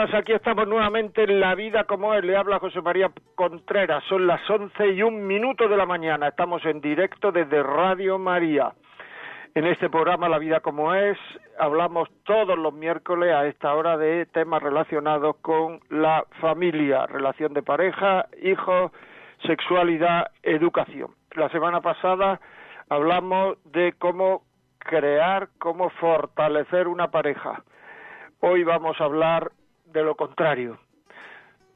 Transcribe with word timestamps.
Aquí 0.00 0.32
estamos 0.32 0.66
nuevamente 0.66 1.24
en 1.24 1.40
La 1.40 1.54
Vida 1.54 1.84
como 1.84 2.14
es. 2.14 2.24
Le 2.24 2.34
habla 2.34 2.58
José 2.58 2.80
María 2.80 3.12
Contreras. 3.34 4.02
Son 4.08 4.26
las 4.26 4.40
once 4.48 4.88
y 4.92 5.02
un 5.02 5.26
minuto 5.26 5.68
de 5.68 5.76
la 5.76 5.84
mañana. 5.84 6.28
Estamos 6.28 6.64
en 6.64 6.80
directo 6.80 7.30
desde 7.30 7.62
Radio 7.62 8.18
María. 8.18 8.72
En 9.54 9.66
este 9.66 9.90
programa 9.90 10.30
La 10.30 10.38
Vida 10.38 10.60
como 10.60 10.94
es 10.94 11.18
hablamos 11.58 12.08
todos 12.24 12.58
los 12.58 12.72
miércoles 12.72 13.30
a 13.34 13.46
esta 13.46 13.74
hora 13.74 13.98
de 13.98 14.24
temas 14.24 14.62
relacionados 14.62 15.36
con 15.42 15.80
la 15.90 16.24
familia, 16.40 17.04
relación 17.04 17.52
de 17.52 17.62
pareja, 17.62 18.26
hijos, 18.42 18.92
sexualidad, 19.46 20.28
educación. 20.42 21.10
La 21.32 21.50
semana 21.50 21.82
pasada 21.82 22.40
hablamos 22.88 23.58
de 23.70 23.92
cómo 23.98 24.44
crear, 24.78 25.50
cómo 25.58 25.90
fortalecer 25.90 26.88
una 26.88 27.10
pareja. 27.10 27.62
Hoy 28.40 28.64
vamos 28.64 28.98
a 28.98 29.04
hablar 29.04 29.52
de 29.92 30.02
lo 30.02 30.14
contrario. 30.14 30.78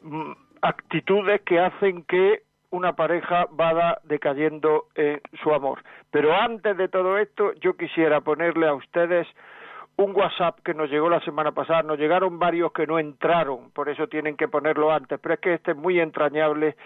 Mm, 0.03 0.33
actitudes 0.63 1.43
que 1.43 1.59
hacen 1.61 2.05
que 2.05 2.43
una 2.71 2.95
pareja 2.95 3.47
vaya 3.51 3.99
decayendo 4.05 4.87
en 4.95 5.21
su 5.43 5.53
amor. 5.53 5.83
Pero 6.11 6.35
antes 6.35 6.77
de 6.77 6.89
todo 6.89 7.19
esto, 7.19 7.53
yo 7.55 7.77
quisiera 7.77 8.21
ponerle 8.21 8.67
a 8.67 8.75
ustedes 8.75 9.29
un 9.97 10.15
WhatsApp 10.15 10.59
que 10.65 10.75
nos 10.75 10.91
llegó 10.91 11.09
la 11.09 11.21
semana 11.21 11.53
pasada. 11.53 11.83
Nos 11.83 11.99
llegaron 11.99 12.39
varios 12.39 12.73
que 12.73 12.87
no 12.87 12.99
entraron, 12.99 13.71
por 13.71 13.89
eso 13.89 14.09
tienen 14.09 14.37
que 14.37 14.49
ponerlo 14.49 14.93
antes. 14.93 15.21
Pero 15.21 15.35
es 15.35 15.41
que 15.41 15.55
este 15.55 15.71
es 15.73 15.77
muy 15.77 16.01
entrañable 16.01 16.77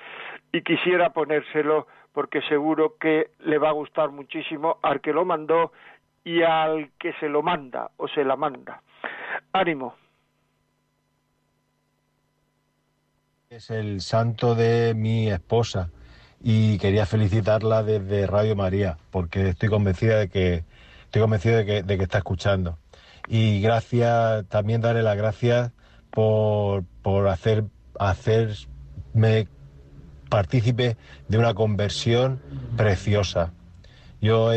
y 0.52 0.62
quisiera 0.62 1.10
ponérselo 1.10 1.86
porque 2.12 2.42
seguro 2.42 2.96
que 3.00 3.30
le 3.40 3.58
va 3.58 3.70
a 3.70 3.72
gustar 3.72 4.10
muchísimo 4.10 4.78
al 4.82 5.00
que 5.00 5.12
lo 5.12 5.24
mandó 5.24 5.72
y 6.24 6.42
al 6.42 6.90
que 6.98 7.12
se 7.14 7.28
lo 7.28 7.42
manda 7.42 7.90
o 7.96 8.08
se 8.08 8.24
la 8.24 8.36
manda. 8.36 8.82
Ánimo. 9.52 9.94
Es 13.50 13.70
el 13.70 14.02
santo 14.02 14.54
de 14.54 14.92
mi 14.94 15.30
esposa 15.30 15.88
y 16.42 16.76
quería 16.76 17.06
felicitarla 17.06 17.82
desde 17.82 18.26
Radio 18.26 18.54
María 18.54 18.98
porque 19.10 19.48
estoy 19.48 19.70
convencida 19.70 20.18
de 20.18 20.28
que 20.28 20.64
estoy 21.10 21.54
de 21.54 21.86
que, 21.86 22.02
está 22.02 22.18
escuchando. 22.18 22.76
Y 23.26 23.62
gracias 23.62 24.44
también 24.48 24.82
darle 24.82 25.02
las 25.02 25.16
gracias 25.16 25.72
por, 26.10 26.84
por 27.00 27.26
hacer 27.28 27.64
hacerme 27.98 29.48
partícipe 30.28 30.98
de 31.28 31.38
una 31.38 31.54
conversión 31.54 32.42
preciosa. 32.76 33.54
Yo, 34.20 34.50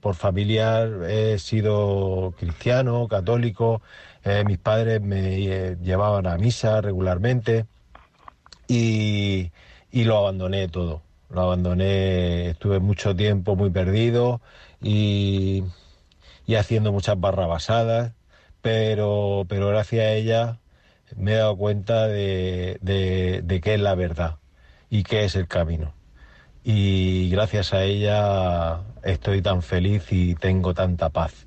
por 0.00 0.16
familiar, 0.16 1.04
he 1.08 1.38
sido 1.38 2.34
cristiano, 2.36 3.06
católico, 3.06 3.82
eh, 4.24 4.42
mis 4.44 4.58
padres 4.58 5.00
me 5.00 5.46
eh, 5.46 5.76
llevaban 5.80 6.26
a 6.26 6.36
misa 6.38 6.80
regularmente 6.80 7.66
y, 8.70 9.52
lo 10.04 10.18
abandoné 10.18 10.68
todo. 10.68 11.02
Lo 11.30 11.42
abandoné, 11.42 12.50
estuve 12.50 12.80
mucho 12.80 13.14
tiempo 13.14 13.56
muy 13.56 13.70
perdido 13.70 14.40
y, 14.82 15.64
haciendo 16.58 16.92
muchas 16.92 17.18
barrabasadas, 17.20 18.12
pero, 18.62 19.46
pero 19.48 19.68
gracias 19.68 20.04
a 20.04 20.12
ella 20.12 20.58
me 21.16 21.32
he 21.32 21.36
dado 21.36 21.56
cuenta 21.56 22.08
de, 22.08 22.78
de 22.82 23.60
qué 23.62 23.74
es 23.74 23.80
la 23.80 23.94
verdad 23.94 24.38
y 24.90 25.04
qué 25.04 25.24
es 25.24 25.36
el 25.36 25.48
camino 25.48 25.94
y 26.64 27.30
gracias 27.30 27.72
a 27.72 27.84
ella 27.84 28.80
estoy 29.02 29.42
tan 29.42 29.62
feliz 29.62 30.04
y 30.10 30.34
tengo 30.34 30.74
tanta 30.74 31.08
paz. 31.08 31.46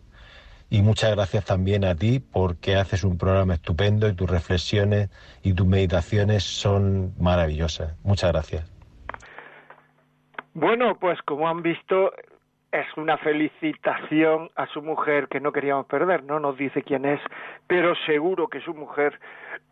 Y 0.74 0.82
muchas 0.82 1.16
gracias 1.16 1.46
también 1.46 1.86
a 1.86 1.94
ti 1.94 2.20
porque 2.20 2.76
haces 2.78 3.04
un 3.04 3.16
programa 3.16 3.54
estupendo 3.54 4.08
y 4.08 4.16
tus 4.16 4.28
reflexiones 4.28 5.12
y 5.44 5.54
tus 5.54 5.68
meditaciones 5.68 6.42
son 6.44 7.14
maravillosas. 7.20 7.96
Muchas 8.04 8.32
gracias. 8.32 8.74
Bueno, 10.56 10.98
pues 11.00 11.22
como 11.22 11.48
han 11.48 11.62
visto, 11.62 12.12
es 12.72 12.88
una 12.98 13.20
felicitación 13.20 14.50
a 14.56 14.66
su 14.66 14.82
mujer 14.82 15.28
que 15.28 15.40
no 15.40 15.52
queríamos 15.52 15.86
perder, 15.86 16.24
no 16.24 16.40
nos 16.40 16.58
dice 16.58 16.82
quién 16.82 17.06
es, 17.06 17.20
pero 17.68 17.94
seguro 18.08 18.48
que 18.48 18.60
su 18.62 18.74
mujer 18.74 19.20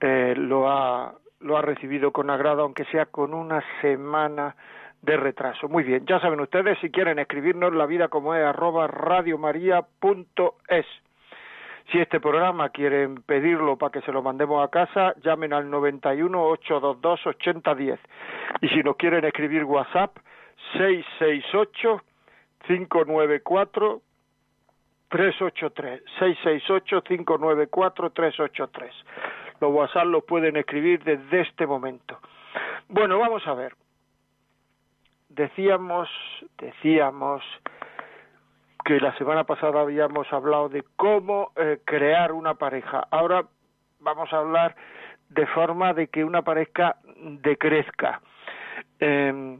eh, 0.01 0.35
lo, 0.37 0.69
ha, 0.69 1.15
lo 1.39 1.57
ha 1.57 1.63
recibido 1.63 2.11
con 2.11 2.29
agrado, 2.29 2.61
aunque 2.61 2.85
sea 2.85 3.07
con 3.07 3.33
una 3.33 3.63
semana 3.81 4.55
de 5.01 5.17
retraso. 5.17 5.67
Muy 5.67 5.83
bien, 5.83 6.05
ya 6.05 6.19
saben 6.19 6.39
ustedes, 6.39 6.77
si 6.79 6.91
quieren 6.91 7.19
escribirnos 7.19 7.73
la 7.73 7.85
vida 7.85 8.07
como 8.07 8.35
es 8.35 8.45
arroba 8.45 8.87
radiomaria.es. 8.87 10.85
Si 11.91 11.99
este 11.99 12.19
programa 12.19 12.69
quieren 12.69 13.23
pedirlo 13.23 13.77
para 13.77 13.91
que 13.91 14.01
se 14.01 14.11
lo 14.11 14.21
mandemos 14.21 14.63
a 14.63 14.69
casa, 14.69 15.13
llamen 15.23 15.51
al 15.53 15.69
91 15.69 16.41
822 16.41 17.27
8010. 17.27 17.99
Y 18.61 18.69
si 18.69 18.83
nos 18.83 18.95
quieren 18.95 19.25
escribir 19.25 19.63
WhatsApp, 19.65 20.15
668 20.73 22.01
594 22.67 24.01
383 25.09 26.03
668 26.19 27.03
594 27.03 28.09
383. 28.11 28.93
Los 29.59 29.71
WhatsApp 29.73 30.05
los 30.05 30.23
pueden 30.23 30.55
escribir 30.57 31.03
desde 31.03 31.41
este 31.41 31.65
momento. 31.65 32.19
Bueno, 32.87 33.19
vamos 33.19 33.45
a 33.47 33.53
ver 33.53 33.73
decíamos, 35.35 36.09
decíamos 36.57 37.43
que 38.83 38.99
la 38.99 39.15
semana 39.17 39.43
pasada 39.43 39.81
habíamos 39.81 40.31
hablado 40.33 40.69
de 40.69 40.83
cómo 40.95 41.51
eh, 41.55 41.79
crear 41.85 42.31
una 42.31 42.55
pareja. 42.55 43.07
Ahora 43.11 43.45
vamos 43.99 44.31
a 44.33 44.37
hablar 44.37 44.75
de 45.29 45.45
forma 45.47 45.93
de 45.93 46.07
que 46.07 46.23
una 46.23 46.41
pareja 46.41 46.95
decrezca. 47.15 48.21
Em, 48.99 49.59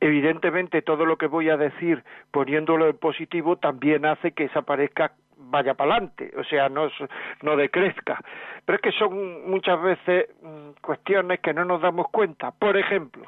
evidentemente 0.00 0.82
todo 0.82 1.04
lo 1.06 1.16
que 1.16 1.26
voy 1.26 1.50
a 1.50 1.56
decir 1.56 2.02
poniéndolo 2.30 2.88
en 2.88 2.98
positivo 2.98 3.56
también 3.56 4.04
hace 4.06 4.32
que 4.32 4.44
esa 4.44 4.62
pareja 4.62 5.12
vaya 5.36 5.74
para 5.74 5.92
adelante, 5.92 6.32
o 6.36 6.44
sea, 6.44 6.68
no, 6.68 6.88
no 7.42 7.56
decrezca. 7.56 8.18
Pero 8.64 8.76
es 8.76 8.82
que 8.82 8.92
son 8.92 9.48
muchas 9.50 9.80
veces 9.80 10.28
mm, 10.42 10.80
cuestiones 10.80 11.40
que 11.40 11.52
no 11.52 11.64
nos 11.64 11.82
damos 11.82 12.08
cuenta. 12.10 12.50
Por 12.52 12.76
ejemplo, 12.76 13.26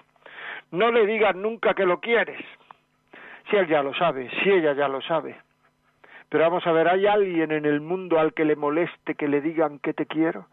no 0.70 0.90
le 0.90 1.06
digas 1.06 1.34
nunca 1.36 1.74
que 1.74 1.86
lo 1.86 2.00
quieres. 2.00 2.44
Si 3.50 3.56
él 3.56 3.66
ya 3.66 3.82
lo 3.82 3.94
sabe, 3.94 4.30
si 4.42 4.50
ella 4.50 4.72
ya 4.72 4.88
lo 4.88 5.00
sabe. 5.02 5.36
Pero 6.28 6.44
vamos 6.44 6.66
a 6.66 6.72
ver, 6.72 6.88
¿hay 6.88 7.06
alguien 7.06 7.52
en 7.52 7.64
el 7.64 7.80
mundo 7.80 8.18
al 8.18 8.32
que 8.32 8.44
le 8.44 8.56
moleste 8.56 9.14
que 9.14 9.28
le 9.28 9.40
digan 9.40 9.78
que 9.78 9.92
te 9.92 10.06
quiero? 10.06 10.46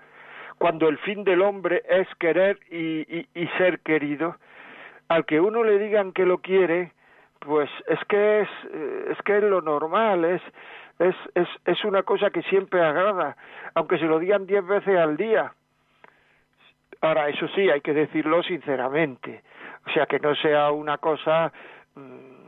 Cuando 0.58 0.90
el 0.90 0.98
fin 1.00 1.24
del 1.24 1.42
hombre 1.42 1.82
es 1.90 2.08
querer 2.20 2.60
y, 2.70 3.26
y, 3.34 3.48
ser 3.58 3.80
querido, 3.80 4.36
al 5.08 5.26
que 5.26 5.40
uno 5.40 5.64
le 5.64 5.80
digan 5.80 6.12
que 6.12 6.26
lo 6.26 6.38
quiere, 6.38 6.92
pues 7.40 7.70
es 7.88 8.00
que 8.08 8.42
es, 8.42 8.50
es 9.10 9.18
que 9.24 9.38
es 9.38 9.44
lo 9.44 9.62
normal, 9.62 10.24
es, 10.26 10.42
es, 11.00 11.16
es, 11.34 11.48
es 11.66 11.84
una 11.84 12.04
cosa 12.04 12.30
que 12.30 12.44
siempre 12.44 12.80
agrada, 12.80 13.36
aunque 13.74 13.98
se 13.98 14.06
lo 14.06 14.20
digan 14.20 14.46
diez 14.46 14.64
veces 14.64 15.00
al 15.00 15.18
día. 15.18 15.52
Ahora, 17.02 17.30
eso 17.30 17.48
sí, 17.56 17.68
hay 17.72 17.82
que 17.82 17.94
decirlo 17.94 18.44
sinceramente. 18.44 19.42
O 19.86 19.90
sea, 19.92 20.06
que 20.06 20.20
no 20.20 20.36
sea 20.36 20.72
una 20.72 20.98
cosa 20.98 21.52
mm, 21.96 22.42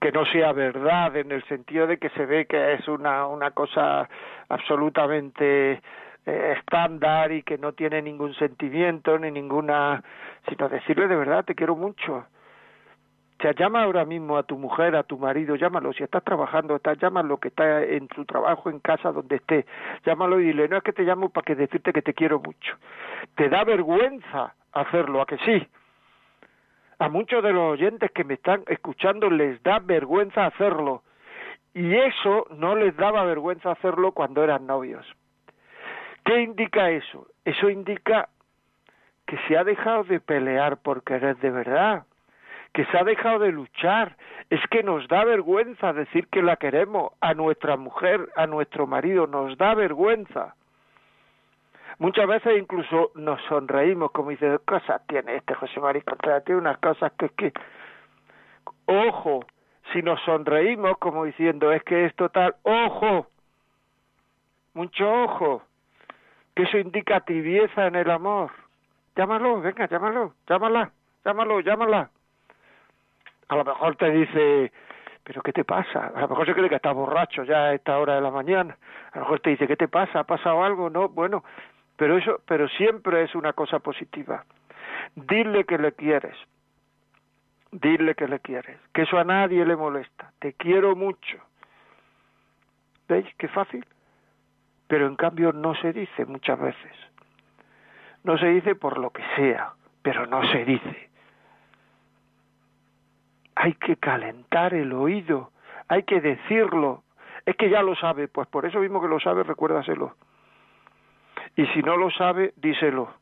que 0.00 0.12
no 0.12 0.24
sea 0.26 0.52
verdad 0.52 1.16
en 1.16 1.32
el 1.32 1.42
sentido 1.44 1.86
de 1.86 1.98
que 1.98 2.08
se 2.10 2.24
ve 2.24 2.46
que 2.46 2.74
es 2.74 2.86
una, 2.88 3.26
una 3.26 3.50
cosa 3.50 4.08
absolutamente 4.48 5.82
eh, 6.26 6.54
estándar 6.58 7.32
y 7.32 7.42
que 7.42 7.58
no 7.58 7.72
tiene 7.72 8.02
ningún 8.02 8.34
sentimiento 8.34 9.18
ni 9.18 9.30
ninguna, 9.30 10.02
sino 10.48 10.68
decirle 10.68 11.08
de 11.08 11.16
verdad, 11.16 11.44
te 11.44 11.54
quiero 11.54 11.74
mucho. 11.74 12.14
O 13.38 13.42
sea, 13.42 13.52
llama 13.52 13.84
ahora 13.84 14.04
mismo 14.04 14.36
a 14.36 14.42
tu 14.42 14.58
mujer, 14.58 14.96
a 14.96 15.04
tu 15.04 15.16
marido, 15.16 15.54
llámalo. 15.54 15.92
Si 15.92 16.02
estás 16.02 16.24
trabajando, 16.24 16.74
estás, 16.76 16.98
llámalo 16.98 17.38
que 17.38 17.48
está 17.48 17.84
en 17.84 18.08
su 18.14 18.24
trabajo, 18.24 18.68
en 18.68 18.80
casa, 18.80 19.12
donde 19.12 19.36
esté. 19.36 19.64
Llámalo 20.04 20.40
y 20.40 20.46
dile, 20.46 20.68
no 20.68 20.76
es 20.76 20.82
que 20.82 20.92
te 20.92 21.04
llamo 21.04 21.28
para 21.28 21.44
que 21.44 21.54
decirte 21.54 21.92
que 21.92 22.02
te 22.02 22.14
quiero 22.14 22.40
mucho. 22.40 22.76
Te 23.36 23.48
da 23.48 23.62
vergüenza 23.62 24.54
hacerlo, 24.72 25.22
¿a 25.22 25.26
que 25.26 25.38
sí? 25.38 25.68
A 27.00 27.08
muchos 27.08 27.42
de 27.44 27.52
los 27.52 27.72
oyentes 27.72 28.10
que 28.10 28.24
me 28.24 28.34
están 28.34 28.64
escuchando 28.66 29.30
les 29.30 29.62
da 29.62 29.78
vergüenza 29.78 30.46
hacerlo. 30.46 31.02
Y 31.72 31.94
eso 31.94 32.46
no 32.50 32.74
les 32.74 32.96
daba 32.96 33.24
vergüenza 33.24 33.70
hacerlo 33.70 34.12
cuando 34.12 34.42
eran 34.42 34.66
novios. 34.66 35.06
¿Qué 36.24 36.42
indica 36.42 36.90
eso? 36.90 37.28
Eso 37.44 37.70
indica 37.70 38.28
que 39.26 39.38
se 39.46 39.56
ha 39.56 39.62
dejado 39.62 40.04
de 40.04 40.20
pelear 40.20 40.78
por 40.78 41.04
querer 41.04 41.36
de 41.36 41.50
verdad, 41.50 42.04
que 42.72 42.84
se 42.86 42.98
ha 42.98 43.04
dejado 43.04 43.38
de 43.38 43.52
luchar. 43.52 44.16
Es 44.50 44.60
que 44.70 44.82
nos 44.82 45.06
da 45.06 45.24
vergüenza 45.24 45.92
decir 45.92 46.26
que 46.28 46.42
la 46.42 46.56
queremos 46.56 47.12
a 47.20 47.32
nuestra 47.34 47.76
mujer, 47.76 48.28
a 48.34 48.46
nuestro 48.46 48.86
marido, 48.86 49.26
nos 49.26 49.56
da 49.56 49.74
vergüenza. 49.74 50.56
Muchas 51.98 52.28
veces 52.28 52.56
incluso 52.56 53.10
nos 53.16 53.42
sonreímos, 53.48 54.12
como 54.12 54.30
dice, 54.30 54.58
cosas 54.64 55.04
tiene 55.08 55.36
este 55.36 55.54
José 55.54 55.80
María 55.80 56.02
Contreras, 56.02 56.44
tiene 56.44 56.60
unas 56.60 56.78
cosas 56.78 57.12
que 57.18 57.26
es 57.26 57.32
que, 57.32 57.52
ojo, 58.86 59.44
si 59.92 60.02
nos 60.02 60.20
sonreímos 60.22 60.96
como 60.98 61.24
diciendo, 61.24 61.72
es 61.72 61.82
que 61.82 62.04
es 62.04 62.14
total, 62.14 62.54
ojo, 62.62 63.26
mucho 64.74 65.10
ojo, 65.10 65.62
que 66.54 66.62
eso 66.64 66.78
indica 66.78 67.20
tibieza 67.20 67.88
en 67.88 67.96
el 67.96 68.10
amor. 68.10 68.52
Llámalo, 69.16 69.60
venga, 69.60 69.88
llámalo, 69.88 70.34
llámala, 70.48 70.92
llámalo, 71.24 71.60
llámala. 71.60 72.10
A 73.48 73.56
lo 73.56 73.64
mejor 73.64 73.96
te 73.96 74.10
dice, 74.10 74.70
pero 75.24 75.42
¿qué 75.42 75.52
te 75.52 75.64
pasa? 75.64 76.12
A 76.14 76.20
lo 76.20 76.28
mejor 76.28 76.46
se 76.46 76.54
cree 76.54 76.68
que 76.68 76.76
estás 76.76 76.94
borracho 76.94 77.42
ya 77.42 77.64
a 77.64 77.74
esta 77.74 77.98
hora 77.98 78.14
de 78.14 78.20
la 78.20 78.30
mañana. 78.30 78.76
A 79.12 79.16
lo 79.16 79.22
mejor 79.22 79.40
te 79.40 79.50
dice, 79.50 79.66
¿qué 79.66 79.76
te 79.76 79.88
pasa? 79.88 80.20
¿Ha 80.20 80.24
pasado 80.24 80.62
algo? 80.62 80.90
No, 80.90 81.08
bueno, 81.08 81.42
pero 81.98 82.16
eso, 82.16 82.40
pero 82.46 82.68
siempre 82.68 83.24
es 83.24 83.34
una 83.34 83.52
cosa 83.52 83.80
positiva. 83.80 84.44
Dile 85.16 85.64
que 85.64 85.78
le 85.78 85.92
quieres. 85.92 86.36
Dile 87.72 88.14
que 88.14 88.28
le 88.28 88.38
quieres. 88.38 88.78
Que 88.94 89.02
eso 89.02 89.18
a 89.18 89.24
nadie 89.24 89.66
le 89.66 89.74
molesta. 89.74 90.32
Te 90.38 90.52
quiero 90.52 90.94
mucho. 90.94 91.38
¿Veis 93.08 93.26
qué 93.36 93.48
fácil? 93.48 93.84
Pero 94.86 95.08
en 95.08 95.16
cambio 95.16 95.52
no 95.52 95.74
se 95.74 95.92
dice 95.92 96.24
muchas 96.24 96.60
veces. 96.60 96.92
No 98.22 98.38
se 98.38 98.46
dice 98.46 98.76
por 98.76 98.98
lo 98.98 99.10
que 99.10 99.24
sea, 99.34 99.72
pero 100.00 100.24
no 100.26 100.48
se 100.52 100.64
dice. 100.64 101.10
Hay 103.56 103.74
que 103.74 103.96
calentar 103.96 104.72
el 104.72 104.92
oído, 104.92 105.50
hay 105.88 106.04
que 106.04 106.20
decirlo. 106.20 107.02
Es 107.44 107.56
que 107.56 107.70
ya 107.70 107.82
lo 107.82 107.96
sabe, 107.96 108.28
pues 108.28 108.46
por 108.46 108.66
eso 108.66 108.78
mismo 108.78 109.00
que 109.00 109.08
lo 109.08 109.18
sabe, 109.18 109.42
recuérdaselo. 109.42 110.14
Y 111.58 111.66
si 111.74 111.82
no 111.82 111.96
lo 111.96 112.08
sabe, 112.12 112.54
díselo. 112.54 113.12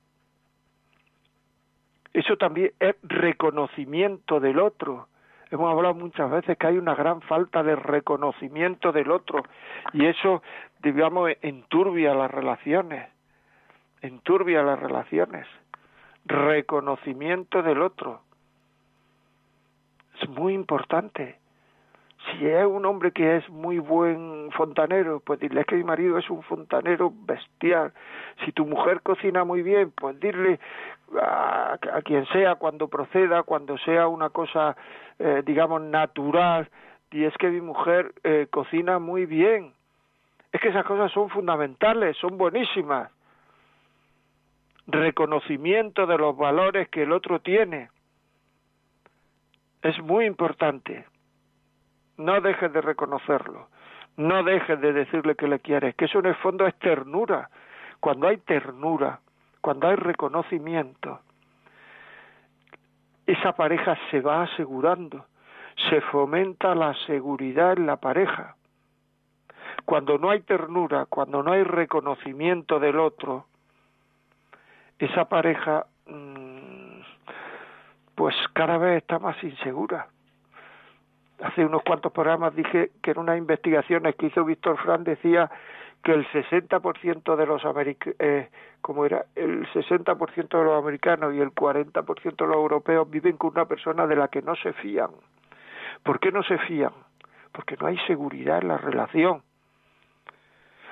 Eso 2.12 2.36
también 2.36 2.70
es 2.78 2.94
reconocimiento 3.02 4.40
del 4.40 4.58
otro. 4.58 5.08
Hemos 5.50 5.72
hablado 5.72 5.94
muchas 5.94 6.30
veces 6.30 6.58
que 6.58 6.66
hay 6.66 6.76
una 6.76 6.94
gran 6.94 7.22
falta 7.22 7.62
de 7.62 7.76
reconocimiento 7.76 8.92
del 8.92 9.10
otro 9.10 9.42
y 9.94 10.04
eso, 10.04 10.42
digamos, 10.82 11.30
enturbia 11.40 12.12
las 12.12 12.30
relaciones, 12.30 13.08
enturbia 14.02 14.62
las 14.62 14.80
relaciones. 14.80 15.46
Reconocimiento 16.26 17.62
del 17.62 17.80
otro. 17.80 18.20
Es 20.20 20.28
muy 20.28 20.52
importante 20.52 21.38
si 22.32 22.46
es 22.46 22.66
un 22.66 22.84
hombre 22.86 23.12
que 23.12 23.36
es 23.36 23.48
muy 23.48 23.78
buen 23.78 24.50
fontanero, 24.52 25.20
pues 25.20 25.38
dile 25.38 25.64
que 25.64 25.76
mi 25.76 25.84
marido 25.84 26.18
es 26.18 26.28
un 26.28 26.42
fontanero 26.42 27.12
bestial. 27.14 27.92
Si 28.44 28.52
tu 28.52 28.66
mujer 28.66 29.00
cocina 29.02 29.44
muy 29.44 29.62
bien, 29.62 29.92
pues 29.92 30.18
dile 30.18 30.58
a, 31.20 31.78
quien 32.04 32.26
sea 32.26 32.56
cuando 32.56 32.88
proceda, 32.88 33.42
cuando 33.44 33.78
sea 33.78 34.08
una 34.08 34.30
cosa, 34.30 34.76
eh, 35.18 35.42
digamos, 35.44 35.82
natural, 35.82 36.68
y 37.10 37.24
es 37.24 37.36
que 37.36 37.48
mi 37.48 37.60
mujer 37.60 38.12
eh, 38.24 38.48
cocina 38.50 38.98
muy 38.98 39.26
bien. 39.26 39.72
Es 40.52 40.60
que 40.60 40.68
esas 40.68 40.84
cosas 40.84 41.12
son 41.12 41.28
fundamentales, 41.28 42.16
son 42.16 42.36
buenísimas. 42.36 43.10
Reconocimiento 44.86 46.06
de 46.06 46.18
los 46.18 46.36
valores 46.36 46.88
que 46.88 47.02
el 47.02 47.12
otro 47.12 47.40
tiene. 47.40 47.90
Es 49.82 49.98
muy 50.02 50.24
importante 50.24 51.04
no 52.18 52.40
dejes 52.40 52.72
de 52.72 52.80
reconocerlo, 52.80 53.68
no 54.16 54.42
dejes 54.42 54.80
de 54.80 54.92
decirle 54.92 55.34
que 55.34 55.48
le 55.48 55.60
quieres, 55.60 55.94
que 55.94 56.06
eso 56.06 56.18
en 56.20 56.26
el 56.26 56.34
fondo 56.36 56.66
es 56.66 56.74
ternura. 56.76 57.50
Cuando 58.00 58.28
hay 58.28 58.38
ternura, 58.38 59.20
cuando 59.60 59.88
hay 59.88 59.96
reconocimiento, 59.96 61.20
esa 63.26 63.52
pareja 63.52 63.98
se 64.10 64.20
va 64.20 64.42
asegurando, 64.42 65.26
se 65.90 66.00
fomenta 66.00 66.74
la 66.74 66.94
seguridad 67.06 67.72
en 67.72 67.86
la 67.86 67.96
pareja. 67.96 68.56
Cuando 69.84 70.18
no 70.18 70.30
hay 70.30 70.40
ternura, 70.40 71.06
cuando 71.06 71.42
no 71.42 71.52
hay 71.52 71.62
reconocimiento 71.62 72.78
del 72.78 72.98
otro, 72.98 73.46
esa 74.98 75.28
pareja 75.28 75.86
mm, 76.06 77.00
pues 78.14 78.34
cada 78.54 78.78
vez 78.78 79.02
está 79.02 79.18
más 79.18 79.42
insegura 79.44 80.08
hace 81.40 81.64
unos 81.64 81.82
cuantos 81.82 82.12
programas 82.12 82.54
dije 82.54 82.90
que 83.02 83.12
en 83.12 83.18
unas 83.18 83.38
investigaciones 83.38 84.14
que 84.16 84.26
hizo 84.26 84.44
Víctor 84.44 84.78
Fran 84.78 85.04
decía 85.04 85.50
que 86.02 86.12
el 86.12 86.26
60% 86.28 87.36
de 87.36 87.46
los 87.46 87.64
americanos, 87.64 88.16
eh, 88.20 88.48
como 88.80 89.04
era, 89.04 89.26
el 89.34 89.66
60% 89.72 90.58
de 90.58 90.64
los 90.64 90.78
americanos 90.78 91.34
y 91.34 91.40
el 91.40 91.50
40% 91.50 92.36
de 92.36 92.46
los 92.46 92.56
europeos 92.56 93.10
viven 93.10 93.36
con 93.36 93.50
una 93.50 93.66
persona 93.66 94.06
de 94.06 94.16
la 94.16 94.28
que 94.28 94.42
no 94.42 94.54
se 94.56 94.72
fían. 94.74 95.10
¿Por 96.02 96.20
qué 96.20 96.30
no 96.30 96.42
se 96.42 96.58
fían? 96.58 96.92
Porque 97.52 97.76
no 97.76 97.86
hay 97.86 97.98
seguridad 98.06 98.58
en 98.62 98.68
la 98.68 98.78
relación. 98.78 99.42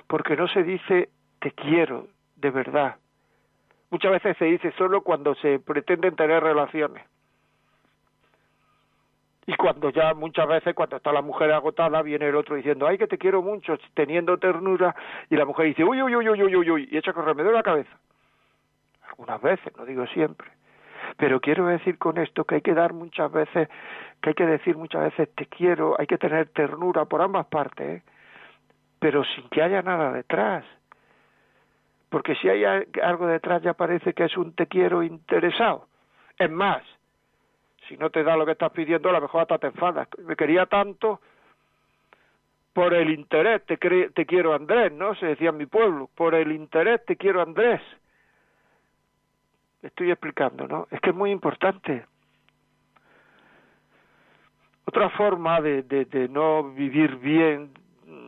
Porque 0.07 0.37
no 0.37 0.49
se 0.49 0.63
dice 0.63 1.11
te 1.39 1.53
quiero 1.53 2.09
de 2.37 2.51
verdad. 2.51 2.97
Muchas 3.91 4.13
veces 4.13 4.37
se 4.39 4.47
dice 4.47 4.73
solo 4.77 5.03
cuando 5.03 5.35
se 5.37 5.61
pretenden 5.61 6.17
tener 6.17 6.43
relaciones 6.43 7.05
y 9.47 9.55
cuando 9.57 9.91
ya 9.91 10.15
muchas 10.15 10.47
veces 10.47 10.75
cuando 10.75 10.97
está 10.97 11.13
la 11.13 11.23
mujer 11.23 11.53
agotada 11.53 12.03
viene 12.03 12.29
el 12.29 12.37
otro 12.37 12.57
diciendo 12.57 12.87
ay 12.87 12.99
que 12.99 13.07
te 13.07 13.19
quiero 13.19 13.43
mucho 13.43 13.77
teniendo 13.95 14.39
ternura 14.39 14.95
y 15.29 15.37
la 15.37 15.45
mujer 15.45 15.67
dice 15.67 15.85
uy 15.85 16.03
uy 16.03 16.17
uy 16.17 16.29
uy 16.29 16.57
uy 16.57 16.71
uy 16.71 16.89
y 16.91 16.97
echa 16.97 17.13
correr 17.13 17.35
me 17.35 17.43
duele 17.43 17.59
la 17.59 17.63
cabeza 17.63 17.99
algunas 19.09 19.41
veces 19.41 19.77
no 19.77 19.85
digo 19.85 20.07
siempre. 20.09 20.49
Pero 21.17 21.41
quiero 21.41 21.67
decir 21.67 21.99
con 21.99 22.19
esto 22.19 22.45
que 22.45 22.57
hay 22.57 22.61
que 22.63 22.75
dar 22.75 22.93
muchas 22.93 23.31
veces 23.31 23.69
que 24.21 24.31
hay 24.31 24.35
que 24.35 24.47
decir 24.47 24.77
muchas 24.77 25.03
veces 25.03 25.33
te 25.35 25.47
quiero 25.47 25.95
hay 25.99 26.07
que 26.07 26.19
tener 26.19 26.49
ternura 26.49 27.05
por 27.05 27.23
ambas 27.23 27.47
partes 27.47 28.03
¿eh? 28.03 28.03
pero 28.99 29.23
sin 29.25 29.49
que 29.51 29.63
haya 29.63 29.83
nada 29.83 30.13
detrás. 30.13 30.65
Porque 32.09 32.35
si 32.37 32.49
hay 32.49 32.65
algo 32.65 33.27
detrás 33.27 33.63
ya 33.63 33.75
parece 33.75 34.15
que 34.15 34.25
es 34.25 34.37
un 34.37 34.55
te 34.55 34.67
quiero 34.67 35.03
interesado. 35.03 35.87
Es 36.39 36.51
más 36.51 36.83
si 37.89 37.97
no 37.97 38.11
te 38.11 38.23
da 38.23 38.37
lo 38.37 38.47
que 38.47 38.53
estás 38.53 38.73
pidiendo, 38.73 39.09
a 39.09 39.13
lo 39.13 39.21
mejor 39.21 39.43
hasta 39.43 39.59
te 39.59 39.69
enfadas. 39.69 40.09
Me 40.19 40.37
quería 40.37 40.67
tanto 40.67 41.21
por 42.73 42.93
el 42.93 43.11
interés, 43.11 43.65
te, 43.67 43.77
te 43.77 44.27
quiero 44.27 44.53
Andrés, 44.53 44.93
¿no? 44.93 45.15
Se 45.15 45.27
decía 45.27 45.51
en 45.51 45.57
mi 45.57 45.67
pueblo, 45.67 46.11
por 46.15 46.35
el 46.35 46.53
interés 46.53 47.05
te 47.05 47.17
quiero 47.17 47.41
Andrés. 47.41 47.81
Estoy 49.83 50.11
explicando, 50.11 50.67
¿no? 50.67 50.89
Es 50.91 51.01
que 51.01 51.11
es 51.11 51.17
muy 51.17 51.31
importante. 51.31 52.05
Otra 54.87 55.11
forma 55.11 55.61
de, 55.61 55.83
de, 55.83 56.05
de 56.07 56.29
no 56.29 56.73
vivir 56.73 57.17
bien 57.17 57.71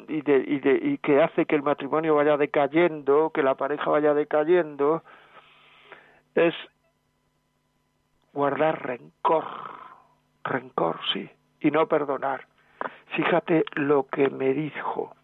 y, 0.09 0.21
de, 0.23 0.45
y, 0.47 0.61
de, 0.61 0.81
y 0.83 0.99
que 0.99 1.23
hace 1.23 1.47
que 1.47 1.57
el 1.57 1.63
matrimonio 1.63 2.15
vaya 2.15 2.37
decayendo, 2.37 3.31
que 3.31 3.43
la 3.43 3.55
pareja 3.57 3.91
vaya 3.91 4.15
decayendo, 4.15 5.03
es 6.35 6.55
guardar 8.37 8.87
rencor, 8.87 9.47
rencor, 10.45 11.01
sí, 11.11 11.29
y 11.61 11.71
no 11.71 11.89
perdonar. 11.89 12.45
Fíjate 13.17 13.65
lo 13.77 14.09
que 14.09 14.29
me 14.29 14.53
dijo. 14.53 15.17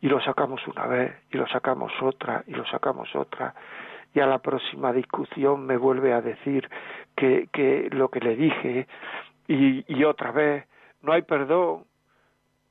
Y 0.00 0.08
lo 0.08 0.20
sacamos 0.20 0.66
una 0.66 0.86
vez, 0.88 1.14
y 1.30 1.36
lo 1.36 1.46
sacamos 1.46 1.92
otra, 2.02 2.42
y 2.48 2.50
lo 2.50 2.66
sacamos 2.66 3.14
otra. 3.14 3.54
Y 4.14 4.20
a 4.20 4.26
la 4.26 4.40
próxima 4.40 4.92
discusión 4.92 5.64
me 5.64 5.76
vuelve 5.76 6.12
a 6.12 6.20
decir 6.20 6.68
que, 7.16 7.48
que 7.52 7.88
lo 7.92 8.08
que 8.08 8.18
le 8.18 8.34
dije, 8.34 8.88
y, 9.46 9.84
y 9.86 10.04
otra 10.04 10.32
vez, 10.32 10.66
no 11.02 11.12
hay 11.12 11.22
perdón, 11.22 11.84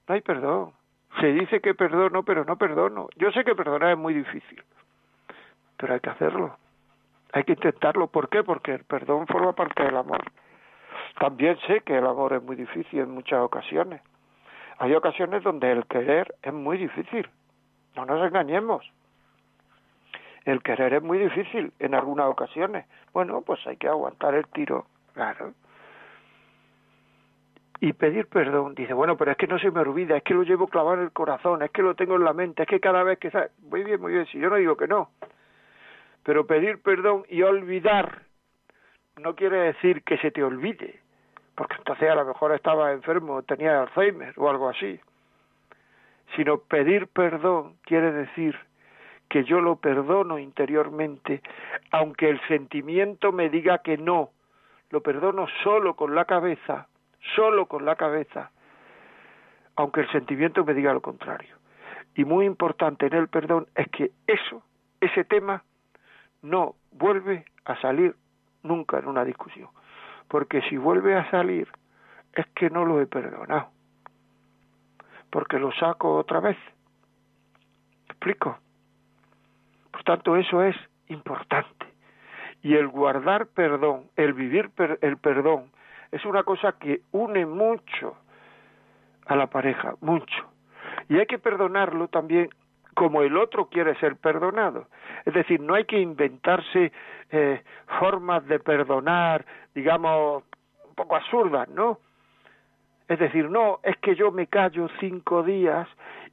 no 0.09 0.13
hay 0.13 0.21
perdón. 0.21 0.73
Se 1.21 1.27
dice 1.27 1.61
que 1.61 1.73
perdono, 1.73 2.23
pero 2.23 2.43
no 2.43 2.57
perdono. 2.57 3.07
Yo 3.15 3.31
sé 3.31 3.45
que 3.45 3.55
perdonar 3.55 3.91
es 3.91 3.97
muy 3.97 4.13
difícil, 4.13 4.61
pero 5.77 5.93
hay 5.93 6.01
que 6.01 6.09
hacerlo. 6.09 6.57
Hay 7.35 7.43
que 7.43 7.51
intentarlo. 7.51 8.07
¿Por 8.07 8.29
qué? 8.29 8.43
Porque 8.43 8.73
el 8.73 8.85
perdón 8.85 9.27
forma 9.27 9.51
parte 9.51 9.83
del 9.83 9.97
amor. 9.97 10.23
También 11.19 11.57
sé 11.67 11.81
que 11.81 11.97
el 11.97 12.07
amor 12.07 12.31
es 12.31 12.41
muy 12.41 12.55
difícil 12.55 13.01
en 13.01 13.11
muchas 13.11 13.41
ocasiones. 13.41 14.01
Hay 14.77 14.93
ocasiones 14.93 15.43
donde 15.43 15.69
el 15.69 15.85
querer 15.85 16.33
es 16.41 16.53
muy 16.53 16.77
difícil. 16.77 17.27
No 17.97 18.05
nos 18.05 18.25
engañemos. 18.25 18.89
El 20.45 20.63
querer 20.63 20.93
es 20.93 21.03
muy 21.03 21.17
difícil 21.17 21.73
en 21.79 21.93
algunas 21.93 22.27
ocasiones. 22.27 22.85
Bueno, 23.11 23.41
pues 23.41 23.59
hay 23.67 23.75
que 23.75 23.89
aguantar 23.89 24.33
el 24.33 24.47
tiro, 24.47 24.85
claro. 25.13 25.51
Y 27.81 27.91
pedir 27.91 28.27
perdón. 28.27 28.75
Dice, 28.75 28.93
bueno, 28.93 29.17
pero 29.17 29.31
es 29.31 29.37
que 29.37 29.47
no 29.47 29.59
se 29.59 29.71
me 29.71 29.81
olvida, 29.81 30.15
es 30.15 30.23
que 30.23 30.33
lo 30.33 30.43
llevo 30.43 30.67
clavado 30.67 30.95
en 30.95 31.03
el 31.03 31.11
corazón, 31.11 31.63
es 31.63 31.71
que 31.71 31.81
lo 31.81 31.95
tengo 31.95 32.15
en 32.15 32.23
la 32.23 32.31
mente, 32.31 32.63
es 32.63 32.69
que 32.69 32.79
cada 32.79 33.03
vez 33.03 33.19
que... 33.19 33.29
Muy 33.69 33.83
bien, 33.83 33.99
muy 33.99 34.13
bien, 34.13 34.25
si 34.27 34.39
yo 34.39 34.49
no 34.49 34.55
digo 34.55 34.77
que 34.77 34.87
no. 34.87 35.09
Pero 36.25 36.47
pedir 36.47 36.81
perdón 36.81 37.23
y 37.29 37.43
olvidar 37.43 38.23
no 39.17 39.35
quiere 39.35 39.57
decir 39.57 40.01
que 40.03 40.17
se 40.17 40.31
te 40.31 40.43
olvide, 40.43 40.99
porque 41.55 41.75
entonces 41.75 42.09
a 42.09 42.15
lo 42.15 42.25
mejor 42.25 42.51
estaba 42.51 42.91
enfermo, 42.91 43.43
tenía 43.43 43.81
Alzheimer 43.81 44.33
o 44.35 44.49
algo 44.49 44.67
así. 44.67 44.99
Sino 46.35 46.57
pedir 46.57 47.07
perdón 47.07 47.75
quiere 47.83 48.11
decir 48.11 48.57
que 49.29 49.43
yo 49.43 49.61
lo 49.61 49.75
perdono 49.75 50.39
interiormente, 50.39 51.43
aunque 51.91 52.29
el 52.29 52.41
sentimiento 52.47 53.31
me 53.31 53.49
diga 53.49 53.77
que 53.83 53.97
no, 53.97 54.31
lo 54.89 55.01
perdono 55.01 55.45
solo 55.63 55.95
con 55.95 56.15
la 56.15 56.25
cabeza, 56.25 56.87
solo 57.35 57.67
con 57.67 57.85
la 57.85 57.95
cabeza, 57.95 58.49
aunque 59.75 60.01
el 60.01 60.11
sentimiento 60.11 60.65
me 60.65 60.73
diga 60.73 60.91
lo 60.91 61.01
contrario. 61.01 61.55
Y 62.15 62.25
muy 62.25 62.45
importante 62.45 63.05
en 63.05 63.13
el 63.13 63.27
perdón 63.27 63.67
es 63.75 63.87
que 63.89 64.09
eso, 64.25 64.63
ese 64.99 65.23
tema, 65.23 65.63
no 66.45 66.75
vuelve 66.91 67.45
a 67.65 67.75
salir 67.81 68.15
nunca 68.63 68.99
en 68.99 69.07
una 69.07 69.25
discusión, 69.25 69.69
porque 70.27 70.61
si 70.69 70.77
vuelve 70.77 71.15
a 71.15 71.29
salir 71.31 71.67
es 72.33 72.45
que 72.55 72.69
no 72.69 72.85
lo 72.85 73.01
he 73.01 73.07
perdonado, 73.07 73.69
porque 75.29 75.59
lo 75.59 75.71
saco 75.73 76.15
otra 76.15 76.39
vez. 76.39 76.57
explico? 78.07 78.57
Por 79.91 80.03
tanto, 80.03 80.35
eso 80.35 80.61
es 80.61 80.75
importante. 81.07 81.85
Y 82.61 82.75
el 82.75 82.87
guardar 82.87 83.47
perdón, 83.47 84.09
el 84.15 84.33
vivir 84.33 84.71
el 85.01 85.17
perdón, 85.17 85.71
es 86.11 86.25
una 86.25 86.43
cosa 86.43 86.73
que 86.73 87.01
une 87.11 87.45
mucho 87.45 88.17
a 89.25 89.35
la 89.35 89.47
pareja, 89.47 89.95
mucho. 90.01 90.45
Y 91.09 91.17
hay 91.17 91.25
que 91.25 91.39
perdonarlo 91.39 92.07
también 92.07 92.49
como 92.95 93.21
el 93.21 93.37
otro 93.37 93.67
quiere 93.67 93.93
ser 93.99 94.15
perdonado. 94.15 94.87
Es 95.25 95.33
decir, 95.33 95.59
no 95.59 95.75
hay 95.75 95.85
que 95.85 95.99
inventarse 95.99 96.91
eh, 97.29 97.61
formas 97.99 98.45
de 98.47 98.59
perdonar, 98.59 99.45
digamos, 99.75 100.43
un 100.87 100.95
poco 100.95 101.15
absurdas, 101.15 101.69
¿no? 101.69 101.99
Es 103.07 103.19
decir, 103.19 103.49
no, 103.51 103.79
es 103.83 103.97
que 103.97 104.15
yo 104.15 104.31
me 104.31 104.47
callo 104.47 104.87
cinco 104.99 105.43
días 105.43 105.87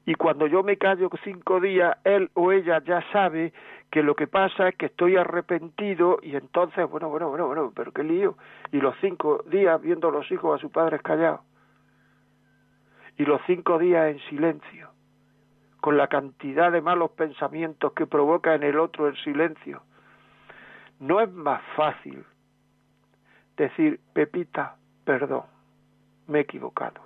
y 0.06 0.14
cuando 0.14 0.46
yo 0.46 0.62
me 0.62 0.78
callo 0.78 1.10
cinco 1.22 1.60
días, 1.60 1.96
él 2.04 2.30
o 2.34 2.50
ella 2.50 2.82
ya 2.84 3.04
sabe 3.12 3.52
que 3.90 4.02
lo 4.02 4.14
que 4.14 4.26
pasa 4.26 4.68
es 4.68 4.76
que 4.76 4.86
estoy 4.86 5.16
arrepentido 5.16 6.18
y 6.22 6.34
entonces, 6.34 6.88
bueno, 6.88 7.10
bueno, 7.10 7.28
bueno, 7.28 7.46
bueno, 7.46 7.72
pero 7.76 7.92
qué 7.92 8.02
lío. 8.02 8.36
Y 8.72 8.78
los 8.78 8.96
cinco 9.00 9.44
días 9.50 9.80
viendo 9.82 10.08
a 10.08 10.12
los 10.12 10.30
hijos 10.32 10.58
a 10.58 10.62
sus 10.62 10.70
padres 10.70 11.02
callados. 11.02 11.40
Y 13.18 13.26
los 13.26 13.40
cinco 13.46 13.78
días 13.78 14.10
en 14.10 14.18
silencio, 14.30 14.91
con 15.82 15.96
la 15.96 16.06
cantidad 16.06 16.70
de 16.70 16.80
malos 16.80 17.10
pensamientos 17.10 17.92
que 17.92 18.06
provoca 18.06 18.54
en 18.54 18.62
el 18.62 18.78
otro 18.78 19.08
el 19.08 19.16
silencio. 19.24 19.82
No 21.00 21.20
es 21.20 21.28
más 21.32 21.60
fácil 21.74 22.24
decir, 23.56 23.98
Pepita, 24.12 24.76
perdón, 25.04 25.42
me 26.28 26.38
he 26.38 26.42
equivocado. 26.42 27.00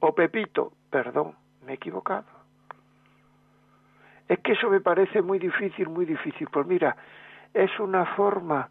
O 0.00 0.14
Pepito, 0.14 0.72
perdón, 0.88 1.34
me 1.66 1.72
he 1.72 1.74
equivocado. 1.74 2.24
Es 4.28 4.38
que 4.38 4.52
eso 4.52 4.70
me 4.70 4.80
parece 4.80 5.20
muy 5.20 5.38
difícil, 5.38 5.90
muy 5.90 6.06
difícil. 6.06 6.48
Pues 6.50 6.66
mira, 6.66 6.96
es 7.52 7.70
una 7.78 8.06
forma 8.16 8.70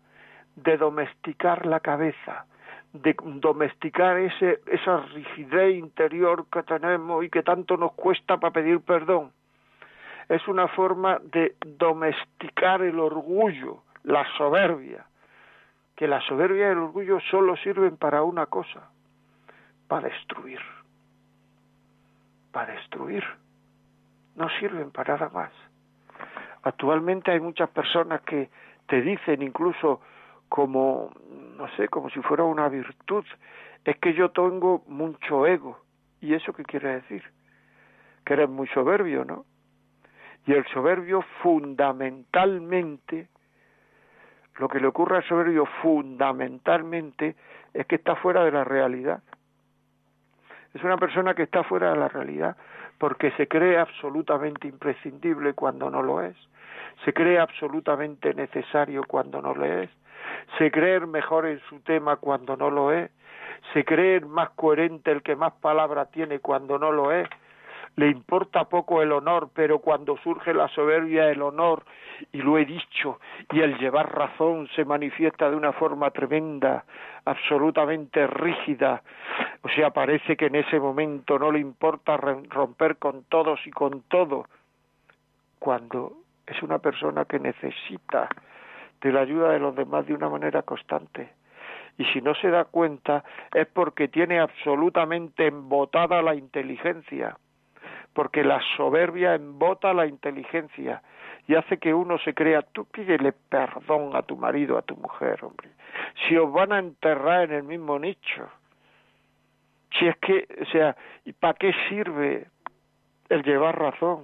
de 0.56 0.76
domesticar 0.76 1.68
la 1.68 1.82
cabeza, 1.82 2.48
de 2.94 3.16
domesticar 3.20 4.18
ese, 4.18 4.62
esa 4.66 5.02
rigidez 5.14 5.76
interior 5.76 6.48
que 6.52 6.64
tenemos 6.64 7.24
y 7.24 7.30
que 7.30 7.44
tanto 7.44 7.78
nos 7.78 7.94
cuesta 7.94 8.38
para 8.40 8.52
pedir 8.52 8.82
perdón. 8.82 9.35
Es 10.30 10.48
una 10.48 10.68
forma 10.70 11.20
de 11.20 11.56
domesticar 11.66 12.82
el 12.82 13.00
orgullo, 13.00 13.84
la 14.04 14.26
soberbia, 14.38 15.06
que 15.96 16.08
la 16.08 16.22
soberbia 16.22 16.68
y 16.68 16.72
el 16.72 16.78
orgullo 16.78 17.20
solo 17.32 17.56
sirven 17.58 17.98
para 17.98 18.24
una 18.24 18.48
cosa, 18.48 18.90
para 19.88 20.10
destruir 20.10 20.60
para 22.56 22.72
destruir, 22.72 23.22
no 24.38 24.48
sirven 24.62 24.90
para 24.90 25.18
nada 25.18 25.30
más. 25.30 25.52
Actualmente 26.64 27.32
hay 27.32 27.42
muchas 27.42 27.70
personas 27.70 28.22
que 28.22 28.50
te 28.88 29.02
dicen 29.02 29.42
incluso 29.42 30.00
como, 30.48 31.12
no 31.58 31.68
sé, 31.76 31.90
como 31.90 32.10
si 32.12 32.22
fuera 32.22 32.46
una 32.46 32.70
virtud, 32.70 33.26
es 33.84 33.98
que 33.98 34.14
yo 34.14 34.32
tengo 34.32 34.86
mucho 34.88 35.46
ego. 35.46 35.82
¿Y 36.22 36.34
eso 36.34 36.54
qué 36.54 36.64
quiere 36.64 37.02
decir? 37.02 37.24
Que 38.24 38.36
eres 38.36 38.50
muy 38.50 38.70
soberbio, 38.70 39.26
¿no? 39.26 39.44
Y 40.46 40.54
el 40.54 40.66
soberbio 40.68 41.24
fundamentalmente, 41.42 43.28
lo 44.58 44.68
que 44.68 44.80
le 44.80 44.88
ocurre 44.88 45.18
al 45.18 45.24
soberbio 45.24 45.66
fundamentalmente 45.82 47.36
es 47.74 47.86
que 47.88 47.96
está 47.96 48.16
fuera 48.16 48.44
de 48.44 48.52
la 48.52 48.64
realidad. 48.64 49.22
Es 50.74 50.84
una 50.84 50.98
persona 50.98 51.34
que 51.34 51.44
está 51.44 51.64
fuera 51.64 51.92
de 51.92 51.98
la 51.98 52.10
realidad 52.10 52.56
porque 52.98 53.32
se 53.32 53.48
cree 53.48 53.78
absolutamente 53.78 54.68
imprescindible 54.68 55.54
cuando 55.54 55.90
no 55.90 56.02
lo 56.02 56.22
es, 56.22 56.36
se 57.04 57.14
cree 57.14 57.40
absolutamente 57.40 58.34
necesario 58.34 59.04
cuando 59.08 59.42
no 59.42 59.54
lo 59.54 59.66
es, 59.66 59.90
se 60.58 60.72
cree 60.72 61.00
mejor 61.02 61.46
en 61.46 61.60
su 61.70 61.80
tema 61.82 62.16
cuando 62.18 62.56
no 62.56 62.70
lo 62.70 62.92
es, 62.92 63.12
se 63.74 63.84
cree 63.84 64.22
más 64.22 64.52
coherente 64.52 65.12
el 65.12 65.22
que 65.22 65.36
más 65.36 65.54
palabras 65.54 66.10
tiene 66.12 66.40
cuando 66.40 66.80
no 66.80 66.92
lo 66.92 67.12
es, 67.12 67.28
le 67.98 68.10
importa 68.10 68.66
poco 68.66 69.02
el 69.02 69.12
honor, 69.12 69.50
pero 69.54 69.80
cuando 69.80 70.18
surge 70.18 70.54
la 70.54 70.68
soberbia 70.70 71.30
el 71.30 71.42
honor, 71.42 71.84
y 72.32 72.40
lo 72.40 72.58
he 72.58 72.66
dicho, 72.66 73.20
y 73.52 73.62
el 73.62 73.78
llevar 73.78 74.14
razón 74.14 74.68
se 74.76 74.86
manifiesta 74.86 75.50
de 75.50 75.56
una 75.56 75.72
forma 75.74 76.12
tremenda, 76.12 76.86
absolutamente 77.24 78.28
rígida, 78.28 79.02
o 79.62 79.70
sea, 79.70 79.92
parece 79.92 80.36
que 80.36 80.48
en 80.48 80.56
ese 80.56 80.80
momento 80.80 81.40
no 81.40 81.52
le 81.52 81.60
importa 81.60 82.18
romper 82.18 82.98
con 82.98 83.24
todos 83.24 83.66
y 83.66 83.72
con 83.72 84.02
todo, 84.04 84.46
cuando 85.60 86.14
es 86.46 86.62
una 86.62 86.80
persona 86.80 87.26
que 87.26 87.40
necesita 87.40 88.30
de 89.02 89.12
la 89.12 89.22
ayuda 89.22 89.52
de 89.52 89.60
los 89.60 89.76
demás 89.76 90.06
de 90.06 90.14
una 90.14 90.30
manera 90.30 90.62
constante. 90.64 91.34
Y 91.98 92.04
si 92.06 92.22
no 92.22 92.36
se 92.36 92.50
da 92.50 92.66
cuenta 92.66 93.24
es 93.54 93.68
porque 93.68 94.10
tiene 94.10 94.40
absolutamente 94.40 95.48
embotada 95.48 96.22
la 96.22 96.36
inteligencia 96.36 97.38
porque 98.16 98.46
la 98.46 98.62
soberbia 98.78 99.36
embota 99.36 99.94
la 99.94 100.08
inteligencia 100.08 101.04
y 101.48 101.56
hace 101.56 101.78
que 101.78 101.94
uno 101.94 102.18
se 102.20 102.34
crea, 102.34 102.62
tú 102.62 102.86
pídele 102.86 103.34
perdón 103.34 104.16
a 104.16 104.22
tu 104.24 104.38
marido, 104.38 104.78
a 104.78 104.82
tu 104.82 104.96
mujer, 104.96 105.44
hombre, 105.44 105.70
si 106.26 106.38
os 106.38 106.52
van 106.52 106.72
a 106.72 106.80
enterrar 106.80 107.44
en 107.44 107.52
el 107.52 107.64
mismo 107.64 108.00
nicho. 108.00 108.50
Si 110.00 110.08
es 110.08 110.16
que, 110.18 110.48
o 110.62 110.66
sea, 110.72 110.96
¿y 111.26 111.34
para 111.34 111.54
qué 111.56 111.74
sirve 111.90 112.48
el 113.30 113.44
llevar 113.44 113.78
razón? 113.78 114.24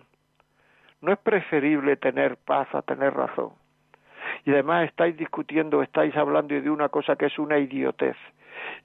No 1.02 1.12
es 1.12 1.20
preferible 1.20 1.98
tener 1.98 2.38
paz 2.38 2.74
a 2.74 2.82
tener 2.82 3.14
razón. 3.14 3.52
Y 4.46 4.52
además 4.52 4.86
estáis 4.86 5.18
discutiendo, 5.18 5.82
estáis 5.82 6.16
hablando 6.16 6.60
de 6.60 6.70
una 6.70 6.88
cosa 6.90 7.18
que 7.18 7.26
es 7.26 7.38
una 7.38 7.58
idiotez. 7.58 8.16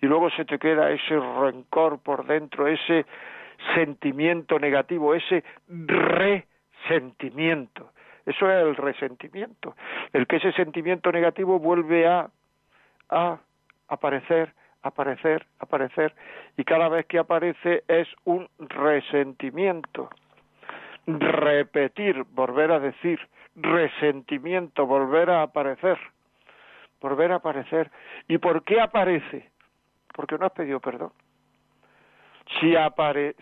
Y 0.01 0.07
luego 0.07 0.31
se 0.31 0.45
te 0.45 0.59
queda 0.59 0.91
ese 0.91 1.19
rencor 1.19 2.01
por 2.01 2.27
dentro, 2.27 2.67
ese 2.67 3.07
sentimiento 3.75 4.59
negativo, 4.59 5.15
ese 5.15 5.45
resentimiento. 5.69 7.93
Eso 8.25 8.51
es 8.51 8.67
el 8.67 8.77
resentimiento. 8.77 9.77
El 10.13 10.27
que 10.27 10.37
ese 10.37 10.53
sentimiento 10.53 11.13
negativo 11.13 11.59
vuelve 11.59 12.07
a, 12.07 12.31
a 13.11 13.39
aparecer, 13.89 14.53
aparecer, 14.83 15.47
aparecer, 15.61 16.15
y 16.57 16.65
cada 16.65 16.89
vez 16.89 17.07
que 17.07 17.19
aparece 17.19 17.85
es 17.87 18.09
un 18.25 18.49
resentimiento. 18.59 20.11
Repetir, 21.07 22.25
volver 22.33 22.73
a 22.73 22.81
decir, 22.81 23.21
resentimiento, 23.55 24.87
volver 24.87 25.31
a 25.31 25.43
aparecer, 25.43 25.99
volver 27.01 27.31
a 27.31 27.37
aparecer. 27.37 27.93
¿Y 28.27 28.39
por 28.39 28.65
qué 28.65 28.81
aparece? 28.81 29.49
Porque 30.13 30.37
no 30.37 30.47
has 30.47 30.53
pedido 30.53 30.81
perdón 30.81 31.13
Si, 32.61 32.75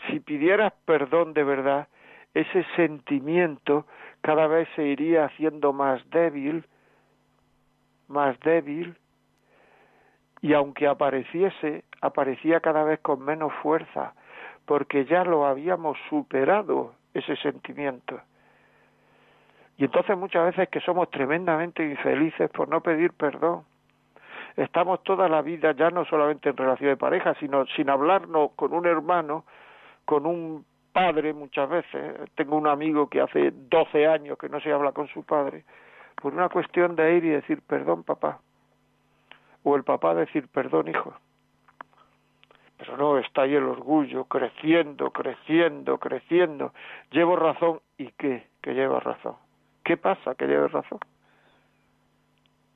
si 0.08 0.20
pidieras 0.20 0.72
perdón 0.84 1.34
de 1.34 1.44
verdad, 1.44 1.88
ese 2.32 2.64
sentimiento 2.76 3.86
cada 4.22 4.46
vez 4.46 4.68
se 4.74 4.84
iría 4.84 5.26
haciendo 5.26 5.72
más 5.72 6.08
débil, 6.10 6.64
más 8.08 8.38
débil, 8.40 8.96
y 10.40 10.52
aunque 10.52 10.86
apareciese, 10.86 11.84
aparecía 12.00 12.60
cada 12.60 12.84
vez 12.84 13.00
con 13.00 13.22
menos 13.24 13.52
fuerza, 13.62 14.14
porque 14.66 15.04
ya 15.04 15.24
lo 15.24 15.46
habíamos 15.46 15.96
superado 16.08 16.94
ese 17.14 17.36
sentimiento. 17.36 18.20
Y 19.76 19.84
entonces 19.84 20.16
muchas 20.16 20.46
veces 20.46 20.68
que 20.68 20.80
somos 20.80 21.10
tremendamente 21.10 21.84
infelices 21.84 22.50
por 22.50 22.68
no 22.68 22.80
pedir 22.80 23.12
perdón. 23.12 23.64
Estamos 24.56 25.02
toda 25.02 25.28
la 25.28 25.42
vida 25.42 25.72
ya 25.72 25.90
no 25.90 26.04
solamente 26.04 26.50
en 26.50 26.56
relación 26.56 26.90
de 26.90 26.96
pareja, 26.96 27.34
sino 27.40 27.66
sin 27.66 27.90
hablarnos 27.90 28.52
con 28.52 28.72
un 28.72 28.86
hermano, 28.86 29.44
con 30.04 30.26
un 30.26 30.64
padre 30.92 31.32
muchas 31.32 31.68
veces. 31.68 32.30
Tengo 32.36 32.56
un 32.56 32.68
amigo 32.68 33.08
que 33.08 33.20
hace 33.20 33.50
12 33.50 34.06
años 34.06 34.38
que 34.38 34.48
no 34.48 34.60
se 34.60 34.72
habla 34.72 34.92
con 34.92 35.08
su 35.08 35.24
padre, 35.24 35.64
por 36.14 36.32
una 36.32 36.48
cuestión 36.48 36.94
de 36.94 37.16
ir 37.16 37.24
y 37.24 37.30
decir 37.30 37.62
perdón 37.62 38.04
papá. 38.04 38.38
O 39.64 39.74
el 39.76 39.82
papá 39.82 40.14
decir 40.14 40.46
perdón 40.48 40.88
hijo. 40.88 41.14
Pero 42.78 42.96
no, 42.96 43.18
está 43.18 43.42
ahí 43.42 43.54
el 43.54 43.64
orgullo, 43.64 44.24
creciendo, 44.24 45.10
creciendo, 45.10 45.98
creciendo. 45.98 46.72
Llevo 47.10 47.36
razón. 47.36 47.80
¿Y 47.96 48.08
qué? 48.12 48.46
Que 48.60 48.74
lleva 48.74 49.00
razón. 49.00 49.36
¿Qué 49.84 49.96
pasa 49.96 50.34
que 50.34 50.46
lleves 50.46 50.72
razón? 50.72 50.98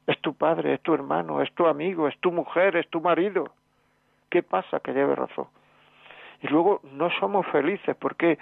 Es 0.08 0.18
tu 0.20 0.34
padre, 0.34 0.74
es 0.74 0.80
tu 0.80 0.94
hermano, 0.94 1.42
es 1.42 1.52
tu 1.52 1.66
amigo, 1.66 2.08
es 2.08 2.18
tu 2.18 2.32
mujer, 2.32 2.74
es 2.74 2.88
tu 2.88 3.00
marido. 3.00 3.52
¿Qué 4.28 4.42
pasa 4.42 4.80
que 4.80 4.92
lleve 4.92 5.14
razón? 5.14 5.46
Y 6.42 6.48
luego 6.48 6.80
no 6.92 7.08
somos 7.20 7.46
felices. 7.46 7.94
¿Por 7.94 8.16
qué? 8.16 8.38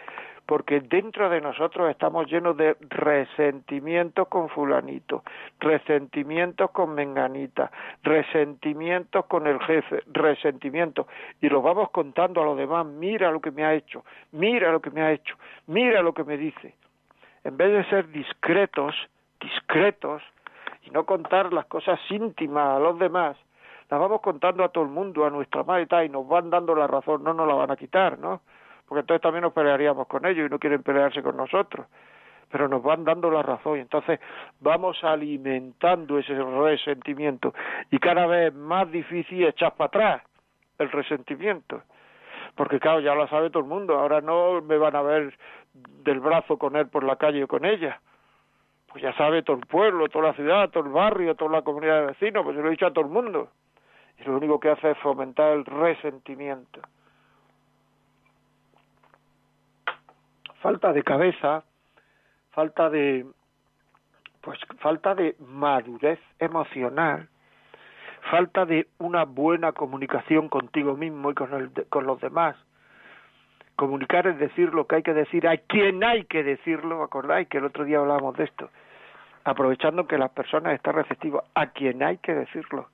Porque 0.46 0.80
dentro 0.80 1.28
de 1.28 1.40
nosotros 1.40 1.90
estamos 1.90 2.30
llenos 2.30 2.56
de 2.56 2.76
resentimientos 2.88 4.28
con 4.28 4.48
fulanito, 4.48 5.24
resentimientos 5.60 6.70
con 6.70 6.94
menganita, 6.94 7.70
resentimientos 8.02 9.26
con 9.26 9.46
el 9.46 9.60
jefe, 9.60 10.04
resentimientos. 10.06 11.06
Y 11.40 11.48
los 11.48 11.62
vamos 11.62 11.90
contando 11.90 12.40
a 12.40 12.44
los 12.44 12.56
demás, 12.56 12.86
mira 12.86 13.30
lo 13.30 13.40
que 13.40 13.50
me 13.50 13.64
ha 13.64 13.74
hecho, 13.74 14.04
mira 14.32 14.70
lo 14.70 14.80
que 14.80 14.90
me 14.90 15.02
ha 15.02 15.12
hecho, 15.12 15.36
mira 15.66 16.00
lo 16.00 16.14
que 16.14 16.24
me 16.24 16.38
dice 16.38 16.74
en 17.46 17.56
vez 17.56 17.72
de 17.72 17.84
ser 17.88 18.10
discretos, 18.10 18.96
discretos, 19.40 20.20
y 20.86 20.90
no 20.90 21.04
contar 21.04 21.52
las 21.52 21.66
cosas 21.66 22.00
íntimas 22.10 22.76
a 22.76 22.78
los 22.78 22.98
demás, 22.98 23.36
las 23.90 24.00
vamos 24.00 24.20
contando 24.20 24.64
a 24.64 24.68
todo 24.68 24.84
el 24.84 24.90
mundo, 24.90 25.26
a 25.26 25.30
nuestra 25.30 25.62
madre 25.62 26.06
y 26.06 26.08
nos 26.08 26.26
van 26.26 26.50
dando 26.50 26.74
la 26.74 26.86
razón, 26.86 27.22
no 27.22 27.34
nos 27.34 27.46
la 27.46 27.54
van 27.54 27.70
a 27.70 27.76
quitar, 27.76 28.18
¿no? 28.18 28.40
Porque 28.86 29.00
entonces 29.00 29.22
también 29.22 29.42
nos 29.42 29.52
pelearíamos 29.52 30.06
con 30.06 30.24
ellos 30.26 30.46
y 30.46 30.50
no 30.50 30.58
quieren 30.58 30.82
pelearse 30.82 31.22
con 31.22 31.36
nosotros, 31.36 31.86
pero 32.50 32.68
nos 32.68 32.82
van 32.82 33.04
dando 33.04 33.30
la 33.30 33.42
razón 33.42 33.78
y 33.78 33.80
entonces 33.80 34.20
vamos 34.60 35.02
alimentando 35.02 36.18
ese 36.18 36.34
resentimiento 36.34 37.52
y 37.90 37.98
cada 37.98 38.26
vez 38.26 38.54
más 38.54 38.90
difícil 38.90 39.44
echar 39.44 39.74
para 39.74 39.88
atrás 39.88 40.22
el 40.78 40.90
resentimiento 40.90 41.82
porque 42.56 42.80
claro, 42.80 43.00
ya 43.00 43.14
lo 43.14 43.28
sabe 43.28 43.50
todo 43.50 43.62
el 43.62 43.68
mundo, 43.68 43.98
ahora 43.98 44.20
no 44.20 44.60
me 44.62 44.78
van 44.78 44.96
a 44.96 45.02
ver 45.02 45.38
del 46.02 46.20
brazo 46.20 46.56
con 46.58 46.74
él 46.74 46.88
por 46.88 47.04
la 47.04 47.16
calle 47.16 47.44
o 47.44 47.48
con 47.48 47.64
ella. 47.64 48.00
Pues 48.96 49.04
ya 49.04 49.12
sabe 49.18 49.42
todo 49.42 49.58
el 49.58 49.66
pueblo, 49.66 50.08
toda 50.08 50.28
la 50.28 50.32
ciudad, 50.32 50.70
todo 50.70 50.86
el 50.86 50.90
barrio, 50.90 51.34
toda 51.34 51.50
la 51.50 51.60
comunidad 51.60 52.00
de 52.00 52.06
vecinos, 52.06 52.42
pues 52.42 52.56
yo 52.56 52.62
lo 52.62 52.68
he 52.68 52.70
dicho 52.70 52.86
a 52.86 52.94
todo 52.94 53.04
el 53.04 53.10
mundo. 53.10 53.50
Y 54.18 54.24
lo 54.24 54.38
único 54.38 54.58
que 54.58 54.70
hace 54.70 54.92
es 54.92 54.98
fomentar 55.00 55.52
el 55.52 55.66
resentimiento. 55.66 56.80
Falta 60.62 60.94
de 60.94 61.02
cabeza, 61.02 61.62
falta 62.52 62.88
de 62.88 63.26
pues 64.40 64.58
falta 64.78 65.14
de 65.14 65.36
madurez 65.40 66.18
emocional, 66.38 67.28
falta 68.30 68.64
de 68.64 68.86
una 68.96 69.26
buena 69.26 69.72
comunicación 69.72 70.48
contigo 70.48 70.96
mismo 70.96 71.32
y 71.32 71.34
con, 71.34 71.52
el, 71.52 71.70
con 71.90 72.06
los 72.06 72.18
demás, 72.22 72.56
Comunicar 73.76 74.26
es 74.26 74.38
decir 74.38 74.72
lo 74.72 74.86
que 74.86 74.96
hay 74.96 75.02
que 75.02 75.12
decir 75.12 75.46
a 75.46 75.58
quien 75.58 76.02
hay 76.02 76.24
que 76.24 76.42
decirlo, 76.42 77.02
¿acordáis? 77.02 77.46
Que 77.48 77.58
el 77.58 77.66
otro 77.66 77.84
día 77.84 77.98
hablábamos 77.98 78.34
de 78.38 78.44
esto. 78.44 78.70
Aprovechando 79.46 80.08
que 80.08 80.18
las 80.18 80.30
personas 80.30 80.74
están 80.74 80.96
receptivas, 80.96 81.44
a 81.54 81.68
quien 81.68 82.02
hay 82.02 82.18
que 82.18 82.34
decirlo. 82.34 82.88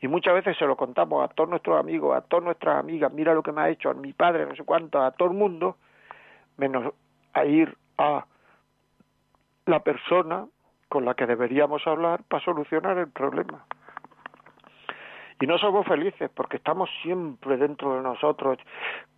Y 0.00 0.08
muchas 0.08 0.32
veces 0.32 0.56
se 0.56 0.64
lo 0.64 0.74
contamos 0.74 1.22
a 1.22 1.28
todos 1.28 1.50
nuestros 1.50 1.78
amigos, 1.78 2.16
a 2.16 2.22
todas 2.22 2.42
nuestras 2.42 2.78
amigas, 2.78 3.12
mira 3.12 3.34
lo 3.34 3.42
que 3.42 3.52
me 3.52 3.60
ha 3.60 3.68
hecho 3.68 3.90
a 3.90 3.94
mi 3.94 4.14
padre, 4.14 4.46
no 4.46 4.56
sé 4.56 4.64
cuánto, 4.64 4.98
a 4.98 5.10
todo 5.10 5.28
el 5.28 5.36
mundo, 5.36 5.76
menos 6.56 6.94
a 7.34 7.44
ir 7.44 7.76
a 7.98 8.24
la 9.66 9.80
persona 9.80 10.46
con 10.88 11.04
la 11.04 11.12
que 11.12 11.26
deberíamos 11.26 11.86
hablar 11.86 12.22
para 12.28 12.42
solucionar 12.42 12.96
el 12.96 13.08
problema. 13.08 13.66
Y 15.40 15.46
no 15.46 15.58
somos 15.58 15.86
felices 15.86 16.30
porque 16.34 16.58
estamos 16.58 16.90
siempre 17.02 17.56
dentro 17.56 17.96
de 17.96 18.02
nosotros 18.02 18.58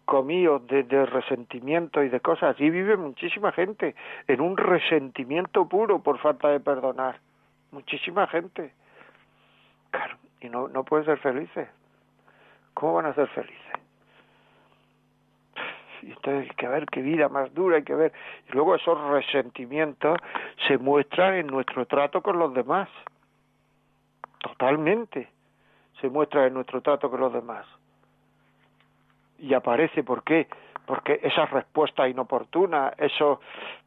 comidos 0.04 0.64
de, 0.68 1.06
resentimiento 1.06 2.02
y 2.02 2.08
de 2.08 2.20
cosas. 2.20 2.54
Allí 2.54 2.70
vive 2.70 2.96
muchísima 2.96 3.50
gente 3.52 3.94
en 4.28 4.40
un 4.40 4.56
resentimiento 4.56 5.68
puro 5.68 6.00
por 6.00 6.18
falta 6.18 6.48
de 6.48 6.60
perdonar. 6.60 7.18
Muchísima 7.72 8.26
gente. 8.28 8.72
Claro, 9.90 10.16
y 10.40 10.48
no, 10.48 10.68
no 10.68 10.84
pueden 10.84 11.06
ser 11.06 11.18
felices. 11.18 11.68
¿Cómo 12.74 12.94
van 12.94 13.06
a 13.06 13.14
ser 13.14 13.28
felices? 13.28 13.58
Y 16.02 16.06
entonces 16.06 16.50
hay 16.50 16.56
que 16.56 16.68
ver 16.68 16.86
qué 16.86 17.00
vida 17.00 17.28
más 17.28 17.52
dura, 17.54 17.76
hay 17.76 17.84
que 17.84 17.94
ver. 17.94 18.12
Y 18.48 18.52
luego 18.52 18.74
esos 18.74 19.00
resentimientos 19.10 20.18
se 20.66 20.78
muestran 20.78 21.34
en 21.34 21.46
nuestro 21.48 21.86
trato 21.86 22.22
con 22.22 22.38
los 22.38 22.52
demás. 22.54 22.88
Totalmente. 24.40 25.28
Se 26.00 26.08
muestra 26.08 26.46
en 26.46 26.54
nuestro 26.54 26.80
trato 26.80 27.10
con 27.10 27.20
los 27.20 27.32
demás. 27.32 27.66
Y 29.38 29.54
aparece 29.54 30.02
por 30.02 30.22
qué 30.22 30.48
porque 30.86 31.20
esas 31.22 31.48
respuestas 31.50 32.10
inoportunas 32.10 32.92
esos 32.98 33.38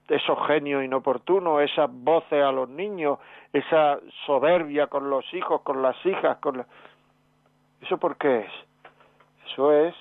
esos 0.08 0.48
genios 0.48 0.84
inoportunos 0.84 1.62
esas 1.62 1.92
voces 1.92 2.42
a 2.42 2.54
los 2.54 2.70
niños 2.70 3.20
esa 3.52 4.00
soberbia 4.26 4.88
con 4.88 5.10
los 5.10 5.26
hijos 5.34 5.62
con 5.62 5.82
las 5.82 5.98
hijas 6.06 6.38
con 6.38 6.66
eso 7.82 7.98
por 7.98 8.16
qué 8.16 8.40
es 8.40 8.52
eso 9.52 9.74
es 9.74 9.96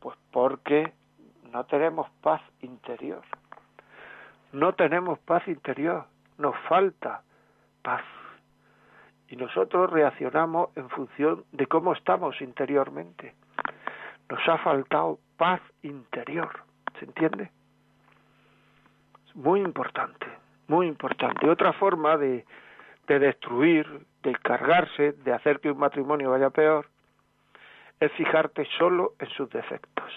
pues 0.00 0.16
porque 0.30 0.92
no 1.52 1.64
tenemos 1.64 2.08
paz 2.22 2.40
interior. 2.60 3.22
No 4.52 4.72
tenemos 4.74 5.18
paz 5.20 5.46
interior. 5.48 6.04
Nos 6.38 6.56
falta 6.68 7.22
paz 7.82 8.02
y 9.30 9.36
nosotros 9.36 9.90
reaccionamos 9.90 10.76
en 10.76 10.88
función 10.90 11.44
de 11.52 11.66
cómo 11.66 11.94
estamos 11.94 12.40
interiormente 12.40 13.34
nos 14.30 14.48
ha 14.48 14.58
faltado 14.58 15.18
paz 15.36 15.60
interior. 15.82 16.48
¿Se 16.98 17.04
entiende? 17.04 17.50
Es 19.26 19.36
muy 19.36 19.60
importante, 19.60 20.26
muy 20.68 20.86
importante. 20.86 21.48
Otra 21.48 21.72
forma 21.72 22.16
de, 22.16 22.44
de 23.06 23.18
destruir, 23.18 24.06
de 24.22 24.32
cargarse, 24.36 25.12
de 25.12 25.32
hacer 25.32 25.60
que 25.60 25.70
un 25.70 25.78
matrimonio 25.78 26.30
vaya 26.30 26.50
peor, 26.50 26.86
es 27.98 28.12
fijarte 28.12 28.66
solo 28.78 29.14
en 29.18 29.28
sus 29.30 29.50
defectos. 29.50 30.12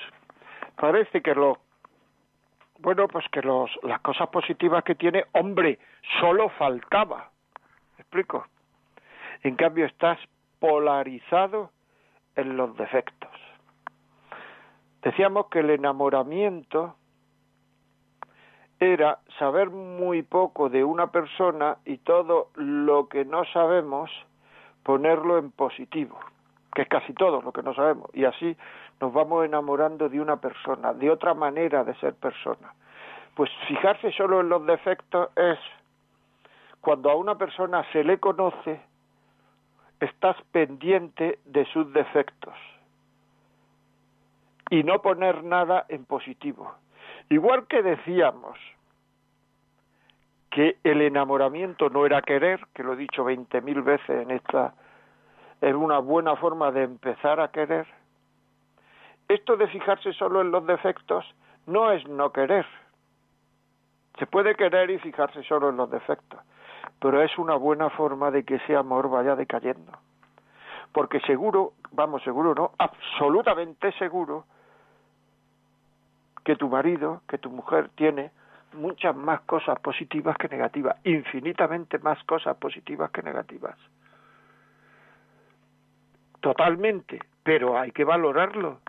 Parece 0.76 1.22
que 1.22 1.36
lo 1.36 1.60
bueno, 2.80 3.08
pues 3.08 3.26
que 3.32 3.42
los, 3.42 3.72
las 3.84 4.02
cosas 4.02 4.28
positivas 4.28 4.84
que 4.84 4.96
tiene, 4.96 5.26
hombre, 5.32 5.80
solo 6.20 6.50
faltaba. 6.50 7.30
¿Me 7.98 8.02
explico? 8.02 8.46
En 9.44 9.56
cambio, 9.56 9.86
estás 9.86 10.18
polarizado 10.60 11.70
en 12.36 12.58
los 12.58 12.76
defectos. 12.78 13.32
Decíamos 15.02 15.48
que 15.48 15.60
el 15.60 15.70
enamoramiento 15.70 16.96
era 18.80 19.20
saber 19.38 19.70
muy 19.70 20.24
poco 20.24 20.70
de 20.70 20.84
una 20.84 21.08
persona 21.12 21.78
y 21.86 21.98
todo 21.98 22.50
lo 22.56 23.08
que 23.10 23.26
no 23.26 23.44
sabemos 23.46 24.10
ponerlo 24.84 25.38
en 25.38 25.52
positivo, 25.52 26.20
que 26.74 26.84
es 26.84 26.88
casi 26.88 27.14
todo 27.14 27.42
lo 27.42 27.52
que 27.52 27.64
no 27.64 27.74
sabemos, 27.74 28.10
y 28.14 28.26
así 28.26 28.56
nos 29.00 29.14
vamos 29.14 29.46
enamorando 29.46 30.10
de 30.10 30.20
una 30.20 30.38
persona, 30.38 30.94
de 30.94 31.10
otra 31.10 31.34
manera 31.34 31.84
de 31.84 31.96
ser 31.96 32.14
persona. 32.16 32.74
Pues 33.36 33.50
fijarse 33.68 34.12
solo 34.12 34.42
en 34.42 34.50
los 34.50 34.66
defectos 34.66 35.30
es 35.36 35.60
cuando 36.82 37.10
a 37.10 37.16
una 37.16 37.38
persona 37.38 37.86
se 37.92 38.04
le 38.04 38.20
conoce, 38.20 38.82
estás 40.04 40.36
pendiente 40.52 41.40
de 41.46 41.66
sus 41.66 41.92
defectos 41.94 42.56
y 44.70 44.84
no 44.84 45.02
poner 45.02 45.44
nada 45.44 45.86
en 45.90 46.06
positivo. 46.06 46.74
Igual 47.30 47.68
que 47.68 47.82
decíamos 47.84 48.58
que 50.50 50.78
el 50.84 51.02
enamoramiento 51.02 51.90
no 51.90 52.06
era 52.06 52.22
querer, 52.22 52.66
que 52.74 52.84
lo 52.84 52.94
he 52.94 52.96
dicho 52.98 53.24
veinte 53.24 53.62
mil 53.62 53.82
veces 53.82 54.22
en 54.22 54.32
esta, 54.32 54.74
es 55.62 55.74
una 55.74 56.00
buena 56.00 56.36
forma 56.36 56.72
de 56.72 56.84
empezar 56.84 57.40
a 57.40 57.50
querer. 57.50 57.88
esto 59.30 59.58
de 59.58 59.68
fijarse 59.68 60.14
solo 60.14 60.42
en 60.42 60.52
los 60.52 60.66
defectos 60.68 61.26
no 61.66 61.92
es 61.92 62.08
no 62.08 62.32
querer. 62.32 62.66
Se 64.20 64.28
puede 64.28 64.56
querer 64.56 64.90
y 64.92 65.00
fijarse 65.00 65.44
solo 65.44 65.70
en 65.70 65.78
los 65.78 65.90
defectos, 65.90 66.40
pero 67.04 67.22
es 67.22 67.38
una 67.38 67.56
buena 67.56 67.90
forma 67.90 68.32
de 68.32 68.46
que 68.46 68.56
ese 68.56 68.78
amor 68.78 69.10
vaya 69.10 69.36
decayendo. 69.36 69.92
Porque 70.94 71.20
seguro, 71.20 71.74
vamos, 71.92 72.24
seguro 72.24 72.56
no, 72.56 72.72
absolutamente 72.78 73.92
seguro, 74.00 74.46
que 76.46 76.56
tu 76.56 76.70
marido, 76.70 77.22
que 77.28 77.38
tu 77.38 77.50
mujer 77.50 77.90
tiene 77.96 78.32
muchas 78.72 79.14
más 79.18 79.42
cosas 79.42 79.78
positivas 79.82 80.38
que 80.38 80.48
negativas, 80.48 80.96
infinitamente 81.04 82.00
más 82.00 82.24
cosas 82.24 82.56
positivas 82.56 83.12
que 83.12 83.22
negativas. 83.22 83.76
Totalmente, 86.40 87.20
pero 87.44 87.78
hay 87.78 87.92
que 87.92 88.06
valorarlo, 88.06 88.80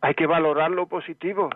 hay 0.00 0.14
que 0.14 0.26
valorar 0.26 0.70
lo 0.70 0.86
positivo. 0.86 1.50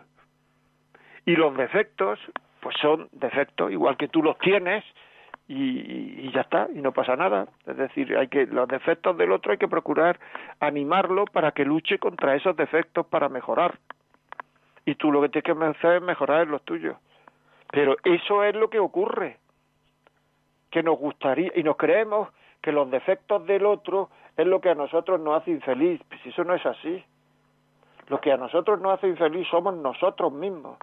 Y 1.24 1.36
los 1.36 1.56
defectos, 1.56 2.18
pues 2.60 2.76
son 2.82 3.08
defectos, 3.12 3.72
igual 3.72 3.96
que 3.96 4.08
tú 4.08 4.22
los 4.22 4.36
tienes, 4.40 4.84
y, 5.48 6.30
ya 6.32 6.40
está, 6.40 6.68
y 6.74 6.80
no 6.80 6.92
pasa 6.92 7.16
nada. 7.16 7.46
Es 7.66 7.76
decir, 7.76 8.16
hay 8.16 8.28
que 8.28 8.46
los 8.46 8.68
defectos 8.68 9.16
del 9.16 9.32
otro 9.32 9.52
hay 9.52 9.58
que 9.58 9.68
procurar 9.68 10.18
animarlo 10.60 11.24
para 11.26 11.52
que 11.52 11.64
luche 11.64 11.98
contra 11.98 12.34
esos 12.34 12.56
defectos 12.56 13.06
para 13.06 13.28
mejorar. 13.28 13.78
Y 14.84 14.96
tú 14.96 15.12
lo 15.12 15.22
que 15.22 15.28
tienes 15.28 15.44
que 15.44 15.64
hacer 15.64 15.96
es 15.96 16.02
mejorar 16.02 16.46
los 16.48 16.62
tuyos. 16.62 16.96
Pero 17.70 17.96
eso 18.04 18.44
es 18.44 18.54
lo 18.54 18.70
que 18.70 18.78
ocurre, 18.78 19.38
que 20.70 20.82
nos 20.82 20.98
gustaría 20.98 21.52
y 21.54 21.62
nos 21.62 21.76
creemos 21.76 22.28
que 22.60 22.72
los 22.72 22.90
defectos 22.90 23.46
del 23.46 23.66
otro 23.66 24.10
es 24.36 24.46
lo 24.46 24.60
que 24.60 24.70
a 24.70 24.74
nosotros 24.74 25.20
nos 25.20 25.40
hace 25.40 25.52
infeliz. 25.52 26.00
Pues 26.08 26.24
eso 26.26 26.44
no 26.44 26.54
es 26.54 26.64
así. 26.64 27.04
Lo 28.08 28.20
que 28.20 28.32
a 28.32 28.36
nosotros 28.36 28.80
nos 28.80 28.94
hace 28.94 29.08
infeliz 29.08 29.46
somos 29.48 29.74
nosotros 29.76 30.32
mismos. 30.32 30.78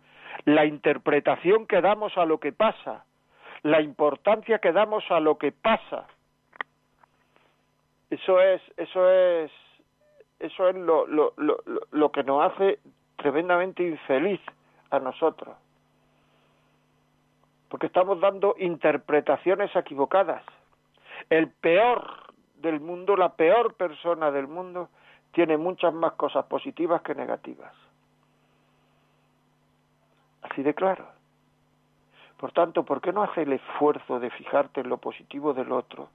La 0.46 0.66
interpretación 0.66 1.68
que 1.68 1.82
damos 1.82 2.18
a 2.18 2.26
lo 2.26 2.40
que 2.40 2.52
pasa, 2.52 3.06
la 3.64 3.82
importancia 3.82 4.60
que 4.60 4.72
damos 4.72 5.04
a 5.10 5.20
lo 5.20 5.38
que 5.38 5.52
pasa. 5.52 6.06
Eso 8.10 8.40
es, 8.40 8.62
eso 8.78 9.10
es, 9.10 9.52
eso 10.40 10.70
es 10.70 10.76
lo, 10.76 11.08
lo, 11.08 11.34
lo, 11.38 11.58
lo 11.92 12.12
que 12.12 12.24
nos 12.24 12.52
hace 12.52 12.80
tremendamente 13.18 13.84
infeliz 13.84 14.42
a 14.92 15.00
nosotros 15.00 15.56
porque 17.74 17.88
estamos 17.88 18.22
dando 18.22 18.54
interpretaciones 18.60 19.76
equivocadas. 19.76 20.44
El 21.32 21.50
peor 21.50 22.32
del 22.58 22.80
mundo, 22.80 23.18
la 23.18 23.34
peor 23.34 23.74
persona 23.74 24.30
del 24.30 24.48
mundo, 24.48 24.90
tiene 25.32 25.58
muchas 25.58 25.92
más 25.92 26.14
cosas 26.14 26.46
positivas 26.46 27.02
que 27.02 27.16
negativas. 27.16 27.74
Así 30.44 30.62
de 30.62 30.76
claro. 30.76 31.08
Por 32.44 32.52
tanto, 32.52 32.84
¿por 32.84 33.00
qué 33.00 33.14
no 33.14 33.24
hace 33.24 33.44
el 33.44 33.54
esfuerzo 33.54 34.20
de 34.20 34.30
fijarte 34.30 34.82
en 34.82 34.90
lo 34.90 34.98
positivo 34.98 35.54
del 35.54 35.72
otro? 35.72 36.10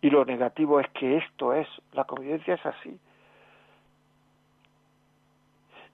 Y 0.00 0.10
lo 0.10 0.24
negativo 0.24 0.80
es 0.80 0.88
que 0.90 1.18
esto 1.18 1.52
es, 1.54 1.68
la 1.92 2.02
convivencia 2.02 2.54
es 2.54 2.66
así. 2.66 2.98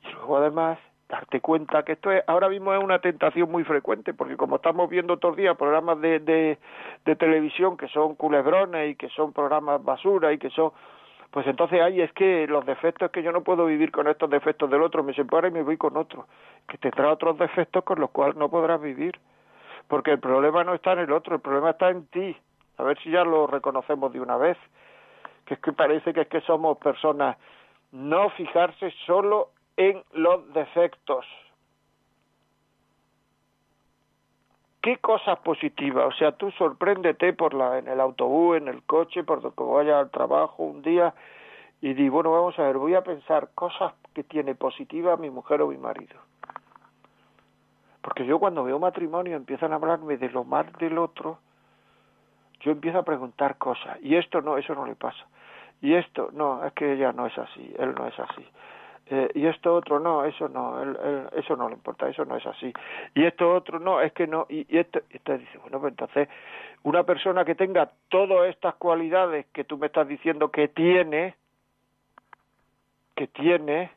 Y 0.02 0.12
luego 0.12 0.38
además 0.38 0.78
darte 1.10 1.42
cuenta 1.42 1.82
que 1.82 1.92
esto 1.92 2.10
es, 2.10 2.24
ahora 2.26 2.48
mismo 2.48 2.72
es 2.72 2.82
una 2.82 3.00
tentación 3.00 3.50
muy 3.50 3.64
frecuente, 3.64 4.14
porque 4.14 4.38
como 4.38 4.56
estamos 4.56 4.88
viendo 4.88 5.18
todos 5.18 5.32
los 5.32 5.42
días 5.42 5.58
programas 5.58 6.00
de, 6.00 6.18
de, 7.04 7.16
televisión 7.16 7.76
que 7.76 7.88
son 7.88 8.14
culebrones 8.14 8.92
y 8.92 8.96
que 8.96 9.10
son 9.10 9.34
programas 9.34 9.84
basura 9.84 10.32
y 10.32 10.38
que 10.38 10.48
son, 10.48 10.72
pues 11.32 11.46
entonces 11.46 11.80
ahí 11.80 12.02
es 12.02 12.12
que 12.12 12.46
los 12.46 12.64
defectos 12.66 13.10
que 13.10 13.22
yo 13.22 13.32
no 13.32 13.42
puedo 13.42 13.64
vivir 13.64 13.90
con 13.90 14.06
estos 14.06 14.28
defectos 14.28 14.70
del 14.70 14.82
otro, 14.82 15.02
me 15.02 15.14
separo 15.14 15.48
y 15.48 15.50
me 15.50 15.62
voy 15.62 15.78
con 15.78 15.96
otro, 15.96 16.26
que 16.68 16.76
tendrá 16.76 17.10
otros 17.10 17.38
defectos 17.38 17.82
con 17.84 17.98
los 17.98 18.10
cuales 18.10 18.36
no 18.36 18.50
podrás 18.50 18.80
vivir, 18.82 19.18
porque 19.88 20.10
el 20.10 20.20
problema 20.20 20.62
no 20.62 20.74
está 20.74 20.92
en 20.92 21.00
el 21.00 21.12
otro, 21.12 21.34
el 21.34 21.40
problema 21.40 21.70
está 21.70 21.88
en 21.88 22.06
ti, 22.08 22.36
a 22.76 22.82
ver 22.82 22.98
si 23.00 23.10
ya 23.10 23.24
lo 23.24 23.46
reconocemos 23.46 24.12
de 24.12 24.20
una 24.20 24.36
vez, 24.36 24.58
que 25.46 25.54
es 25.54 25.60
que 25.60 25.72
parece 25.72 26.12
que 26.12 26.20
es 26.20 26.28
que 26.28 26.42
somos 26.42 26.76
personas. 26.76 27.38
No 27.92 28.28
fijarse 28.30 28.92
solo 29.06 29.50
en 29.76 30.02
los 30.12 30.52
defectos. 30.52 31.24
¿Qué 34.82 34.98
cosas 34.98 35.38
positivas? 35.38 36.06
O 36.06 36.12
sea, 36.18 36.32
tú 36.32 36.50
sorpréndete 36.50 37.32
por 37.34 37.54
la, 37.54 37.78
en 37.78 37.86
el 37.86 38.00
autobús, 38.00 38.56
en 38.56 38.66
el 38.66 38.82
coche, 38.82 39.22
por 39.22 39.40
donde 39.40 39.62
vaya 39.62 40.00
al 40.00 40.10
trabajo 40.10 40.64
un 40.64 40.82
día 40.82 41.14
y 41.80 41.94
di, 41.94 42.08
bueno, 42.08 42.32
vamos 42.32 42.58
a 42.58 42.64
ver, 42.64 42.78
voy 42.78 42.94
a 42.94 43.02
pensar 43.02 43.50
cosas 43.54 43.92
que 44.12 44.24
tiene 44.24 44.56
positiva 44.56 45.16
mi 45.16 45.30
mujer 45.30 45.62
o 45.62 45.68
mi 45.68 45.76
marido. 45.76 46.16
Porque 48.00 48.26
yo 48.26 48.40
cuando 48.40 48.64
veo 48.64 48.80
matrimonio 48.80 49.36
empiezan 49.36 49.72
a 49.72 49.76
hablarme 49.76 50.16
de 50.16 50.28
lo 50.30 50.42
mal 50.42 50.72
del 50.80 50.98
otro, 50.98 51.38
yo 52.60 52.72
empiezo 52.72 52.98
a 52.98 53.04
preguntar 53.04 53.58
cosas. 53.58 53.98
Y 54.02 54.16
esto 54.16 54.40
no, 54.40 54.58
eso 54.58 54.74
no 54.74 54.84
le 54.84 54.96
pasa. 54.96 55.24
Y 55.80 55.94
esto, 55.94 56.30
no, 56.32 56.64
es 56.64 56.72
que 56.72 56.92
ella 56.92 57.12
no 57.12 57.26
es 57.26 57.38
así, 57.38 57.72
él 57.78 57.94
no 57.94 58.06
es 58.06 58.18
así. 58.18 58.44
Y 59.34 59.46
esto 59.46 59.74
otro 59.74 60.00
no, 60.00 60.24
eso 60.24 60.48
no, 60.48 60.80
eso 61.32 61.56
no 61.56 61.68
le 61.68 61.74
importa, 61.74 62.08
eso 62.08 62.24
no 62.24 62.36
es 62.36 62.46
así. 62.46 62.72
Y 63.14 63.24
esto 63.24 63.52
otro 63.52 63.78
no, 63.78 64.00
es 64.00 64.12
que 64.12 64.26
no, 64.26 64.46
y, 64.48 64.66
esto, 64.78 65.00
y 65.10 65.16
usted 65.16 65.40
dice, 65.40 65.58
bueno, 65.58 65.80
pues 65.80 65.92
entonces, 65.92 66.28
una 66.82 67.04
persona 67.04 67.44
que 67.44 67.54
tenga 67.54 67.90
todas 68.08 68.48
estas 68.48 68.74
cualidades 68.76 69.46
que 69.52 69.64
tú 69.64 69.76
me 69.76 69.88
estás 69.88 70.08
diciendo 70.08 70.50
que 70.50 70.68
tiene, 70.68 71.34
que 73.14 73.26
tiene, 73.26 73.90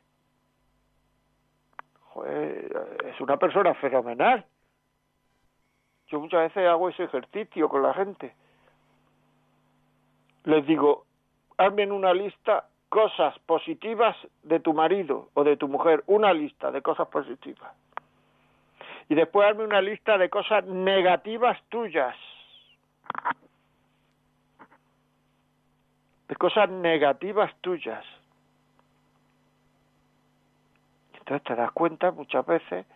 es 3.04 3.20
una 3.20 3.38
persona 3.38 3.74
fenomenal. 3.74 4.44
Yo 6.08 6.20
muchas 6.20 6.42
veces 6.42 6.68
hago 6.68 6.90
ese 6.90 7.04
ejercicio 7.04 7.68
con 7.68 7.82
la 7.82 7.94
gente. 7.94 8.34
Les 10.44 10.66
digo, 10.66 11.06
hazme 11.56 11.90
una 11.90 12.12
lista 12.12 12.68
cosas 12.88 13.38
positivas 13.40 14.16
de 14.42 14.60
tu 14.60 14.72
marido 14.72 15.28
o 15.34 15.44
de 15.44 15.56
tu 15.56 15.68
mujer, 15.68 16.02
una 16.06 16.32
lista 16.32 16.70
de 16.70 16.82
cosas 16.82 17.08
positivas. 17.08 17.72
Y 19.08 19.14
después 19.14 19.48
hazme 19.48 19.64
una 19.64 19.80
lista 19.80 20.18
de 20.18 20.28
cosas 20.28 20.64
negativas 20.64 21.60
tuyas. 21.68 22.16
De 26.28 26.36
cosas 26.36 26.68
negativas 26.70 27.54
tuyas. 27.60 28.04
Entonces 31.18 31.44
te 31.44 31.54
das 31.54 31.72
cuenta 31.72 32.10
muchas 32.10 32.44
veces 32.46 32.86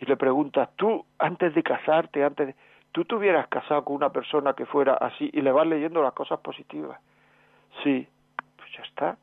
y 0.00 0.06
le 0.06 0.16
preguntas, 0.16 0.68
tú 0.76 1.04
antes 1.18 1.54
de 1.54 1.62
casarte, 1.62 2.24
antes 2.24 2.48
de... 2.48 2.54
tú 2.92 3.04
te 3.04 3.14
hubieras 3.14 3.48
casado 3.48 3.84
con 3.84 3.96
una 3.96 4.10
persona 4.10 4.54
que 4.54 4.66
fuera 4.66 4.94
así 4.94 5.30
y 5.32 5.40
le 5.40 5.52
vas 5.52 5.66
leyendo 5.66 6.02
las 6.02 6.12
cosas 6.12 6.40
positivas. 6.40 7.00
Sí, 7.82 8.08
ya 8.78 8.84
está. 8.84 9.16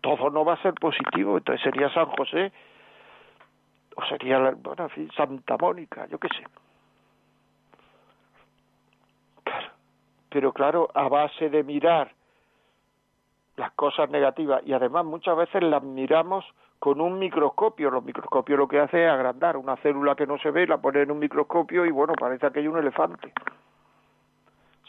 Todo 0.00 0.30
no 0.30 0.44
va 0.44 0.54
a 0.54 0.62
ser 0.62 0.74
positivo, 0.74 1.38
entonces 1.38 1.62
sería 1.64 1.92
San 1.92 2.06
José 2.06 2.52
o 3.96 4.04
sería, 4.04 4.38
bueno, 4.38 4.84
en 4.84 4.90
fin, 4.90 5.10
Santa 5.16 5.56
Mónica, 5.58 6.06
yo 6.06 6.18
qué 6.18 6.28
sé. 6.28 6.44
Claro, 9.42 9.68
pero 10.28 10.52
claro, 10.52 10.88
a 10.94 11.08
base 11.08 11.50
de 11.50 11.64
mirar 11.64 12.12
las 13.56 13.72
cosas 13.72 14.08
negativas 14.08 14.62
y 14.64 14.72
además 14.72 15.04
muchas 15.04 15.36
veces 15.36 15.64
las 15.64 15.82
miramos 15.82 16.44
con 16.78 17.00
un 17.00 17.18
microscopio. 17.18 17.90
Los 17.90 18.04
microscopios 18.04 18.58
lo 18.58 18.68
que 18.68 18.78
hace 18.78 19.04
es 19.04 19.10
agrandar 19.10 19.56
una 19.56 19.76
célula 19.78 20.14
que 20.14 20.26
no 20.26 20.38
se 20.38 20.50
ve, 20.50 20.66
la 20.66 20.78
pone 20.78 21.02
en 21.02 21.10
un 21.10 21.18
microscopio 21.18 21.84
y 21.84 21.90
bueno, 21.90 22.14
parece 22.14 22.50
que 22.52 22.60
hay 22.60 22.68
un 22.68 22.78
elefante. 22.78 23.32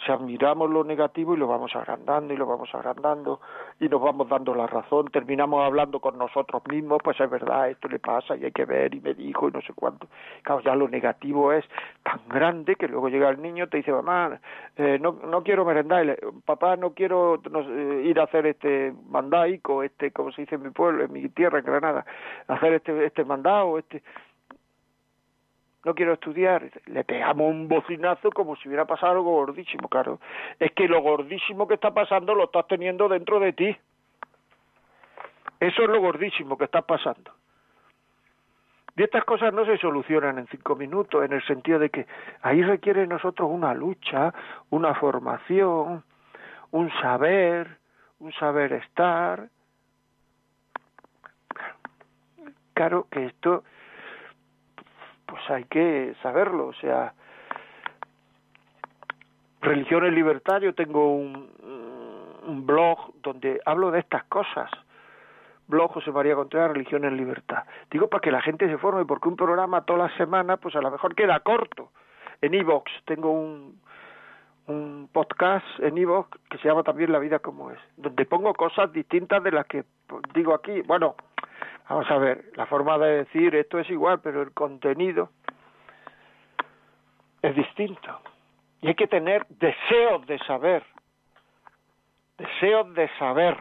O 0.01 0.05
sea, 0.05 0.17
miramos 0.17 0.69
lo 0.69 0.83
negativo 0.85 1.33
y 1.33 1.37
lo 1.37 1.47
vamos 1.47 1.75
agrandando 1.75 2.33
y 2.33 2.37
lo 2.37 2.45
vamos 2.45 2.73
agrandando 2.73 3.41
y 3.81 3.89
nos 3.89 4.01
vamos 4.01 4.29
dando 4.29 4.55
la 4.55 4.65
razón, 4.65 5.07
terminamos 5.11 5.65
hablando 5.65 5.99
con 5.99 6.17
nosotros 6.17 6.61
mismos, 6.69 6.99
pues 7.03 7.19
es 7.19 7.29
verdad, 7.29 7.69
esto 7.69 7.89
le 7.89 7.99
pasa 7.99 8.35
y 8.37 8.45
hay 8.45 8.51
que 8.51 8.63
ver 8.63 8.95
y 8.95 9.01
me 9.01 9.13
dijo 9.13 9.49
y 9.49 9.51
no 9.51 9.61
sé 9.61 9.73
cuánto. 9.73 10.07
Claro, 10.43 10.61
ya 10.61 10.73
lo 10.75 10.87
negativo 10.87 11.51
es 11.51 11.65
tan 12.03 12.21
grande 12.29 12.75
que 12.75 12.87
luego 12.87 13.09
llega 13.09 13.29
el 13.29 13.41
niño 13.41 13.67
te 13.67 13.77
dice, 13.77 13.91
mamá, 13.91 14.39
eh, 14.77 14.97
no, 15.01 15.19
no 15.25 15.43
quiero 15.43 15.65
merendar, 15.65 16.17
papá, 16.45 16.77
no 16.77 16.93
quiero 16.93 17.35
eh, 17.35 18.03
ir 18.05 18.19
a 18.21 18.23
hacer 18.23 18.45
este 18.45 18.93
mandaico, 19.09 19.83
este, 19.83 20.11
como 20.11 20.31
se 20.31 20.43
dice 20.43 20.55
en 20.55 20.63
mi 20.63 20.69
pueblo, 20.69 21.03
en 21.03 21.11
mi 21.11 21.27
tierra, 21.29 21.59
en 21.59 21.65
Granada, 21.65 22.05
hacer 22.47 22.73
este, 22.73 23.05
este 23.05 23.25
mandado, 23.25 23.77
este 23.77 24.01
no 25.85 25.95
quiero 25.95 26.13
estudiar, 26.13 26.69
le 26.87 27.03
pegamos 27.03 27.49
un 27.49 27.67
bocinazo 27.67 28.31
como 28.31 28.55
si 28.57 28.67
hubiera 28.67 28.85
pasado 28.85 29.13
algo 29.13 29.31
gordísimo, 29.31 29.87
claro. 29.87 30.19
Es 30.59 30.71
que 30.73 30.87
lo 30.87 31.01
gordísimo 31.01 31.67
que 31.67 31.75
está 31.75 31.93
pasando 31.93 32.35
lo 32.35 32.45
estás 32.45 32.67
teniendo 32.67 33.07
dentro 33.07 33.39
de 33.39 33.53
ti. 33.53 33.77
Eso 35.59 35.83
es 35.83 35.89
lo 35.89 35.99
gordísimo 36.01 36.57
que 36.57 36.65
está 36.65 36.81
pasando. 36.81 37.31
Y 38.95 39.03
estas 39.03 39.23
cosas 39.23 39.53
no 39.53 39.65
se 39.65 39.77
solucionan 39.77 40.39
en 40.39 40.47
cinco 40.47 40.75
minutos, 40.75 41.23
en 41.23 41.31
el 41.31 41.41
sentido 41.45 41.79
de 41.79 41.89
que 41.89 42.05
ahí 42.41 42.61
requiere 42.61 43.07
nosotros 43.07 43.49
una 43.49 43.73
lucha, 43.73 44.33
una 44.71 44.93
formación, 44.95 46.03
un 46.71 46.91
saber, 47.01 47.77
un 48.19 48.33
saber 48.33 48.73
estar. 48.73 49.47
claro 52.73 53.07
que 53.11 53.25
esto, 53.25 53.63
pues 55.29 55.49
hay 55.49 55.65
que 55.65 56.15
saberlo, 56.21 56.67
o 56.67 56.73
sea, 56.73 57.13
Libertad, 60.11 60.61
yo 60.61 60.73
tengo 60.73 61.13
un, 61.13 61.49
un 62.47 62.65
blog 62.65 63.13
donde 63.21 63.61
hablo 63.65 63.91
de 63.91 63.99
estas 63.99 64.23
cosas. 64.25 64.69
Blog 65.67 65.91
José 65.91 66.11
María 66.11 66.33
Contreras, 66.33 66.71
Religión 66.71 67.05
en 67.05 67.15
Libertad. 67.15 67.63
Digo 67.91 68.07
para 68.07 68.21
que 68.21 68.31
la 68.31 68.41
gente 68.41 68.67
se 68.67 68.77
forme, 68.79 69.05
porque 69.05 69.29
un 69.29 69.35
programa 69.35 69.85
toda 69.85 70.07
la 70.07 70.17
semana, 70.17 70.57
pues 70.57 70.75
a 70.75 70.81
lo 70.81 70.89
mejor 70.89 71.13
queda 71.13 71.39
corto. 71.41 71.91
En 72.41 72.55
Evox 72.55 72.91
tengo 73.05 73.31
un, 73.31 73.79
un 74.65 75.09
podcast 75.11 75.65
en 75.79 75.97
Evox 75.97 76.39
que 76.49 76.57
se 76.57 76.67
llama 76.67 76.81
también 76.81 77.11
La 77.11 77.19
vida 77.19 77.37
como 77.39 77.69
es, 77.69 77.77
donde 77.97 78.25
pongo 78.25 78.53
cosas 78.55 78.91
distintas 78.91 79.43
de 79.43 79.51
las 79.51 79.67
que 79.67 79.83
digo 80.33 80.55
aquí. 80.55 80.81
Bueno, 80.81 81.15
vamos 81.89 82.09
a 82.11 82.17
ver, 82.17 82.45
la 82.55 82.67
forma 82.67 82.97
de 82.97 83.17
decir 83.25 83.55
esto 83.55 83.79
es 83.79 83.89
igual, 83.89 84.21
pero 84.21 84.41
el 84.41 84.53
contenido 84.53 85.29
es 87.41 87.55
distinto. 87.55 88.19
Y 88.81 88.87
hay 88.87 88.95
que 88.95 89.07
tener 89.07 89.45
deseos 89.47 90.25
de 90.27 90.37
saber, 90.39 90.83
deseos 92.37 92.93
de 92.93 93.09
saber. 93.17 93.57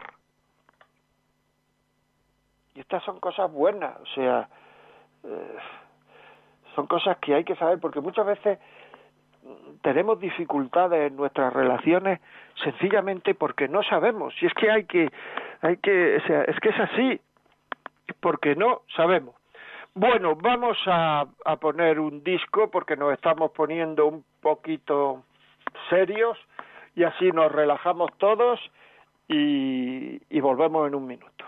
Y 2.75 2.81
estas 2.81 3.03
son 3.03 3.19
cosas 3.19 3.51
buenas, 3.51 3.99
o 3.99 4.05
sea, 4.13 4.47
eh, 5.23 5.57
son 6.75 6.87
cosas 6.87 7.17
que 7.17 7.33
hay 7.33 7.43
que 7.43 7.55
saber, 7.55 7.79
porque 7.79 7.99
muchas 7.99 8.25
veces 8.25 8.59
tenemos 9.81 10.19
dificultades 10.19 11.09
en 11.09 11.17
nuestras 11.17 11.51
relaciones 11.51 12.19
sencillamente 12.63 13.33
porque 13.33 13.67
no 13.67 13.81
sabemos. 13.83 14.33
Y 14.41 14.45
es 14.45 14.53
que 14.53 14.69
hay 14.69 14.85
que, 14.85 15.09
hay 15.61 15.77
que, 15.77 16.17
o 16.17 16.27
sea, 16.27 16.43
es 16.43 16.59
que 16.59 16.69
es 16.69 16.79
así, 16.79 17.21
porque 18.19 18.55
no 18.55 18.81
sabemos. 18.95 19.35
Bueno, 19.95 20.35
vamos 20.35 20.77
a, 20.85 21.25
a 21.45 21.55
poner 21.57 21.99
un 21.99 22.23
disco 22.23 22.69
porque 22.69 22.95
nos 22.95 23.13
estamos 23.13 23.51
poniendo 23.51 24.05
un 24.05 24.23
poquito 24.41 25.23
serios 25.89 26.37
y 26.95 27.03
así 27.03 27.31
nos 27.31 27.51
relajamos 27.51 28.11
todos 28.17 28.59
y, 29.27 30.21
y 30.29 30.39
volvemos 30.39 30.87
en 30.87 30.95
un 30.95 31.07
minuto. 31.07 31.38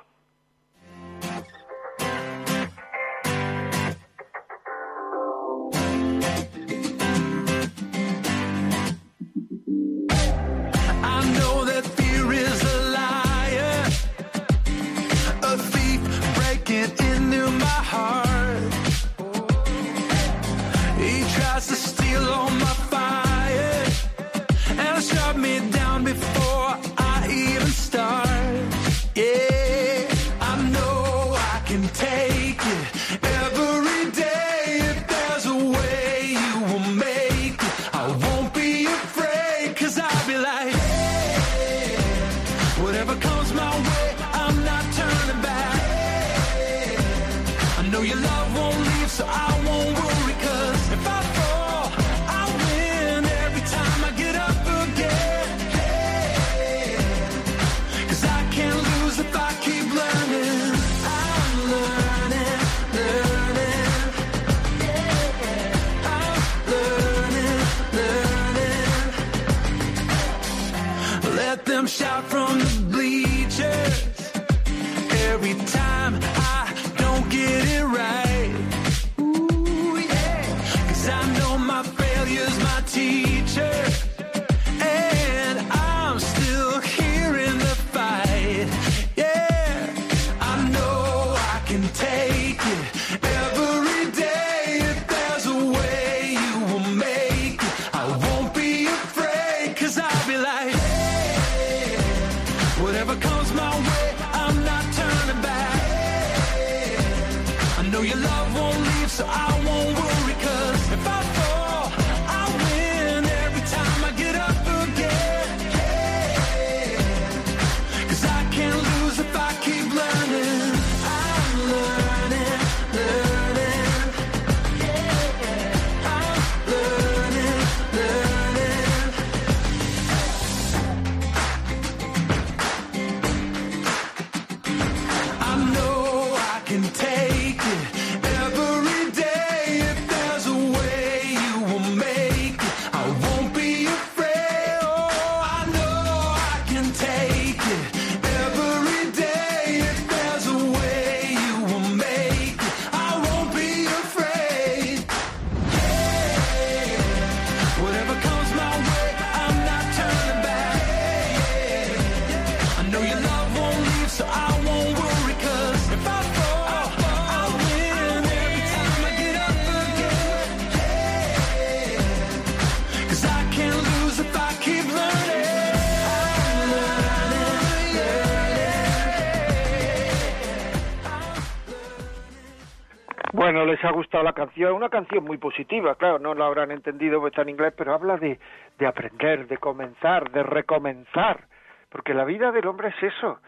Les 183.72 183.84
ha 183.84 183.92
gustado 183.92 184.24
la 184.24 184.34
canción, 184.34 184.74
una 184.74 184.90
canción 184.90 185.24
muy 185.24 185.38
positiva, 185.38 185.96
claro, 185.96 186.20
no 186.20 186.34
la 186.34 186.46
habrán 186.46 186.72
entendido 186.72 187.20
porque 187.20 187.34
está 187.34 187.42
en 187.44 187.50
inglés, 187.50 187.74
pero 187.78 187.94
habla 187.94 188.18
de, 188.18 188.40
de 188.78 188.88
aprender, 188.88 189.48
de 189.48 189.58
comenzar, 189.58 190.32
de 190.32 190.44
recomenzar, 190.44 191.46
porque 191.90 192.14
la 192.14 192.26
vida 192.26 192.52
del 192.52 192.68
hombre 192.68 192.90
es 192.90 193.04
eso, 193.04 193.40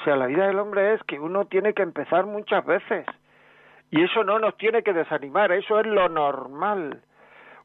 o 0.00 0.04
sea, 0.04 0.16
la 0.16 0.26
vida 0.26 0.46
del 0.46 0.58
hombre 0.58 0.94
es 0.94 1.02
que 1.04 1.18
uno 1.18 1.46
tiene 1.46 1.72
que 1.74 1.82
empezar 1.82 2.26
muchas 2.26 2.64
veces, 2.64 3.06
y 3.90 4.02
eso 4.02 4.22
no 4.24 4.38
nos 4.38 4.56
tiene 4.56 4.82
que 4.82 4.92
desanimar, 4.92 5.50
eso 5.52 5.80
es 5.80 5.86
lo 5.86 6.08
normal. 6.08 7.02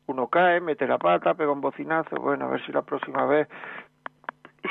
Uno 0.08 0.28
cae, 0.28 0.60
mete 0.60 0.88
la 0.88 0.98
pata, 0.98 1.34
pega 1.36 1.52
un 1.52 1.62
bocinazo, 1.62 2.16
bueno, 2.18 2.46
a 2.46 2.50
ver 2.50 2.66
si 2.66 2.72
la 2.72 2.82
próxima 2.82 3.26
vez 3.26 3.48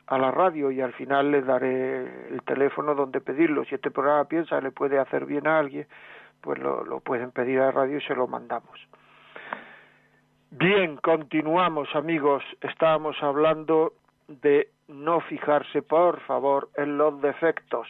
a 0.06 0.18
la 0.18 0.30
radio 0.30 0.70
y 0.70 0.80
al 0.80 0.92
final 0.92 1.30
les 1.30 1.46
daré 1.46 2.28
el 2.28 2.42
teléfono 2.42 2.94
donde 2.94 3.20
pedirlo. 3.20 3.64
Si 3.64 3.74
este 3.74 3.90
programa 3.90 4.24
piensa 4.26 4.60
le 4.60 4.70
puede 4.70 4.98
hacer 4.98 5.24
bien 5.24 5.46
a 5.46 5.58
alguien, 5.58 5.86
pues 6.40 6.58
lo, 6.58 6.84
lo 6.84 7.00
pueden 7.00 7.30
pedir 7.30 7.60
a 7.60 7.66
la 7.66 7.70
radio 7.70 7.98
y 7.98 8.02
se 8.02 8.14
lo 8.14 8.26
mandamos. 8.26 8.78
Bien, 10.54 10.98
continuamos 10.98 11.88
amigos. 11.94 12.44
Estábamos 12.60 13.16
hablando 13.22 13.94
de 14.28 14.68
no 14.86 15.20
fijarse, 15.20 15.80
por 15.80 16.20
favor, 16.20 16.68
en 16.76 16.98
los 16.98 17.22
defectos. 17.22 17.88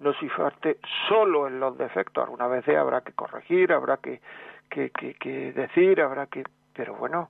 No 0.00 0.14
fijarte 0.14 0.78
solo 1.06 1.46
en 1.46 1.60
los 1.60 1.76
defectos. 1.76 2.24
Alguna 2.24 2.46
vez 2.46 2.66
habrá 2.66 3.02
que 3.02 3.12
corregir, 3.12 3.74
habrá 3.74 3.98
que, 3.98 4.22
que, 4.70 4.88
que, 4.88 5.12
que 5.16 5.52
decir, 5.52 6.00
habrá 6.00 6.28
que... 6.28 6.44
Pero 6.72 6.94
bueno, 6.94 7.28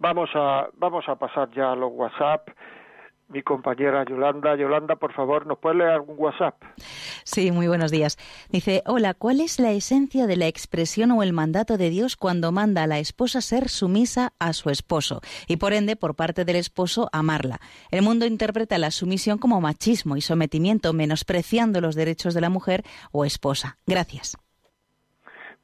vamos 0.00 0.30
a, 0.34 0.66
vamos 0.74 1.08
a 1.08 1.14
pasar 1.14 1.48
ya 1.52 1.70
a 1.70 1.76
los 1.76 1.92
WhatsApp 1.92 2.48
mi 3.32 3.42
compañera 3.42 4.04
Yolanda. 4.04 4.54
Yolanda, 4.56 4.96
por 4.96 5.12
favor, 5.12 5.46
¿nos 5.46 5.58
puede 5.58 5.76
leer 5.76 5.90
algún 5.90 6.16
WhatsApp? 6.18 6.62
Sí, 7.24 7.50
muy 7.50 7.66
buenos 7.66 7.90
días. 7.90 8.18
Dice, 8.50 8.82
hola, 8.86 9.14
¿cuál 9.14 9.40
es 9.40 9.58
la 9.58 9.72
esencia 9.72 10.26
de 10.26 10.36
la 10.36 10.46
expresión 10.46 11.10
o 11.10 11.22
el 11.22 11.32
mandato 11.32 11.76
de 11.78 11.90
Dios 11.90 12.16
cuando 12.16 12.52
manda 12.52 12.84
a 12.84 12.86
la 12.86 12.98
esposa 12.98 13.40
ser 13.40 13.68
sumisa 13.68 14.32
a 14.38 14.52
su 14.52 14.70
esposo 14.70 15.20
y 15.48 15.56
por 15.56 15.72
ende, 15.72 15.96
por 15.96 16.14
parte 16.14 16.44
del 16.44 16.56
esposo, 16.56 17.08
amarla? 17.12 17.58
El 17.90 18.02
mundo 18.02 18.26
interpreta 18.26 18.78
la 18.78 18.90
sumisión 18.90 19.38
como 19.38 19.60
machismo 19.60 20.16
y 20.16 20.20
sometimiento, 20.20 20.92
menospreciando 20.92 21.80
los 21.80 21.94
derechos 21.94 22.34
de 22.34 22.40
la 22.40 22.50
mujer 22.50 22.82
o 23.10 23.24
esposa. 23.24 23.78
Gracias. 23.86 24.36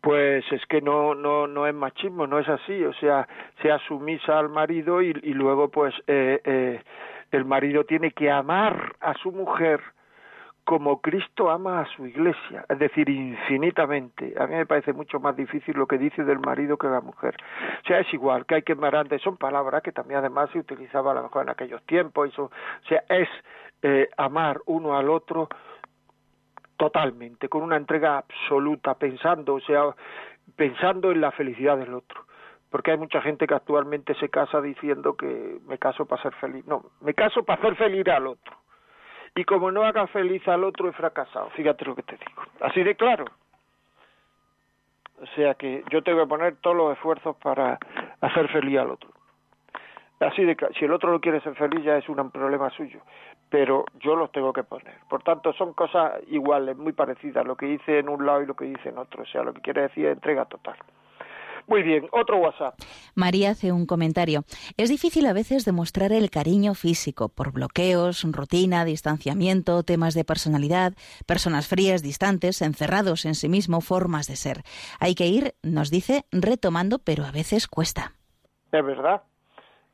Pues 0.01 0.45
es 0.53 0.65
que 0.67 0.81
no, 0.81 1.15
no, 1.15 1.49
no 1.49 1.67
es 1.67 1.75
machismo, 1.75 2.27
no 2.27 2.39
es 2.39 2.49
así. 2.49 2.85
O 2.85 2.93
sea, 2.95 3.27
sea 3.61 3.79
sumisa 3.89 4.39
al 4.39 4.49
marido 4.49 5.03
y, 5.03 5.09
y 5.23 5.35
luego, 5.35 5.71
pues, 5.71 5.93
eh, 6.07 6.41
eh, 6.45 6.81
el 7.31 7.45
marido 7.45 7.85
tiene 7.85 8.13
que 8.13 8.31
amar 8.31 8.97
a 9.01 9.15
su 9.15 9.33
mujer 9.33 9.81
como 10.69 11.01
Cristo 11.01 11.51
ama 11.51 11.81
a 11.81 11.87
su 11.97 12.07
iglesia, 12.07 12.67
es 12.69 12.79
decir, 12.79 13.09
infinitamente. 13.09 14.35
A 14.39 14.47
mí 14.47 14.55
me 14.55 14.67
parece 14.67 14.93
mucho 14.93 15.19
más 15.19 15.35
difícil 15.35 15.75
lo 15.75 15.87
que 15.87 15.97
dice 15.97 16.25
del 16.25 16.41
marido 16.41 16.77
que 16.77 16.89
la 16.89 17.01
mujer. 17.01 17.37
O 17.83 17.87
sea, 17.87 18.01
es 18.01 18.13
igual 18.13 18.45
que 18.45 18.57
hay 18.57 18.63
que 18.63 18.75
amar 18.75 18.95
antes, 18.95 19.23
son 19.23 19.39
palabras 19.39 19.83
que 19.83 19.93
también 19.93 20.21
además 20.21 20.51
se 20.53 20.59
utilizaba 20.59 21.13
a 21.13 21.15
lo 21.15 21.23
mejor 21.23 21.45
en 21.45 21.49
aquellos 21.49 21.83
tiempos. 21.85 22.29
Eso, 22.29 22.45
o 22.45 22.87
sea, 22.87 23.03
es 23.09 23.29
eh, 23.81 24.11
amar 24.19 24.61
uno 24.67 24.95
al 24.95 25.09
otro 25.09 25.49
totalmente, 26.77 27.49
con 27.49 27.63
una 27.63 27.79
entrega 27.79 28.19
absoluta, 28.19 28.93
pensando, 28.93 29.55
o 29.55 29.61
sea, 29.61 29.85
pensando 30.55 31.13
en 31.13 31.23
la 31.23 31.33
felicidad 31.33 31.79
del 31.79 31.95
otro 31.95 32.29
porque 32.71 32.91
hay 32.91 32.99
mucha 32.99 33.21
gente 33.23 33.47
que 33.47 33.55
actualmente 33.55 34.15
se 34.15 34.29
casa 34.29 34.61
diciendo 34.61 35.17
que 35.17 35.59
me 35.67 35.79
caso 35.79 36.07
para 36.07 36.23
ser 36.23 36.35
feliz. 36.35 36.67
No, 36.67 36.85
me 37.01 37.15
caso 37.15 37.43
para 37.43 37.61
hacer 37.61 37.77
feliz 37.77 38.07
al 38.09 38.27
otro. 38.27 38.57
Y 39.35 39.45
como 39.45 39.71
no 39.71 39.85
haga 39.85 40.07
feliz 40.09 40.47
al 40.49 40.65
otro, 40.65 40.89
he 40.89 40.93
fracasado. 40.93 41.51
Fíjate 41.51 41.85
lo 41.85 41.95
que 41.95 42.03
te 42.03 42.17
digo. 42.17 42.43
Así 42.61 42.83
de 42.83 42.95
claro. 42.95 43.25
O 45.21 45.27
sea 45.35 45.55
que 45.55 45.83
yo 45.91 46.03
tengo 46.03 46.21
que 46.21 46.29
poner 46.29 46.57
todos 46.57 46.77
los 46.77 46.93
esfuerzos 46.93 47.37
para 47.37 47.79
hacer 48.21 48.49
feliz 48.49 48.79
al 48.79 48.91
otro. 48.91 49.11
Así 50.21 50.45
de 50.45 50.57
claro. 50.57 50.75
Si 50.75 50.85
el 50.85 50.93
otro 50.93 51.11
no 51.11 51.21
quiere 51.21 51.41
ser 51.41 51.55
feliz, 51.55 51.83
ya 51.85 51.97
es 51.97 52.09
un 52.09 52.31
problema 52.31 52.69
suyo. 52.71 53.01
Pero 53.49 53.85
yo 54.01 54.15
los 54.17 54.31
tengo 54.33 54.53
que 54.53 54.63
poner. 54.63 54.95
Por 55.09 55.23
tanto, 55.23 55.53
son 55.55 55.73
cosas 55.73 56.21
iguales, 56.27 56.77
muy 56.77 56.93
parecidas. 56.93 57.47
Lo 57.47 57.57
que 57.57 57.67
dice 57.67 58.01
en 58.01 58.09
un 58.09 58.27
lado 58.27 58.43
y 58.43 58.47
lo 58.47 58.55
que 58.55 58.67
dice 58.67 58.91
en 58.91 58.99
otro. 58.99 59.23
O 59.23 59.27
sea, 59.27 59.43
lo 59.43 59.55
que 59.55 59.63
quiere 59.63 59.83
decir 59.83 60.07
es 60.07 60.13
entrega 60.13 60.45
total. 60.45 60.77
Muy 61.69 61.83
bien, 61.83 62.09
otro 62.13 62.39
WhatsApp. 62.39 62.75
María 63.15 63.51
hace 63.51 63.73
un 63.73 63.85
comentario. 63.85 64.41
Es 64.79 64.89
difícil 64.89 65.27
a 65.27 65.35
veces 65.35 65.67
demostrar 65.67 66.13
el 66.13 66.31
cariño 66.31 66.73
físico 66.73 67.29
por 67.29 67.53
bloqueos, 67.53 68.25
rutina, 68.33 68.87
distanciamiento, 68.87 69.83
temas 69.83 70.15
de 70.15 70.25
personalidad, 70.25 70.95
personas 71.27 71.69
frías, 71.69 72.03
distantes, 72.03 72.63
encerrados 72.63 73.27
en 73.27 73.35
sí 73.35 73.51
mismo, 73.51 73.83
formas 73.83 74.27
de 74.29 74.37
ser. 74.37 74.63
Hay 74.99 75.15
que 75.15 75.27
ir, 75.27 75.53
nos 75.63 75.91
dice, 75.91 76.25
retomando, 76.33 77.01
pero 77.05 77.25
a 77.25 77.33
veces 77.33 77.69
cuesta. 77.69 78.13
Es 78.73 78.85
verdad, 78.85 79.23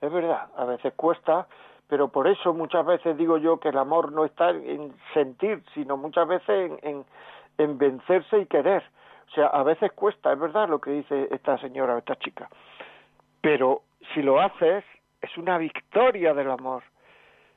es 0.01 0.13
verdad, 0.13 0.47
a 0.57 0.65
veces 0.67 0.93
cuesta, 0.95 1.49
pero 1.89 2.07
por 2.07 2.29
eso 2.29 2.55
muchas 2.55 2.87
veces 2.87 3.19
digo 3.19 3.37
yo 3.39 3.59
que 3.59 3.71
el 3.71 3.79
amor 3.79 4.13
no 4.13 4.25
está 4.25 4.51
en 4.51 4.95
sentir, 5.13 5.65
sino 5.75 5.97
muchas 5.97 6.29
veces 6.29 6.71
en, 6.71 6.79
en, 6.83 7.05
en 7.59 7.79
vencerse 7.79 8.39
y 8.39 8.47
querer 8.47 8.85
o 9.27 9.31
sea, 9.35 9.47
a 9.47 9.63
veces 9.63 9.93
cuesta, 9.93 10.33
es 10.33 10.39
verdad 10.39 10.69
lo 10.69 10.81
que 10.81 10.91
dice 10.91 11.29
esta 11.31 11.59
señora 11.59 11.95
o 11.95 11.99
esta 11.99 12.17
chica, 12.17 12.49
pero 13.41 13.83
si 14.13 14.23
lo 14.23 14.41
haces, 14.41 14.85
es 15.21 15.37
una 15.39 15.59
victoria 15.59 16.35
del 16.35 16.51
amor. 16.51 16.83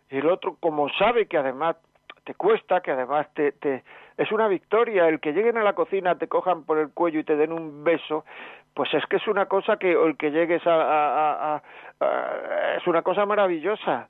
Y 0.09 0.17
el 0.17 0.29
otro, 0.29 0.55
como 0.59 0.89
sabe 0.89 1.27
que 1.27 1.37
además 1.37 1.75
te 2.23 2.33
cuesta, 2.33 2.81
que 2.81 2.91
además 2.91 3.27
te, 3.33 3.83
es 4.17 4.31
una 4.31 4.47
victoria, 4.47 5.07
el 5.07 5.19
que 5.19 5.33
lleguen 5.33 5.57
a 5.57 5.63
la 5.63 5.73
cocina, 5.73 6.17
te 6.17 6.27
cojan 6.27 6.63
por 6.63 6.77
el 6.77 6.91
cuello 6.91 7.19
y 7.19 7.23
te 7.23 7.35
den 7.35 7.51
un 7.51 7.83
beso, 7.83 8.25
pues 8.73 8.93
es 8.93 9.05
que 9.05 9.17
es 9.17 9.27
una 9.27 9.45
cosa 9.45 9.77
que, 9.77 9.91
el 9.91 10.17
que 10.17 10.31
llegues 10.31 10.65
a, 10.67 10.75
a, 10.75 11.55
a, 11.55 11.61
a 12.01 12.75
es 12.77 12.87
una 12.87 13.01
cosa 13.01 13.25
maravillosa. 13.25 14.09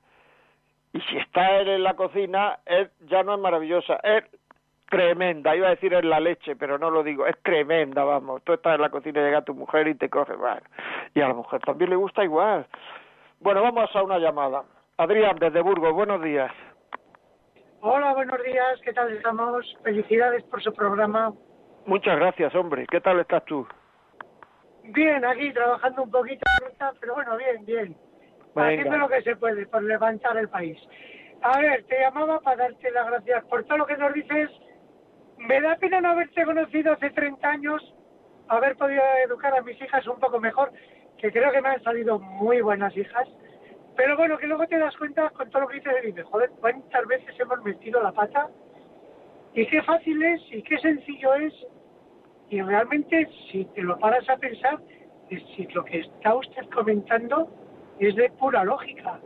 Y 0.92 1.00
si 1.02 1.16
está 1.18 1.58
él 1.58 1.68
en 1.68 1.82
la 1.82 1.94
cocina, 1.94 2.58
él 2.66 2.90
ya 3.06 3.22
no 3.22 3.34
es 3.34 3.40
maravillosa, 3.40 4.00
él 4.02 4.24
tremenda, 4.88 5.54
iba 5.54 5.68
a 5.68 5.70
decir 5.70 5.92
en 5.94 6.08
la 6.08 6.20
leche, 6.20 6.56
pero 6.56 6.78
no 6.78 6.90
lo 6.90 7.02
digo, 7.02 7.26
es 7.26 7.36
tremenda, 7.42 8.04
vamos, 8.04 8.42
tú 8.44 8.52
estás 8.52 8.74
en 8.74 8.82
la 8.82 8.90
cocina 8.90 9.20
y 9.20 9.24
llega 9.24 9.42
tu 9.42 9.54
mujer 9.54 9.88
y 9.88 9.94
te 9.94 10.08
coge, 10.08 10.34
bueno, 10.34 10.62
y 11.14 11.20
a 11.20 11.28
la 11.28 11.34
mujer 11.34 11.60
también 11.60 11.90
le 11.90 11.96
gusta 11.96 12.24
igual. 12.24 12.66
Bueno, 13.40 13.62
vamos 13.62 13.94
a 13.94 14.02
una 14.02 14.18
llamada. 14.18 14.64
Adrián, 14.96 15.38
desde 15.38 15.60
Burgos, 15.60 15.92
buenos 15.92 16.22
días. 16.22 16.50
Hola, 17.80 18.12
buenos 18.14 18.42
días, 18.42 18.80
¿qué 18.82 18.92
tal 18.92 19.12
estamos? 19.12 19.64
Felicidades 19.84 20.42
por 20.44 20.62
su 20.62 20.72
programa. 20.74 21.32
Muchas 21.86 22.16
gracias, 22.18 22.54
hombre, 22.54 22.86
¿qué 22.90 23.00
tal 23.00 23.20
estás 23.20 23.44
tú? 23.44 23.66
Bien, 24.82 25.24
aquí 25.24 25.52
trabajando 25.52 26.02
un 26.02 26.10
poquito, 26.10 26.44
pero 27.00 27.14
bueno, 27.14 27.36
bien, 27.36 27.64
bien. 27.64 27.96
Venga. 28.54 28.68
Haciendo 28.68 28.98
lo 28.98 29.08
que 29.08 29.22
se 29.22 29.36
puede 29.36 29.66
por 29.66 29.82
levantar 29.82 30.36
el 30.36 30.48
país. 30.48 30.78
A 31.42 31.60
ver, 31.60 31.84
te 31.84 32.00
llamaba 32.00 32.40
para 32.40 32.56
darte 32.56 32.90
las 32.90 33.06
gracias 33.06 33.44
por 33.44 33.64
todo 33.64 33.78
lo 33.78 33.86
que 33.86 33.96
nos 33.96 34.12
dices 34.12 34.50
me 35.38 35.60
da 35.60 35.76
pena 35.76 36.00
no 36.00 36.10
haberte 36.10 36.44
conocido 36.44 36.92
hace 36.92 37.10
30 37.10 37.48
años, 37.48 37.94
haber 38.48 38.76
podido 38.76 39.02
educar 39.24 39.56
a 39.56 39.62
mis 39.62 39.80
hijas 39.80 40.06
un 40.06 40.18
poco 40.18 40.40
mejor, 40.40 40.72
que 41.18 41.32
creo 41.32 41.50
que 41.52 41.60
me 41.60 41.68
han 41.68 41.82
salido 41.82 42.18
muy 42.18 42.60
buenas 42.60 42.96
hijas. 42.96 43.28
Pero 43.96 44.16
bueno, 44.16 44.38
que 44.38 44.46
luego 44.46 44.66
te 44.66 44.78
das 44.78 44.96
cuenta 44.96 45.30
con 45.30 45.50
todo 45.50 45.62
lo 45.62 45.68
que 45.68 45.76
dices 45.76 45.92
y 46.02 46.06
dices, 46.06 46.24
joder, 46.26 46.50
cuántas 46.60 47.06
veces 47.06 47.38
hemos 47.40 47.62
metido 47.64 48.02
la 48.02 48.12
pata 48.12 48.48
y 49.54 49.66
qué 49.66 49.82
fácil 49.82 50.22
es 50.22 50.40
y 50.50 50.62
qué 50.62 50.78
sencillo 50.78 51.34
es. 51.34 51.52
Y 52.50 52.62
realmente, 52.62 53.28
si 53.50 53.64
te 53.66 53.82
lo 53.82 53.98
paras 53.98 54.28
a 54.30 54.36
pensar, 54.36 54.78
si 55.28 55.66
lo 55.74 55.84
que 55.84 56.00
está 56.00 56.34
usted 56.34 56.68
comentando 56.70 57.48
es 57.98 58.14
de 58.14 58.30
pura 58.30 58.64
lógica. 58.64 59.20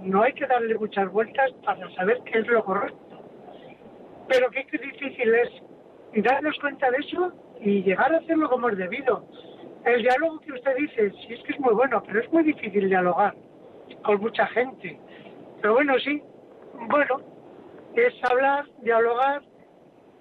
No 0.00 0.22
hay 0.22 0.32
que 0.32 0.46
darle 0.46 0.76
muchas 0.76 1.10
vueltas 1.10 1.52
para 1.64 1.90
saber 1.94 2.20
qué 2.24 2.38
es 2.38 2.46
lo 2.46 2.64
correcto. 2.64 3.11
Pero 4.32 4.50
qué 4.50 4.64
difícil 4.78 5.34
es 5.34 6.24
darnos 6.24 6.58
cuenta 6.58 6.90
de 6.90 6.96
eso 6.98 7.32
y 7.60 7.82
llegar 7.82 8.14
a 8.14 8.18
hacerlo 8.18 8.48
como 8.48 8.70
es 8.70 8.78
debido. 8.78 9.26
el 9.84 10.02
diálogo 10.02 10.40
que 10.40 10.52
usted 10.52 10.74
dice, 10.76 11.10
sí 11.10 11.34
es 11.34 11.42
que 11.42 11.52
es 11.52 11.60
muy 11.60 11.74
bueno, 11.74 12.02
pero 12.06 12.20
es 12.20 12.32
muy 12.32 12.42
difícil 12.44 12.88
dialogar 12.88 13.34
con 14.02 14.20
mucha 14.20 14.46
gente. 14.48 14.98
Pero 15.60 15.74
bueno, 15.74 15.98
sí, 15.98 16.22
bueno, 16.88 17.20
es 17.94 18.14
hablar, 18.30 18.64
dialogar 18.78 19.42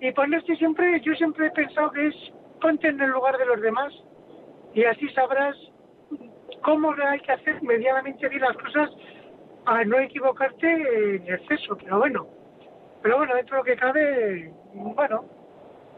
y 0.01 0.11
ponerse 0.11 0.57
siempre, 0.57 0.99
yo 1.01 1.13
siempre 1.13 1.47
he 1.47 1.51
pensado 1.51 1.91
que 1.91 2.07
es 2.07 2.15
ponte 2.59 2.89
en 2.89 2.99
el 2.99 3.11
lugar 3.11 3.37
de 3.37 3.45
los 3.45 3.61
demás 3.61 3.93
y 4.73 4.83
así 4.83 5.07
sabrás 5.09 5.55
cómo 6.63 6.93
hay 7.07 7.19
que 7.21 7.31
hacer 7.31 7.63
medianamente 7.63 8.27
bien 8.27 8.41
las 8.41 8.57
cosas 8.57 8.89
a 9.65 9.85
no 9.85 9.99
equivocarte 9.99 11.15
en 11.15 11.33
exceso, 11.33 11.77
pero 11.77 11.99
bueno, 11.99 12.40
pero 13.01 13.17
bueno, 13.17 13.35
dentro 13.35 13.57
de 13.57 13.59
lo 13.59 13.65
que 13.65 13.75
cabe, 13.75 14.51
bueno, 14.73 15.25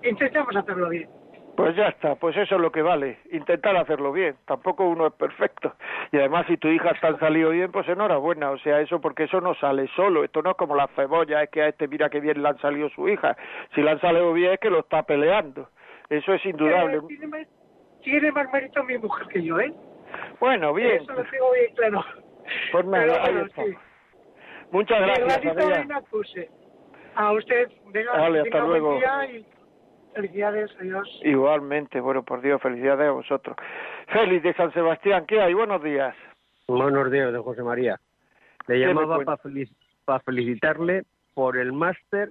intentamos 0.04 0.56
hacerlo 0.56 0.89
bien. 0.89 1.10
Pues 1.56 1.76
ya 1.76 1.88
está, 1.89 2.16
pues 2.16 2.36
eso 2.36 2.56
es 2.56 2.62
lo 2.62 2.72
que 2.72 2.82
vale, 2.82 3.20
intentar 3.32 3.76
hacerlo 3.78 4.12
bien. 4.12 4.36
Tampoco 4.45 4.88
uno 4.88 5.06
es 5.06 5.14
perfecto. 5.14 5.76
Y 6.12 6.18
además, 6.18 6.47
si 6.47 6.58
tu 6.58 6.68
hija 6.68 6.93
han 6.99 7.20
salido 7.20 7.51
bien, 7.51 7.72
pues 7.72 7.88
enhorabuena. 7.88 8.49
O 8.49 8.58
sea, 8.58 8.80
eso 8.82 8.99
porque 8.99 9.26
eso 9.26 9.39
no 9.39 9.54
sale 9.56 9.88
solo. 9.95 10.24
Esto 10.24 10.41
no 10.41 10.51
es 10.51 10.58
como 10.58 10.76
la 10.76 10.88
cebolla, 10.95 11.43
es 11.43 11.49
que 11.51 11.62
a 11.62 11.68
este 11.68 11.88
mira 11.88 12.10
qué 12.10 12.22
bien 12.22 12.41
le 12.41 12.49
han 12.49 12.58
salido 12.58 12.89
su 12.89 13.08
hija. 13.08 13.38
Si 13.76 13.82
le 13.82 13.91
han 13.91 14.01
salido 14.01 14.34
bien, 14.34 14.54
es 14.54 14.60
que 14.60 14.72
lo 14.72 14.80
está 14.80 15.04
peleando. 15.04 15.70
Eso 16.10 16.34
es 16.34 16.43
indudable. 16.45 16.97
Eh, 16.97 17.47
tiene, 18.01 18.32
más, 18.32 18.51
mérito 18.51 18.84
mi 18.84 18.97
mujer 18.97 19.28
que 19.28 19.43
yo, 19.43 19.60
¿eh? 19.60 19.72
Bueno, 20.39 20.74
bien. 20.74 21.04
Eso 21.04 21.14
lo 21.14 21.24
tengo 21.24 21.51
bien 21.51 21.76
claro. 21.76 22.04
Pues 22.72 22.86
Muchas 24.72 25.01
gracias. 25.01 26.62
A 27.16 27.32
usted, 27.34 27.70
venga, 27.91 28.11
vale, 28.14 28.41
hasta 28.41 28.59
luego. 28.59 28.99
Felicidades, 30.14 30.72
adiós. 30.80 31.22
Igualmente, 31.24 31.99
bueno, 31.99 32.24
por 32.24 32.41
Dios, 32.41 32.61
felicidades 32.61 33.09
a 33.09 33.11
vosotros. 33.11 33.55
Félix 34.07 34.43
de 34.43 34.53
San 34.53 34.72
Sebastián, 34.74 35.26
¿qué 35.28 35.41
hay? 35.41 35.53
Buenos 35.53 35.82
días. 35.82 36.16
Buenos 36.68 37.11
días, 37.11 37.34
de 37.34 37.39
José 37.39 37.64
María. 37.64 37.99
Le 38.68 38.80
llamaba 38.80 39.20
para 40.05 40.20
felicitarle 40.20 41.03
por 41.34 41.57
el 41.57 41.74
máster 41.74 42.30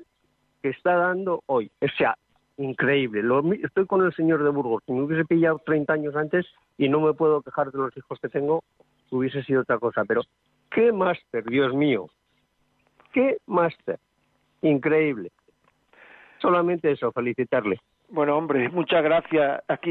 que 0.63 0.71
está 0.71 0.97
dando 0.97 1.43
hoy. 1.47 1.71
O 1.81 1.89
sea, 1.89 2.17
increíble. 2.57 3.23
Lo, 3.23 3.43
estoy 3.53 3.87
con 3.87 4.05
el 4.05 4.15
señor 4.15 4.43
de 4.45 4.51
Burgos. 4.51 4.83
Si 4.87 4.93
me 4.93 5.03
hubiese 5.03 5.25
pillado 5.25 5.61
30 5.65 5.93
años 5.93 6.17
antes 6.17 6.47
y 6.79 6.89
no 6.89 7.01
me 7.01 7.13
puedo 7.15 7.43
quejar 7.43 7.73
de 7.73 7.79
los 7.79 7.97
hijos 7.97 8.19
que 8.21 8.29
tengo, 8.29 8.63
hubiese 9.11 9.43
sido 9.43 9.63
otra 9.63 9.79
cosa. 9.79 10.05
Pero, 10.07 10.23
¿qué 10.71 10.93
máster, 10.93 11.45
Dios 11.45 11.75
mío? 11.75 12.09
¿Qué 13.13 13.39
máster? 13.47 13.99
Increíble 14.63 15.31
solamente 16.43 16.91
eso, 16.91 17.11
felicitarle. 17.13 17.79
Bueno, 18.11 18.37
hombre, 18.37 18.69
muchas 18.69 19.03
gracias. 19.03 19.63
Aquí 19.69 19.91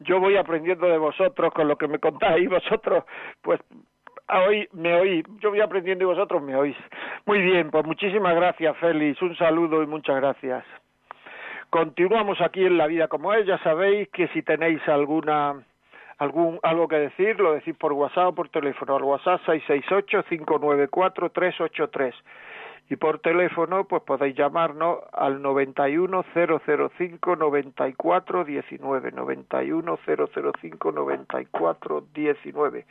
yo 0.00 0.20
voy 0.20 0.36
aprendiendo 0.36 0.86
de 0.86 0.98
vosotros 0.98 1.54
con 1.54 1.66
lo 1.68 1.76
que 1.76 1.88
me 1.88 1.98
contáis. 1.98 2.46
Vosotros, 2.56 3.04
pues, 3.40 3.58
hoy 4.28 4.68
me 4.72 4.94
oís. 4.94 5.24
Yo 5.40 5.48
voy 5.50 5.62
aprendiendo 5.62 6.04
y 6.04 6.08
vosotros 6.08 6.42
me 6.42 6.54
oís. 6.56 6.76
Muy 7.24 7.40
bien, 7.40 7.70
pues 7.70 7.86
muchísimas 7.86 8.34
gracias, 8.34 8.76
Félix. 8.78 9.22
Un 9.22 9.34
saludo 9.36 9.82
y 9.82 9.86
muchas 9.86 10.16
gracias. 10.16 10.62
Continuamos 11.70 12.42
aquí 12.42 12.66
en 12.66 12.76
La 12.76 12.86
Vida 12.86 13.08
como 13.08 13.32
es. 13.32 13.46
Ya 13.46 13.56
sabéis 13.58 14.08
que 14.08 14.28
si 14.28 14.42
tenéis 14.42 14.86
alguna 14.88 15.64
algún 16.18 16.58
algo 16.62 16.88
que 16.88 16.96
decir, 16.96 17.38
lo 17.40 17.54
decís 17.54 17.74
por 17.76 17.92
WhatsApp 17.92 18.28
o 18.28 18.34
por 18.34 18.50
teléfono. 18.50 18.96
Al 18.96 19.04
WhatsApp 19.04 19.40
668-594-383 19.46 22.14
y 22.88 22.96
por 22.96 23.18
teléfono 23.18 23.84
pues 23.84 24.02
podéis 24.02 24.36
llamarnos 24.36 24.98
al 25.12 25.42
91005 25.42 27.36
9419 27.36 29.12
91005 29.12 30.92
9419 30.92 32.86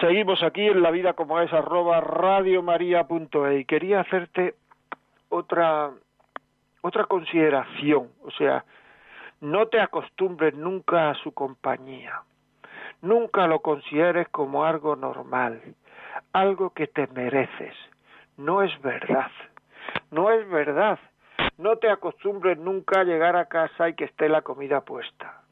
Seguimos 0.00 0.42
aquí 0.42 0.62
en 0.62 0.82
la 0.82 0.90
vida 0.90 1.12
como 1.12 1.38
es 1.40 1.52
arroba 1.52 2.00
radiomaria.e 2.00 3.58
y. 3.58 3.64
Quería 3.66 4.00
hacerte 4.00 4.54
otra 5.28 5.90
otra 6.80 7.04
consideración, 7.04 8.08
o 8.24 8.30
sea, 8.32 8.64
no 9.40 9.66
te 9.66 9.80
acostumbres 9.80 10.54
nunca 10.54 11.10
a 11.10 11.14
su 11.14 11.32
compañía. 11.32 12.22
Nunca 13.02 13.46
lo 13.46 13.60
consideres 13.60 14.28
como 14.30 14.64
algo 14.64 14.96
normal, 14.96 15.60
algo 16.32 16.70
que 16.70 16.88
te 16.88 17.06
mereces 17.08 17.74
no 18.42 18.62
es 18.62 18.82
verdad. 18.82 19.30
No 20.10 20.30
es 20.30 20.48
verdad. 20.48 20.98
No 21.58 21.76
te 21.76 21.88
acostumbres 21.90 22.58
nunca 22.58 23.00
a 23.00 23.04
llegar 23.04 23.36
a 23.36 23.46
casa 23.46 23.88
y 23.88 23.94
que 23.94 24.04
esté 24.04 24.28
la 24.28 24.42
comida 24.42 24.80
puesta. 24.80 25.42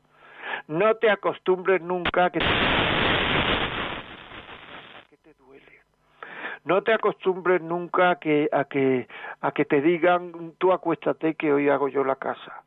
No 0.66 0.96
te 0.96 1.08
acostumbres 1.10 1.80
nunca 1.80 2.26
a 2.26 2.30
que 2.30 2.40
te... 2.40 2.46
te 5.22 5.34
duele. 5.34 5.80
No 6.64 6.82
te 6.82 6.92
acostumbres 6.92 7.62
nunca 7.62 8.10
a 8.10 8.16
que, 8.16 8.48
a 8.52 8.64
que, 8.64 9.06
a 9.40 9.52
que 9.52 9.64
te 9.64 9.80
digan 9.80 10.54
tú 10.58 10.72
acuéstate 10.72 11.34
que 11.34 11.52
hoy 11.52 11.68
hago 11.68 11.88
yo 11.88 12.04
la 12.04 12.16
casa. 12.16 12.64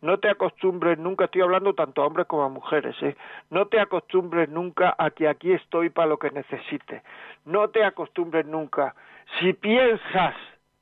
No 0.00 0.18
te 0.18 0.28
acostumbres 0.30 0.98
nunca, 0.98 1.26
estoy 1.26 1.42
hablando 1.42 1.74
tanto 1.74 2.02
a 2.02 2.06
hombres 2.06 2.26
como 2.26 2.44
a 2.44 2.48
mujeres, 2.48 2.96
¿eh? 3.02 3.16
no 3.50 3.66
te 3.66 3.80
acostumbres 3.80 4.48
nunca 4.48 4.94
a 4.98 5.10
que 5.10 5.28
aquí 5.28 5.52
estoy 5.52 5.90
para 5.90 6.08
lo 6.08 6.18
que 6.18 6.30
necesites. 6.30 7.02
No 7.44 7.68
te 7.68 7.84
acostumbres 7.84 8.46
nunca 8.46 8.94
si 9.40 9.52
piensas 9.52 10.34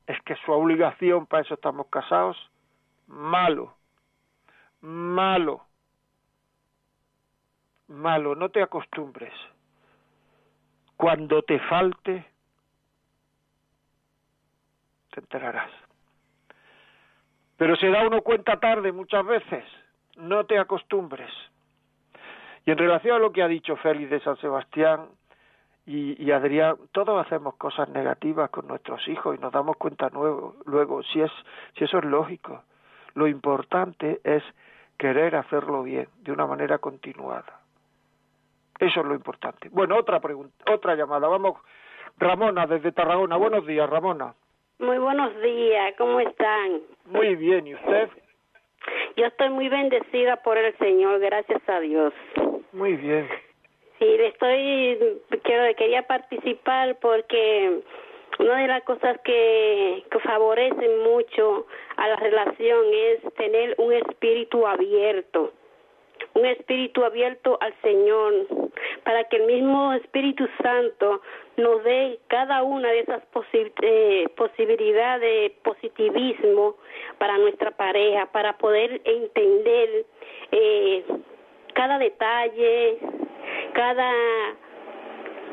es 0.07 0.21
que 0.23 0.37
su 0.37 0.53
obligación, 0.53 1.27
para 1.27 1.43
eso 1.43 1.55
estamos 1.55 1.87
casados, 1.87 2.37
malo, 3.07 3.75
malo, 4.81 5.65
malo, 7.89 8.35
no 8.35 8.51
te 8.51 8.63
acostumbres. 8.63 9.33
Cuando 10.97 11.43
te 11.43 11.59
falte, 11.59 12.27
te 15.11 15.21
enterarás. 15.21 15.84
Pero 17.65 17.77
se 17.77 17.89
da 17.89 18.07
uno 18.07 18.21
cuenta 18.21 18.61
tarde 18.61 18.93
muchas 18.93 19.25
veces, 19.25 19.65
no 20.19 20.45
te 20.45 20.59
acostumbres. 20.59 21.31
Y 22.67 22.71
en 22.73 22.77
relación 22.77 23.17
a 23.17 23.19
lo 23.19 23.33
que 23.33 23.43
ha 23.43 23.49
dicho 23.49 23.75
Félix 23.77 24.11
de 24.11 24.21
San 24.21 24.37
Sebastián, 24.37 25.09
y, 25.87 26.31
Adrián, 26.31 26.77
todos 26.93 27.25
hacemos 27.25 27.55
cosas 27.55 27.89
negativas 27.89 28.51
con 28.51 28.69
nuestros 28.69 29.09
hijos 29.09 29.35
y 29.35 29.41
nos 29.41 29.51
damos 29.51 29.79
cuenta 29.79 30.11
nuevo, 30.11 30.57
luego, 30.67 31.03
si, 31.05 31.23
es, 31.23 31.33
si 31.79 31.85
eso 31.85 31.97
es 31.97 32.05
lógico. 32.05 32.65
Lo 33.15 33.27
importante 33.29 34.21
es 34.25 34.43
querer 34.99 35.35
hacerlo 35.35 35.85
bien, 35.85 36.09
de 36.19 36.33
una 36.33 36.47
manera 36.47 36.77
continuada. 36.77 37.61
Eso 38.79 39.01
es 39.01 39.07
lo 39.07 39.15
importante. 39.15 39.71
Bueno, 39.71 39.97
otra 39.97 40.21
pregunta, 40.21 40.71
otra 40.71 40.97
llamada. 40.97 41.29
Vamos, 41.29 41.59
Ramona, 42.19 42.67
desde 42.67 42.93
Tarragona. 42.93 43.39
Buenos 43.39 43.67
días, 43.67 43.89
Ramona. 43.89 44.35
Muy 44.79 44.99
buenos 44.99 45.41
días, 45.41 45.95
¿cómo 45.97 46.19
están? 46.19 46.81
Muy 47.07 47.37
bien, 47.37 47.67
¿y 47.67 47.75
usted? 47.75 48.09
Yo 49.17 49.27
estoy 49.27 49.51
muy 49.51 49.69
bendecida 49.69 50.37
por 50.43 50.59
el 50.59 50.77
Señor, 50.79 51.21
gracias 51.21 51.63
a 51.69 51.79
Dios. 51.79 52.13
Muy 52.73 52.97
bien. 52.97 53.29
Sí, 53.99 54.17
estoy, 54.19 54.99
quiero, 55.45 55.75
quería 55.77 56.03
participar 56.03 56.99
porque 57.01 57.83
una 58.41 58.57
de 58.57 58.67
las 58.67 58.83
cosas 58.83 59.21
que, 59.23 60.03
que 60.11 60.19
favorecen 60.19 61.05
mucho 61.05 61.67
a 61.97 62.09
la 62.09 62.17
relación 62.17 62.85
es 62.93 63.35
tener 63.35 63.77
un 63.79 63.93
espíritu 63.93 64.67
abierto, 64.67 65.53
un 66.35 66.47
espíritu 66.47 67.05
abierto 67.05 67.59
al 67.61 67.75
Señor, 67.83 68.47
para 69.05 69.25
que 69.25 69.37
el 69.37 69.47
mismo 69.47 69.93
Espíritu 69.93 70.47
Santo 70.63 71.21
nos 71.57 71.85
dé 71.85 72.19
cada 72.29 72.63
una 72.63 72.89
de 72.91 73.01
esas 73.01 73.23
eh, 73.53 74.27
posibilidades 74.37 75.21
de 75.21 75.57
positivismo 75.63 76.77
para 77.19 77.39
nuestra 77.39 77.71
pareja, 77.71 78.27
para 78.33 78.57
poder 78.59 79.01
entender 79.05 80.07
eh, 80.53 81.05
cada 81.75 81.99
detalle, 81.99 82.99
cada 83.75 84.11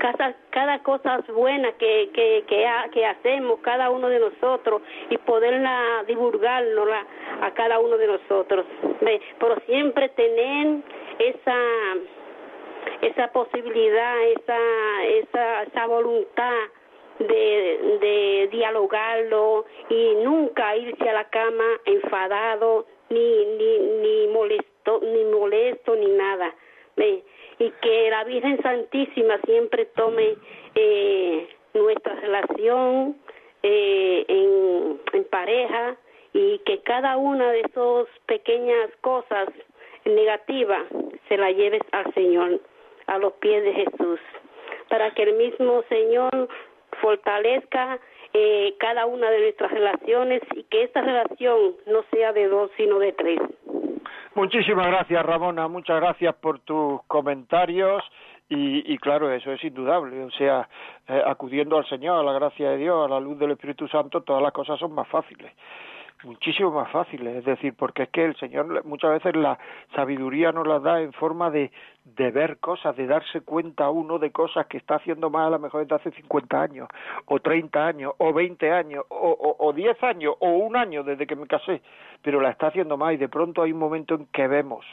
cada, 0.02 0.36
cada 0.50 0.80
cosa 0.80 1.20
buena 1.28 1.72
que, 1.74 2.10
que, 2.12 2.44
que, 2.48 3.06
hacemos 3.06 3.60
cada 3.62 3.92
uno 3.92 4.10
de 4.10 4.20
nosotros 4.20 4.82
y 5.12 5.18
poderla 5.20 6.04
divulgarla 6.08 7.06
a 7.42 7.52
cada 7.54 7.80
uno 7.80 7.98
de 7.98 8.08
nosotros. 8.08 8.66
Pero 9.00 9.56
siempre 9.68 10.10
tener 10.10 10.82
esa 11.20 11.56
esa 13.02 13.28
posibilidad, 13.32 14.24
esa, 14.30 15.04
esa, 15.04 15.64
esa 15.64 15.86
voluntad 15.86 16.60
de, 17.20 17.98
de 18.02 18.50
dialogarlo 18.52 19.66
y 19.90 20.16
nunca 20.24 20.76
irse 20.78 21.10
a 21.10 21.14
la 21.14 21.30
cama 21.30 21.64
enfadado 21.86 22.88
ni 23.10 23.46
ni 23.46 23.80
ni 24.02 24.28
molesto 24.28 25.00
ni 25.04 25.24
molesto 25.26 25.96
ni 25.96 26.08
nada 26.08 26.56
y 27.62 27.70
que 27.80 28.10
la 28.10 28.24
Virgen 28.24 28.60
Santísima 28.64 29.40
siempre 29.46 29.86
tome 29.86 30.36
eh, 30.74 31.48
nuestra 31.76 32.16
relación 32.16 33.16
eh, 33.62 34.26
en, 34.28 35.00
pareja 35.30 35.96
y 36.34 36.58
que 36.66 36.80
cada 36.80 37.16
una 37.18 37.52
de 37.52 37.62
esas 37.62 38.08
pequeñas 38.26 38.90
cosas 39.02 39.48
negativa 40.04 40.84
se 41.30 41.38
la 41.38 41.52
lleves 41.52 41.84
al 41.92 42.12
Señor, 42.16 42.60
a 43.08 43.18
los 43.20 43.34
pies 43.34 43.64
de 43.64 43.74
Jesús, 43.74 44.20
para 44.90 45.12
que 45.14 45.24
el 45.24 45.36
mismo 45.36 45.84
Señor 45.88 46.50
fortalezca 47.00 48.00
eh, 48.34 48.74
cada 48.80 49.06
una 49.06 49.30
de 49.30 49.40
nuestras 49.40 49.72
relaciones 49.72 50.42
y 50.56 50.64
que 50.64 50.84
esta 50.84 51.02
relación 51.02 51.76
no 51.86 52.04
sea 52.12 52.34
de 52.34 52.48
dos, 52.48 52.72
sino 52.76 52.98
de 53.00 53.14
tres. 53.14 53.40
Muchísimas 54.36 54.88
gracias, 54.88 55.26
Ramona. 55.26 55.68
Muchas 55.68 56.00
gracias 56.00 56.36
por 56.36 56.60
tus 56.60 57.02
comentarios. 57.08 58.04
Y, 58.54 58.98
claro, 58.98 59.32
eso 59.32 59.54
es 59.54 59.64
indudable. 59.64 60.26
O 60.26 60.32
sea, 60.32 60.68
eh, 61.08 61.24
acudiendo 61.26 61.78
al 61.78 61.88
Señor, 61.88 62.20
a 62.20 62.24
la 62.24 62.34
gracia 62.34 62.72
de 62.72 62.78
Dios, 62.80 63.06
a 63.06 63.08
la 63.08 63.20
luz 63.22 63.40
del 63.40 63.52
Espíritu 63.52 63.88
Santo, 63.88 64.24
todas 64.24 64.44
las 64.44 64.52
cosas 64.52 64.78
son 64.78 64.94
más 64.94 65.08
fáciles 65.08 65.54
muchísimo 66.24 66.72
más 66.72 66.90
fáciles, 66.92 67.38
es 67.38 67.46
decir, 67.46 67.74
porque 67.76 68.04
es 68.04 68.10
que 68.10 68.24
el 68.26 68.36
Señor 68.38 68.86
muchas 68.86 69.12
veces 69.12 69.36
la 69.36 69.58
sabiduría 69.96 70.52
nos 70.52 70.68
la 70.68 70.80
da 70.80 71.02
en 71.02 71.14
forma 71.14 71.50
de, 71.50 71.72
de 72.04 72.32
ver 72.32 72.60
cosas, 72.60 72.96
de 72.96 73.08
darse 73.08 73.42
cuenta 73.42 73.90
uno 73.90 74.20
de 74.20 74.32
cosas 74.32 74.68
que 74.68 74.78
está 74.78 74.96
haciendo 74.96 75.30
mal 75.30 75.48
a 75.48 75.50
lo 75.52 75.60
mejor 75.60 75.82
desde 75.82 75.96
hace 75.96 76.12
50 76.12 76.62
años, 76.62 76.88
o 77.26 77.40
30 77.40 77.88
años, 77.88 78.14
o 78.18 78.34
20 78.34 78.72
años, 78.72 79.06
o, 79.10 79.30
o, 79.32 79.68
o 79.68 79.74
10 79.74 80.04
años, 80.04 80.36
o 80.40 80.50
un 80.50 80.76
año 80.76 81.04
desde 81.04 81.28
que 81.28 81.36
me 81.36 81.48
casé, 81.48 81.82
pero 82.22 82.40
la 82.40 82.52
está 82.52 82.68
haciendo 82.68 82.98
mal 82.98 83.14
y 83.14 83.18
de 83.18 83.30
pronto 83.30 83.64
hay 83.64 83.72
un 83.72 83.80
momento 83.80 84.16
en 84.16 84.26
que 84.28 84.48
vemos 84.48 84.86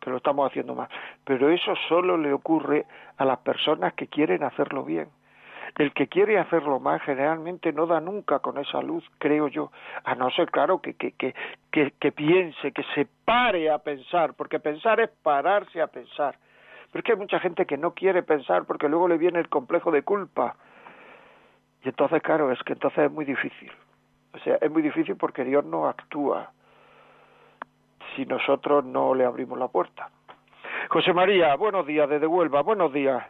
que 0.00 0.10
lo 0.10 0.18
estamos 0.18 0.50
haciendo 0.50 0.74
mal. 0.74 0.88
Pero 1.24 1.50
eso 1.50 1.74
solo 1.88 2.18
le 2.18 2.32
ocurre 2.32 2.84
a 3.16 3.24
las 3.24 3.38
personas 3.38 3.94
que 3.94 4.08
quieren 4.08 4.42
hacerlo 4.42 4.84
bien 4.84 5.08
el 5.76 5.92
que 5.92 6.06
quiere 6.06 6.38
hacerlo 6.38 6.78
mal 6.78 7.00
generalmente 7.00 7.72
no 7.72 7.86
da 7.86 8.00
nunca 8.00 8.38
con 8.38 8.58
esa 8.58 8.80
luz, 8.80 9.04
creo 9.18 9.48
yo, 9.48 9.72
a 10.04 10.14
no 10.14 10.30
ser, 10.30 10.50
claro, 10.50 10.80
que, 10.80 10.94
que, 10.94 11.12
que, 11.12 11.34
que, 11.72 11.92
que 11.98 12.12
piense, 12.12 12.72
que 12.72 12.84
se 12.94 13.06
pare 13.24 13.70
a 13.70 13.78
pensar, 13.78 14.34
porque 14.34 14.60
pensar 14.60 15.00
es 15.00 15.10
pararse 15.22 15.80
a 15.80 15.88
pensar. 15.88 16.36
Pero 16.92 17.00
es 17.00 17.04
que 17.04 17.12
hay 17.12 17.18
mucha 17.18 17.40
gente 17.40 17.66
que 17.66 17.76
no 17.76 17.92
quiere 17.92 18.22
pensar 18.22 18.64
porque 18.66 18.88
luego 18.88 19.08
le 19.08 19.18
viene 19.18 19.40
el 19.40 19.48
complejo 19.48 19.90
de 19.90 20.02
culpa. 20.02 20.54
Y 21.82 21.88
entonces, 21.88 22.22
claro, 22.22 22.52
es 22.52 22.62
que 22.62 22.74
entonces 22.74 23.06
es 23.06 23.10
muy 23.10 23.24
difícil. 23.24 23.72
O 24.32 24.38
sea, 24.38 24.58
es 24.60 24.70
muy 24.70 24.80
difícil 24.80 25.16
porque 25.16 25.44
Dios 25.44 25.64
no 25.64 25.88
actúa 25.88 26.52
si 28.14 28.24
nosotros 28.26 28.84
no 28.84 29.14
le 29.14 29.24
abrimos 29.24 29.58
la 29.58 29.68
puerta. 29.68 30.08
José 30.88 31.12
María, 31.12 31.56
buenos 31.56 31.84
días 31.84 32.08
desde 32.08 32.28
Huelva, 32.28 32.62
buenos 32.62 32.92
días. 32.92 33.24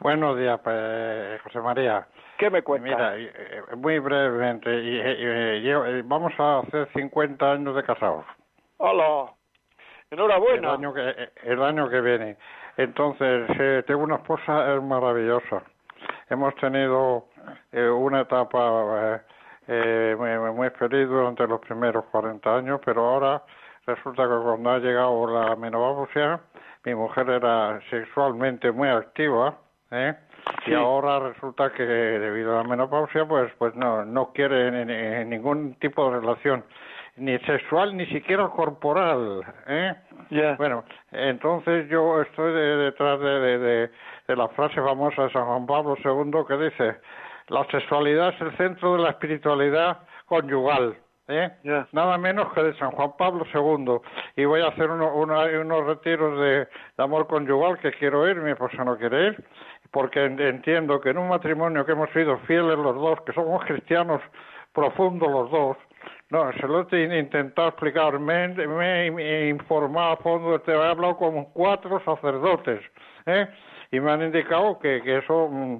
Buenos 0.00 0.36
días, 0.36 0.60
pues, 0.62 1.40
José 1.42 1.60
María. 1.60 2.06
¿Qué 2.36 2.50
me 2.50 2.62
cuentas? 2.62 2.90
Mira, 2.90 3.16
eh, 3.16 3.62
muy 3.76 3.98
brevemente, 3.98 4.70
y, 4.70 5.72
vamos 6.02 6.32
a 6.38 6.58
hacer 6.58 6.88
50 6.94 7.52
años 7.52 7.74
de 7.74 7.82
casados. 7.82 8.26
Hola, 8.76 9.32
enhorabuena. 10.10 10.68
El 10.68 10.74
año 10.74 10.92
que, 10.92 11.08
eh, 11.08 11.30
el 11.44 11.62
año 11.62 11.88
que 11.88 12.00
viene. 12.02 12.36
Entonces, 12.76 13.48
eh, 13.58 13.84
tengo 13.86 14.02
una 14.02 14.16
esposa 14.16 14.78
maravillosa. 14.82 15.62
Hemos 16.28 16.54
tenido 16.56 17.28
una 17.72 18.20
etapa 18.20 19.22
muy, 19.66 20.52
muy 20.52 20.70
feliz 20.70 21.08
durante 21.08 21.46
los 21.46 21.60
primeros 21.60 22.04
40 22.06 22.54
años, 22.54 22.80
pero 22.84 23.08
ahora 23.08 23.42
resulta 23.86 24.24
que 24.24 24.44
cuando 24.44 24.70
ha 24.70 24.78
llegado 24.78 25.26
la 25.26 25.56
menopausia, 25.56 26.40
mi 26.84 26.94
mujer 26.94 27.30
era 27.30 27.80
sexualmente 27.88 28.70
muy 28.72 28.88
activa 28.88 29.56
¿eh? 29.90 30.14
Y 30.66 30.74
ahora 30.74 31.18
resulta 31.18 31.72
que 31.72 31.82
debido 31.82 32.58
a 32.58 32.62
la 32.62 32.68
menopausia, 32.68 33.24
pues, 33.26 33.52
pues 33.58 33.74
no, 33.74 34.04
no 34.04 34.32
quiere 34.32 35.24
ningún 35.24 35.74
tipo 35.74 36.10
de 36.10 36.20
relación, 36.20 36.64
ni 37.16 37.38
sexual 37.40 37.96
ni 37.96 38.06
siquiera 38.06 38.48
corporal, 38.48 39.42
¿eh? 39.66 39.94
Bueno, 40.58 40.84
entonces 41.12 41.88
yo 41.88 42.20
estoy 42.20 42.52
detrás 42.52 43.20
de, 43.20 43.58
de, 43.58 43.90
de, 44.26 44.36
la 44.36 44.48
frase 44.48 44.74
famosa 44.76 45.24
de 45.24 45.32
San 45.32 45.44
Juan 45.46 45.66
Pablo 45.66 45.96
II 46.04 46.44
que 46.46 46.56
dice, 46.56 47.00
la 47.48 47.64
sexualidad 47.70 48.34
es 48.34 48.40
el 48.40 48.56
centro 48.56 48.96
de 48.96 49.02
la 49.02 49.10
espiritualidad 49.10 49.98
conyugal. 50.26 50.96
¿eh? 51.28 51.50
nada 51.92 52.18
menos 52.18 52.52
que 52.52 52.62
de 52.62 52.78
San 52.78 52.90
Juan 52.92 53.12
Pablo 53.18 53.44
II. 53.52 53.98
Y 54.36 54.44
voy 54.44 54.60
a 54.60 54.68
hacer 54.68 54.90
uno, 54.90 55.14
unos 55.14 55.86
retiros 55.86 56.38
de, 56.38 56.66
de, 56.96 57.02
amor 57.02 57.26
conyugal 57.26 57.78
que 57.78 57.92
quiero 57.92 58.28
ir, 58.28 58.36
mi 58.36 58.52
esposa 58.52 58.84
no 58.84 58.96
quiere 58.96 59.28
ir, 59.28 59.44
porque 59.96 60.26
entiendo 60.26 61.00
que 61.00 61.08
en 61.08 61.16
un 61.16 61.28
matrimonio 61.28 61.86
que 61.86 61.92
hemos 61.92 62.10
sido 62.10 62.36
fieles 62.40 62.76
los 62.76 62.96
dos, 62.96 63.18
que 63.22 63.32
somos 63.32 63.64
cristianos 63.64 64.20
profundos 64.74 65.30
los 65.30 65.50
dos, 65.50 65.76
no, 66.28 66.52
se 66.52 66.66
lo 66.68 66.86
he 66.92 67.18
intentado 67.18 67.68
explicar, 67.68 68.18
me, 68.18 68.44
he 68.44 69.48
informado 69.48 70.12
a 70.12 70.16
fondo, 70.18 70.60
te 70.60 70.72
he 70.72 70.74
hablado 70.74 71.16
con 71.16 71.46
cuatro 71.46 71.98
sacerdotes, 72.04 72.82
¿eh? 73.24 73.48
y 73.90 73.98
me 73.98 74.12
han 74.12 74.20
indicado 74.20 74.78
que, 74.78 75.00
que 75.00 75.16
eso, 75.16 75.48
mm, 75.50 75.78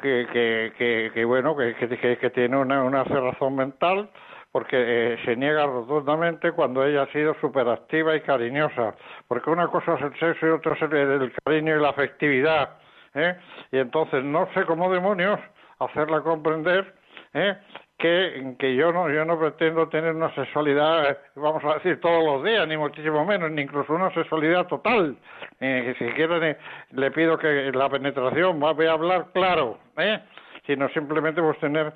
que, 0.00 0.72
que, 0.78 1.10
que, 1.12 1.24
bueno, 1.24 1.56
que, 1.56 1.74
que, 1.74 2.30
tiene 2.30 2.56
una, 2.56 2.84
una 2.84 3.02
cerrazón 3.06 3.56
mental, 3.56 4.08
porque 4.52 4.76
eh, 4.76 5.18
se 5.24 5.34
niega 5.34 5.66
rotundamente 5.66 6.52
cuando 6.52 6.84
ella 6.84 7.02
ha 7.02 7.12
sido 7.12 7.34
superactiva 7.40 8.14
y 8.14 8.20
cariñosa, 8.20 8.94
porque 9.26 9.50
una 9.50 9.66
cosa 9.66 9.94
es 9.94 10.02
el 10.02 10.16
sexo 10.20 10.46
y 10.46 10.50
otra 10.50 10.74
es 10.74 10.82
el 10.82 11.32
cariño 11.44 11.76
y 11.76 11.80
la 11.80 11.88
afectividad, 11.88 12.85
¿eh? 13.16 13.36
y 13.72 13.78
entonces 13.78 14.22
no 14.22 14.48
sé 14.54 14.64
cómo 14.64 14.92
demonios 14.92 15.40
hacerla 15.78 16.20
comprender 16.20 16.94
¿eh? 17.34 17.56
que, 17.98 18.54
que 18.58 18.76
yo 18.76 18.92
no 18.92 19.10
yo 19.10 19.24
no 19.24 19.38
pretendo 19.38 19.88
tener 19.88 20.14
una 20.14 20.32
sexualidad 20.34 21.10
eh, 21.10 21.16
vamos 21.34 21.64
a 21.64 21.74
decir 21.74 22.00
todos 22.00 22.24
los 22.24 22.44
días 22.44 22.68
ni 22.68 22.76
muchísimo 22.76 23.24
menos 23.24 23.50
ni 23.50 23.62
incluso 23.62 23.94
una 23.94 24.12
sexualidad 24.12 24.66
total 24.66 25.16
eh, 25.60 25.94
que 25.98 26.04
si 26.04 26.12
quieren 26.12 26.56
le 26.92 27.10
pido 27.10 27.38
que 27.38 27.72
la 27.72 27.88
penetración 27.88 28.62
va 28.62 28.70
a 28.70 28.92
hablar 28.92 29.26
claro 29.32 29.78
¿eh? 29.96 30.20
sino 30.66 30.88
simplemente 30.90 31.40
pues 31.40 31.56
tener 31.60 31.92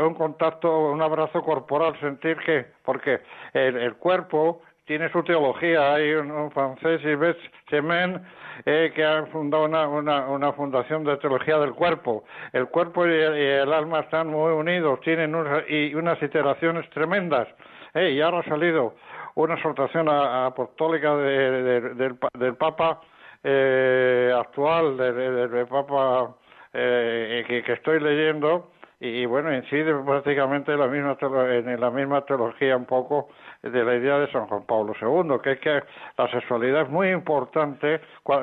un 0.00 0.14
contacto, 0.14 0.92
un 0.92 1.02
abrazo 1.02 1.42
corporal, 1.42 1.98
sentir 1.98 2.36
que, 2.46 2.64
porque 2.84 3.20
el, 3.52 3.76
el 3.76 3.96
cuerpo 3.96 4.62
tiene 4.86 5.10
su 5.10 5.22
teología. 5.22 5.94
Hay 5.94 6.12
un, 6.12 6.50
francés, 6.50 7.02
Yves 7.02 7.36
Chemin, 7.68 8.20
eh, 8.66 8.92
que 8.94 9.04
ha 9.04 9.26
fundado 9.26 9.64
una, 9.64 9.88
una, 9.88 10.28
una, 10.28 10.52
fundación 10.52 11.04
de 11.04 11.16
teología 11.16 11.58
del 11.58 11.72
cuerpo. 11.72 12.24
El 12.52 12.68
cuerpo 12.68 13.06
y 13.06 13.10
el, 13.10 13.72
alma 13.72 14.00
están 14.00 14.28
muy 14.28 14.52
unidos, 14.52 15.00
tienen 15.00 15.34
y 15.68 15.94
unas 15.94 16.22
iteraciones 16.22 16.88
tremendas. 16.90 17.48
Eh, 17.94 18.10
y 18.10 18.20
ahora 18.20 18.40
ha 18.40 18.44
salido 18.44 18.94
una 19.34 19.54
exhortación 19.54 20.08
apostólica 20.08 21.16
de, 21.16 21.70
del, 21.94 22.18
del, 22.38 22.56
Papa 22.56 23.00
eh, 23.42 24.32
actual, 24.36 24.96
del, 24.96 25.66
Papa 25.66 26.34
eh, 26.72 27.44
que, 27.46 27.62
que 27.62 27.72
estoy 27.72 28.00
leyendo, 28.00 28.70
y, 29.00 29.26
bueno, 29.26 29.54
incide 29.54 29.94
prácticamente 29.94 30.76
la 30.76 30.86
misma 30.86 31.16
en 31.20 31.80
la 31.80 31.90
misma 31.90 32.24
teología 32.24 32.76
un 32.76 32.86
poco 32.86 33.28
de 33.62 33.84
la 33.84 33.96
idea 33.96 34.18
de 34.18 34.30
San 34.30 34.46
Juan 34.46 34.64
Pablo 34.66 34.94
II, 35.00 35.38
que 35.42 35.52
es 35.52 35.60
que 35.60 35.82
la 36.16 36.30
sexualidad 36.30 36.82
es 36.82 36.88
muy 36.90 37.10
importante 37.10 38.00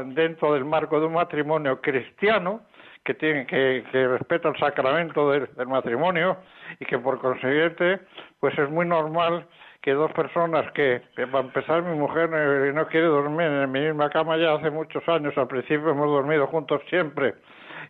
dentro 0.07 0.53
del 0.53 0.65
marco 0.65 0.99
de 0.99 1.05
un 1.05 1.13
matrimonio 1.13 1.79
cristiano 1.81 2.61
que 3.03 3.13
tiene 3.15 3.45
que, 3.47 3.83
que 3.91 4.07
respeta 4.07 4.49
el 4.49 4.57
sacramento 4.57 5.31
del, 5.31 5.49
matrimonio 5.67 6.37
y 6.79 6.85
que 6.85 6.99
por 6.99 7.19
consiguiente 7.19 7.99
pues 8.39 8.57
es 8.57 8.69
muy 8.69 8.85
normal 8.85 9.47
que 9.81 9.93
dos 9.93 10.11
personas 10.11 10.71
que, 10.73 11.01
que 11.15 11.25
para 11.25 11.45
empezar 11.45 11.81
mi 11.81 11.97
mujer 11.97 12.29
no, 12.29 12.73
no 12.73 12.87
quiere 12.87 13.07
dormir 13.07 13.47
en 13.47 13.71
mi 13.71 13.79
misma 13.79 14.09
cama 14.11 14.37
ya 14.37 14.53
hace 14.53 14.69
muchos 14.69 15.07
años 15.09 15.35
al 15.35 15.47
principio 15.47 15.89
hemos 15.89 16.07
dormido 16.07 16.45
juntos 16.47 16.81
siempre 16.89 17.33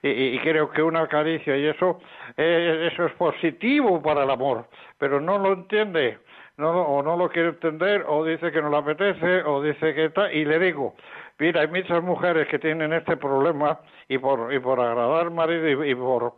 y, 0.01 0.37
creo 0.39 0.69
que 0.71 0.81
una 0.81 1.07
caricia 1.07 1.57
y 1.57 1.67
eso, 1.67 1.99
eh, 2.37 2.89
eso 2.91 3.05
es 3.05 3.13
positivo 3.13 4.01
para 4.01 4.23
el 4.23 4.29
amor, 4.29 4.65
pero 4.97 5.19
no 5.19 5.37
lo 5.37 5.53
entiende, 5.53 6.19
no, 6.57 6.69
o 6.69 7.03
no 7.03 7.17
lo 7.17 7.29
quiere 7.29 7.49
entender, 7.49 8.03
o 8.07 8.25
dice 8.25 8.51
que 8.51 8.61
no 8.61 8.69
le 8.69 8.77
apetece, 8.77 9.43
o 9.43 9.61
dice 9.61 9.93
que 9.93 10.05
está, 10.05 10.31
y 10.31 10.45
le 10.45 10.59
digo, 10.59 10.95
mira, 11.39 11.61
hay 11.61 11.67
muchas 11.67 12.03
mujeres 12.03 12.47
que 12.47 12.59
tienen 12.59 12.93
este 12.93 13.17
problema 13.17 13.79
y 14.07 14.17
por, 14.17 14.53
y 14.53 14.59
por 14.59 14.79
agradar 14.79 15.25
al 15.25 15.31
marido 15.31 15.85
y, 15.85 15.91
y 15.91 15.95
por, 15.95 16.33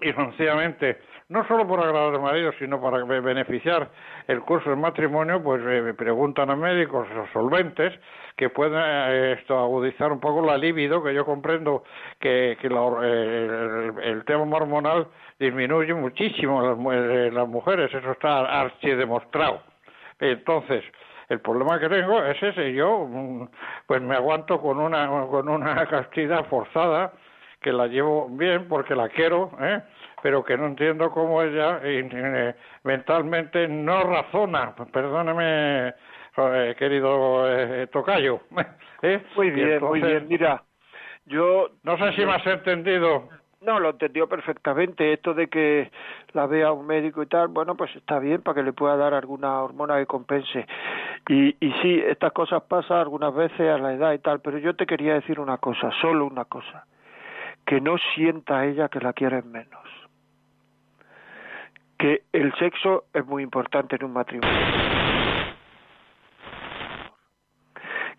y 0.00 0.12
sencillamente 0.12 0.98
no 1.32 1.46
solo 1.48 1.66
por 1.66 1.80
agradar 1.80 2.14
al 2.14 2.20
marido, 2.20 2.52
sino 2.58 2.80
para 2.80 3.02
beneficiar 3.04 3.88
el 4.28 4.40
curso 4.42 4.68
del 4.68 4.78
matrimonio, 4.78 5.42
pues 5.42 5.62
me 5.62 5.94
preguntan 5.94 6.50
a 6.50 6.56
médicos 6.56 7.08
solventes 7.32 7.98
que 8.36 8.50
pueden 8.50 8.78
eh, 8.78 9.36
esto 9.38 9.58
agudizar 9.58 10.12
un 10.12 10.20
poco 10.20 10.44
la 10.44 10.58
libido, 10.58 11.02
que 11.02 11.14
yo 11.14 11.24
comprendo 11.24 11.84
que, 12.20 12.58
que 12.60 12.68
eh, 12.68 13.92
el, 14.02 14.24
tema 14.26 14.44
hormonal 14.56 15.08
disminuye 15.38 15.94
muchísimo 15.94 16.62
en 16.92 17.34
las, 17.34 17.48
mujeres, 17.48 17.92
eso 17.94 18.12
está 18.12 18.60
archi 18.60 18.90
demostrado. 18.90 19.62
Entonces, 20.20 20.84
el 21.30 21.40
problema 21.40 21.80
que 21.80 21.88
tengo 21.88 22.22
es 22.24 22.42
ese, 22.42 22.74
yo 22.74 23.06
mm, 23.08 23.48
pues 23.86 24.02
me 24.02 24.16
aguanto 24.16 24.60
con 24.60 24.78
una, 24.78 25.08
con 25.08 25.48
una 25.48 25.86
castidad 25.86 26.44
forzada, 26.46 27.12
que 27.62 27.72
la 27.72 27.86
llevo 27.86 28.28
bien 28.28 28.66
porque 28.68 28.94
la 28.94 29.08
quiero, 29.08 29.50
¿eh? 29.60 29.80
Pero 30.22 30.44
que 30.44 30.56
no 30.56 30.66
entiendo 30.66 31.10
cómo 31.10 31.42
ella 31.42 31.80
eh, 31.82 32.54
mentalmente 32.84 33.66
no 33.68 34.04
razona, 34.04 34.74
perdóneme 34.92 35.94
eh, 36.36 36.74
querido 36.78 37.46
eh, 37.48 37.88
Tocayo. 37.88 38.40
Muy 39.36 39.50
bien, 39.50 39.82
muy 39.82 40.00
bien. 40.00 40.28
Mira, 40.28 40.62
yo... 41.26 41.70
No 41.82 41.98
sé 41.98 42.12
si 42.12 42.24
me 42.24 42.34
has 42.34 42.46
entendido. 42.46 43.28
No, 43.60 43.80
lo 43.80 43.90
entendió 43.90 44.28
perfectamente. 44.28 45.12
Esto 45.12 45.34
de 45.34 45.48
que 45.48 45.90
la 46.32 46.46
vea 46.46 46.70
un 46.70 46.86
médico 46.86 47.20
y 47.22 47.26
tal, 47.26 47.48
bueno, 47.48 47.76
pues 47.76 47.94
está 47.96 48.20
bien 48.20 48.42
para 48.42 48.56
que 48.56 48.62
le 48.62 48.72
pueda 48.72 48.96
dar 48.96 49.12
alguna 49.14 49.60
hormona 49.60 49.98
que 49.98 50.06
compense. 50.06 50.66
Y, 51.28 51.56
y 51.58 51.72
sí, 51.82 52.00
estas 52.06 52.32
cosas 52.32 52.62
pasan 52.62 52.98
algunas 52.98 53.34
veces 53.34 53.60
a 53.60 53.78
la 53.78 53.92
edad 53.92 54.12
y 54.12 54.18
tal, 54.18 54.40
pero 54.40 54.58
yo 54.58 54.74
te 54.76 54.86
quería 54.86 55.14
decir 55.14 55.40
una 55.40 55.58
cosa, 55.58 55.90
solo 56.00 56.24
una 56.26 56.44
cosa. 56.44 56.86
Que 57.66 57.80
no 57.80 57.96
sienta 58.14 58.64
ella 58.66 58.88
que 58.88 59.00
la 59.00 59.12
quieres 59.12 59.44
menos. 59.44 60.01
Que 62.02 62.22
el 62.32 62.52
sexo 62.56 63.04
es 63.14 63.24
muy 63.24 63.42
importante 63.42 63.96
en 63.96 64.04
un 64.04 64.12
matrimonio. 64.12 64.58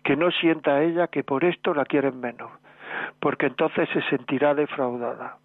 Que 0.02 0.16
no 0.16 0.30
sienta 0.32 0.82
ella 0.82 1.06
que 1.06 1.22
por 1.22 1.44
esto 1.44 1.72
la 1.72 1.84
quieren 1.84 2.18
menos 2.18 2.50
porque 3.20 3.46
entonces 3.46 3.88
se 3.90 4.02
sentirá 4.10 4.54
defraudada. 4.54 5.38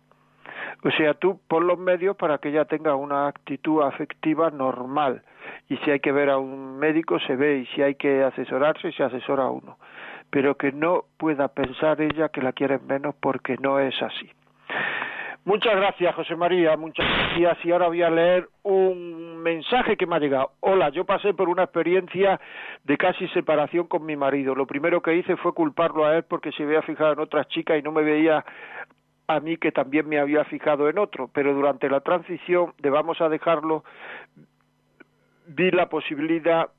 O 0.84 0.92
sea, 0.92 1.14
tú 1.14 1.40
pon 1.48 1.68
los 1.68 1.78
medios 1.78 2.16
para 2.16 2.38
que 2.38 2.50
ella 2.50 2.66
tenga 2.66 2.96
una 2.96 3.28
actitud 3.28 3.82
afectiva 3.84 4.50
normal. 4.50 5.24
Y 5.68 5.78
si 5.78 5.92
hay 5.92 6.00
que 6.00 6.12
ver 6.12 6.30
a 6.30 6.38
un 6.38 6.78
médico, 6.78 7.20
se 7.20 7.36
ve. 7.36 7.60
Y 7.60 7.66
si 7.68 7.82
hay 7.82 7.96
que 7.96 8.24
asesorarse, 8.24 8.92
se 8.92 9.04
asesora 9.04 9.44
a 9.44 9.50
uno. 9.50 9.78
Pero 10.30 10.56
que 10.56 10.72
no 10.72 11.06
pueda 11.18 11.50
pensar 11.50 12.02
ella 12.02 12.30
que 12.30 12.42
la 12.42 12.54
quieren 12.54 12.86
menos 12.88 13.16
porque 13.20 13.56
no 13.62 13.80
es 13.80 13.96
así. 14.02 14.30
Muchas 15.46 15.76
gracias, 15.76 16.14
José 16.16 16.36
María. 16.36 16.76
Muchas 16.78 17.06
gracias. 17.08 17.66
Y 17.66 17.72
ahora 17.72 17.88
voy 17.88 18.04
a 18.04 18.10
leer 18.10 18.50
un 18.64 19.38
mensaje 19.38 19.98
que 19.98 20.06
me 20.06 20.16
ha 20.16 20.20
llegado. 20.20 20.52
Hola, 20.60 20.90
yo 20.90 21.06
pasé 21.06 21.34
por 21.34 21.50
una 21.50 21.64
experiencia 21.64 22.40
de 22.84 22.98
casi 22.98 23.28
separación 23.30 23.88
con 23.88 24.06
mi 24.06 24.16
marido. 24.16 24.54
Lo 24.54 24.68
primero 24.68 25.02
que 25.02 25.16
hice 25.16 25.38
fue 25.38 25.54
culparlo 25.54 26.06
a 26.06 26.18
él 26.18 26.24
porque 26.24 26.52
se 26.52 26.64
había 26.64 26.82
fijado 26.82 27.14
en 27.14 27.20
otras 27.20 27.48
chicas 27.48 27.80
y 27.80 27.82
no 27.82 27.92
me 27.92 28.04
veía 28.04 28.44
a 29.28 29.40
mí 29.40 29.58
que 29.58 29.72
también 29.72 30.10
me 30.10 30.20
había 30.20 30.44
fijado 30.46 30.90
en 30.90 30.98
otro. 31.00 31.30
Pero 31.34 31.54
durante 31.54 31.90
la 31.90 32.02
transición 32.02 32.74
de 32.80 32.90
vamos 32.90 33.22
a 33.22 33.30
dejarlo, 33.30 33.84
vi 35.48 35.72
la 35.72 35.88
posibilidad 35.88 36.70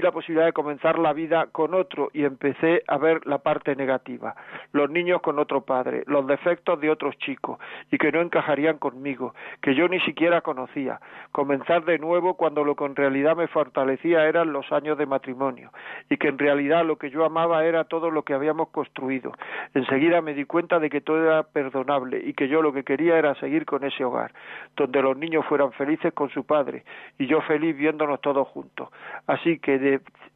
la 0.00 0.12
posibilidad 0.12 0.46
de 0.46 0.52
comenzar 0.52 0.98
la 0.98 1.12
vida 1.12 1.46
con 1.52 1.74
otro 1.74 2.10
y 2.12 2.24
empecé 2.24 2.82
a 2.86 2.98
ver 2.98 3.26
la 3.26 3.38
parte 3.38 3.76
negativa, 3.76 4.34
los 4.72 4.90
niños 4.90 5.20
con 5.20 5.38
otro 5.38 5.62
padre, 5.62 6.04
los 6.06 6.26
defectos 6.26 6.80
de 6.80 6.90
otros 6.90 7.16
chicos 7.18 7.58
y 7.90 7.98
que 7.98 8.12
no 8.12 8.20
encajarían 8.20 8.78
conmigo, 8.78 9.34
que 9.60 9.74
yo 9.74 9.88
ni 9.88 10.00
siquiera 10.00 10.40
conocía, 10.40 11.00
comenzar 11.32 11.84
de 11.84 11.98
nuevo 11.98 12.34
cuando 12.34 12.64
lo 12.64 12.74
que 12.76 12.84
en 12.84 12.96
realidad 12.96 13.36
me 13.36 13.48
fortalecía 13.48 14.26
eran 14.26 14.52
los 14.52 14.70
años 14.72 14.98
de 14.98 15.06
matrimonio 15.06 15.70
y 16.10 16.16
que 16.16 16.28
en 16.28 16.38
realidad 16.38 16.84
lo 16.84 16.96
que 16.96 17.10
yo 17.10 17.24
amaba 17.24 17.64
era 17.64 17.84
todo 17.84 18.10
lo 18.10 18.22
que 18.22 18.34
habíamos 18.34 18.68
construido. 18.68 19.32
Enseguida 19.74 20.20
me 20.20 20.34
di 20.34 20.44
cuenta 20.44 20.78
de 20.78 20.90
que 20.90 21.00
todo 21.00 21.22
era 21.22 21.42
perdonable 21.42 22.20
y 22.24 22.34
que 22.34 22.48
yo 22.48 22.62
lo 22.62 22.72
que 22.72 22.84
quería 22.84 23.18
era 23.18 23.34
seguir 23.36 23.64
con 23.66 23.84
ese 23.84 24.04
hogar, 24.04 24.32
donde 24.76 25.02
los 25.02 25.16
niños 25.16 25.44
fueran 25.46 25.72
felices 25.72 26.12
con 26.12 26.30
su 26.30 26.44
padre 26.44 26.84
y 27.18 27.26
yo 27.26 27.40
feliz 27.42 27.76
viéndonos 27.76 28.20
todos 28.20 28.46
juntos. 28.48 28.88
Así 29.26 29.58
que 29.58 29.78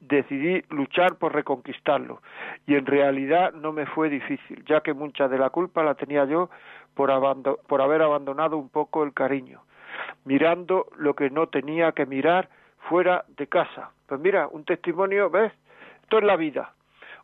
decidí 0.00 0.62
luchar 0.70 1.16
por 1.16 1.34
reconquistarlo 1.34 2.20
y 2.66 2.74
en 2.74 2.86
realidad 2.86 3.52
no 3.52 3.72
me 3.72 3.86
fue 3.86 4.08
difícil, 4.08 4.64
ya 4.64 4.80
que 4.80 4.94
mucha 4.94 5.28
de 5.28 5.38
la 5.38 5.50
culpa 5.50 5.82
la 5.82 5.94
tenía 5.94 6.24
yo 6.24 6.50
por, 6.94 7.10
por 7.66 7.82
haber 7.82 8.02
abandonado 8.02 8.56
un 8.56 8.68
poco 8.68 9.04
el 9.04 9.12
cariño, 9.12 9.62
mirando 10.24 10.86
lo 10.96 11.14
que 11.14 11.30
no 11.30 11.48
tenía 11.48 11.92
que 11.92 12.06
mirar 12.06 12.48
fuera 12.88 13.24
de 13.36 13.46
casa. 13.46 13.90
Pues 14.06 14.20
mira, 14.20 14.48
un 14.48 14.64
testimonio, 14.64 15.30
¿ves? 15.30 15.52
Esto 16.02 16.18
es 16.18 16.24
la 16.24 16.36
vida. 16.36 16.72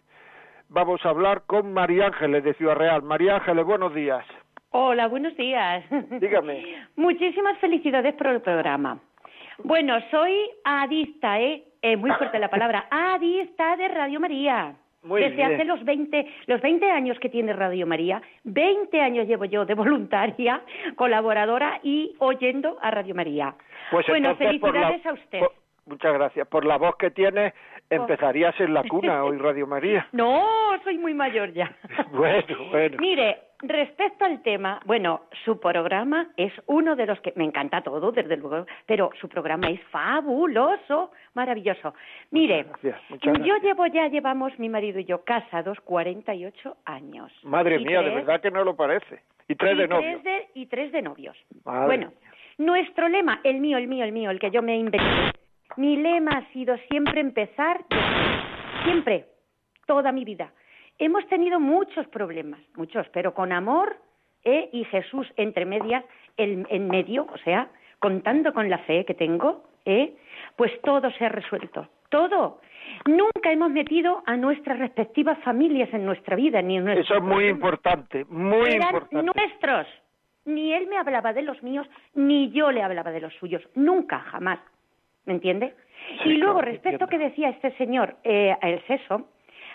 Vamos 0.71 1.05
a 1.05 1.11
hablar 1.11 1.43
con 1.47 1.75
María 1.75 2.07
Ángeles 2.07 2.43
de 2.45 2.55
Ciudad 2.55 2.77
Real. 2.77 3.03
María 3.03 3.37
Ángeles, 3.37 3.67
buenos 3.67 3.93
días. 3.93 4.25
Hola, 4.71 5.07
buenos 5.07 5.37
días. 5.37 5.85
Dígame. 6.19 6.65
Muchísimas 6.97 7.59
felicidades 7.59 8.15
por 8.15 8.29
el 8.29 8.41
programa. 8.41 8.99
Bueno, 9.63 9.99
soy 10.11 10.51
adista, 10.65 11.39
¿eh? 11.41 11.63
¿eh? 11.83 11.99
Muy 11.99 12.11
fuerte 12.13 12.39
la 12.39 12.49
palabra. 12.49 12.87
Adista 12.91 13.77
de 13.77 13.89
Radio 13.89 14.19
María. 14.19 14.77
Desde 15.05 15.45
hace 15.45 15.65
los 15.65 15.85
20, 15.85 16.27
los 16.47 16.61
20 16.61 16.91
años 16.91 17.19
que 17.19 17.29
tiene 17.29 17.53
Radio 17.53 17.87
María, 17.87 18.23
20 18.45 19.01
años 19.01 19.27
llevo 19.27 19.45
yo 19.45 19.67
de 19.67 19.75
voluntaria, 19.75 20.63
colaboradora 20.97 21.81
y 21.83 22.15
oyendo 22.19 22.79
a 22.81 22.91
Radio 22.91 23.15
María. 23.15 23.55
Pues 23.91 24.07
bueno, 24.07 24.35
felicidades 24.37 25.05
a 25.05 25.13
usted. 25.13 25.41
muchas 25.87 26.15
gracias. 26.15 26.49
Por 26.49 26.65
la 26.65 26.79
voz 26.79 26.97
que 26.97 27.11
tiene, 27.11 27.53
empezarías 27.91 28.59
en 28.61 28.73
la 28.73 28.83
cuna 28.85 29.25
hoy 29.25 29.39
Radio 29.39 29.67
María. 29.67 30.09
No, 30.13 30.43
soy 30.85 30.99
muy 30.99 31.13
mayor 31.13 31.53
ya. 31.53 31.71
bueno, 32.13 32.57
bueno. 32.71 32.97
Mire, 32.99 33.39
Respecto 33.63 34.25
al 34.25 34.43
tema, 34.43 34.81
bueno, 34.85 35.23
su 35.45 35.59
programa 35.59 36.29
es 36.37 36.53
uno 36.67 36.97
de 36.97 37.07
los 37.07 37.21
que 37.21 37.33
me 37.37 37.45
encanta 37.45 37.83
todo, 37.83 38.13
desde 38.13 38.37
luego, 38.37 38.67
pero 38.87 39.11
su 39.21 39.29
programa 39.29 39.71
es 39.71 39.81
fabuloso, 39.91 41.13
maravilloso. 41.35 41.95
Mire, 42.31 42.67
yo 42.83 43.57
llevo 43.63 43.87
ya, 43.87 44.09
llevamos 44.09 44.59
mi 44.59 44.69
marido 44.69 44.99
y 44.99 45.05
yo 45.05 45.25
casados 45.25 45.81
48 45.81 46.77
años. 46.85 47.33
Madre 47.45 47.79
mía, 47.79 48.03
de 48.03 48.11
verdad 48.11 48.41
que 48.41 48.51
no 48.51 48.65
lo 48.65 48.77
parece. 48.77 49.23
Y 49.49 49.55
tres 49.55 49.79
de 49.79 49.89
novios. 49.89 50.23
y 50.55 50.67
tres 50.67 50.93
de 50.93 51.03
novios. 51.03 51.37
bueno, 51.65 52.13
nuestro 52.59 53.09
lema, 53.09 53.41
el 53.45 53.61
mío, 53.61 53.79
el 53.79 53.89
mío, 53.89 54.05
el 54.05 54.13
mío, 54.13 54.31
el 54.31 54.39
que 54.39 54.51
yo 54.51 54.63
me 54.63 54.77
inventé, 54.77 55.33
mi 55.77 55.97
lema 55.97 56.39
ha 56.39 56.53
sido 56.53 56.77
siempre 56.91 57.21
empezar, 57.21 57.85
siempre, 58.85 59.27
toda 59.87 60.13
mi 60.13 60.25
vida 60.25 60.53
Hemos 60.99 61.27
tenido 61.29 61.59
muchos 61.61 62.07
problemas, 62.09 62.61
muchos, 62.77 63.07
pero 63.13 63.35
con 63.35 63.53
amor 63.53 63.97
¿eh? 64.45 64.69
y 64.73 64.85
Jesús 64.85 65.27
entre 65.37 65.65
medias, 65.65 66.05
en 66.37 66.89
medio, 66.89 67.27
o 67.33 67.39
sea, 67.39 67.69
contando 67.99 68.53
con 68.53 68.69
la 68.69 68.79
fe 68.79 69.05
que 69.05 69.15
tengo, 69.15 69.65
¿eh? 69.85 70.15
pues 70.57 70.73
todo 70.83 71.11
se 71.13 71.25
ha 71.25 71.29
resuelto, 71.29 71.89
todo. 72.11 72.61
Nunca 73.07 73.51
hemos 73.51 73.71
metido 73.71 74.23
a 74.27 74.37
nuestras 74.37 74.79
respectivas 74.79 75.39
familias 75.43 75.89
en 75.93 76.05
nuestra 76.05 76.37
vida, 76.37 76.61
ni 76.63 76.77
en 76.77 76.89
Eso 76.89 77.17
es 77.17 77.23
muy 77.23 77.49
importante, 77.49 78.25
muy 78.27 78.69
Eran 78.69 78.95
importante. 78.95 79.23
nuestros. 79.23 79.87
Ni 80.45 80.75
él 80.75 80.87
me 80.87 80.99
hablaba 80.99 81.33
de 81.33 81.43
los 81.43 81.63
míos, 81.63 81.87
ni 82.15 82.51
yo 82.51 82.71
le 82.71 82.83
hablaba 82.83 83.11
de 83.11 83.21
los 83.21 83.33
suyos. 83.35 83.63
Nunca, 83.75 84.19
jamás. 84.21 84.59
¿Me 85.25 85.33
entiende? 85.33 85.75
y 86.27 86.35
luego, 86.35 86.61
respecto 86.61 87.07
a 87.07 87.09
que 87.09 87.17
decía 87.17 87.49
este 87.49 87.75
señor, 87.79 88.17
eh, 88.25 88.55
el 88.61 88.87
seso, 88.87 89.29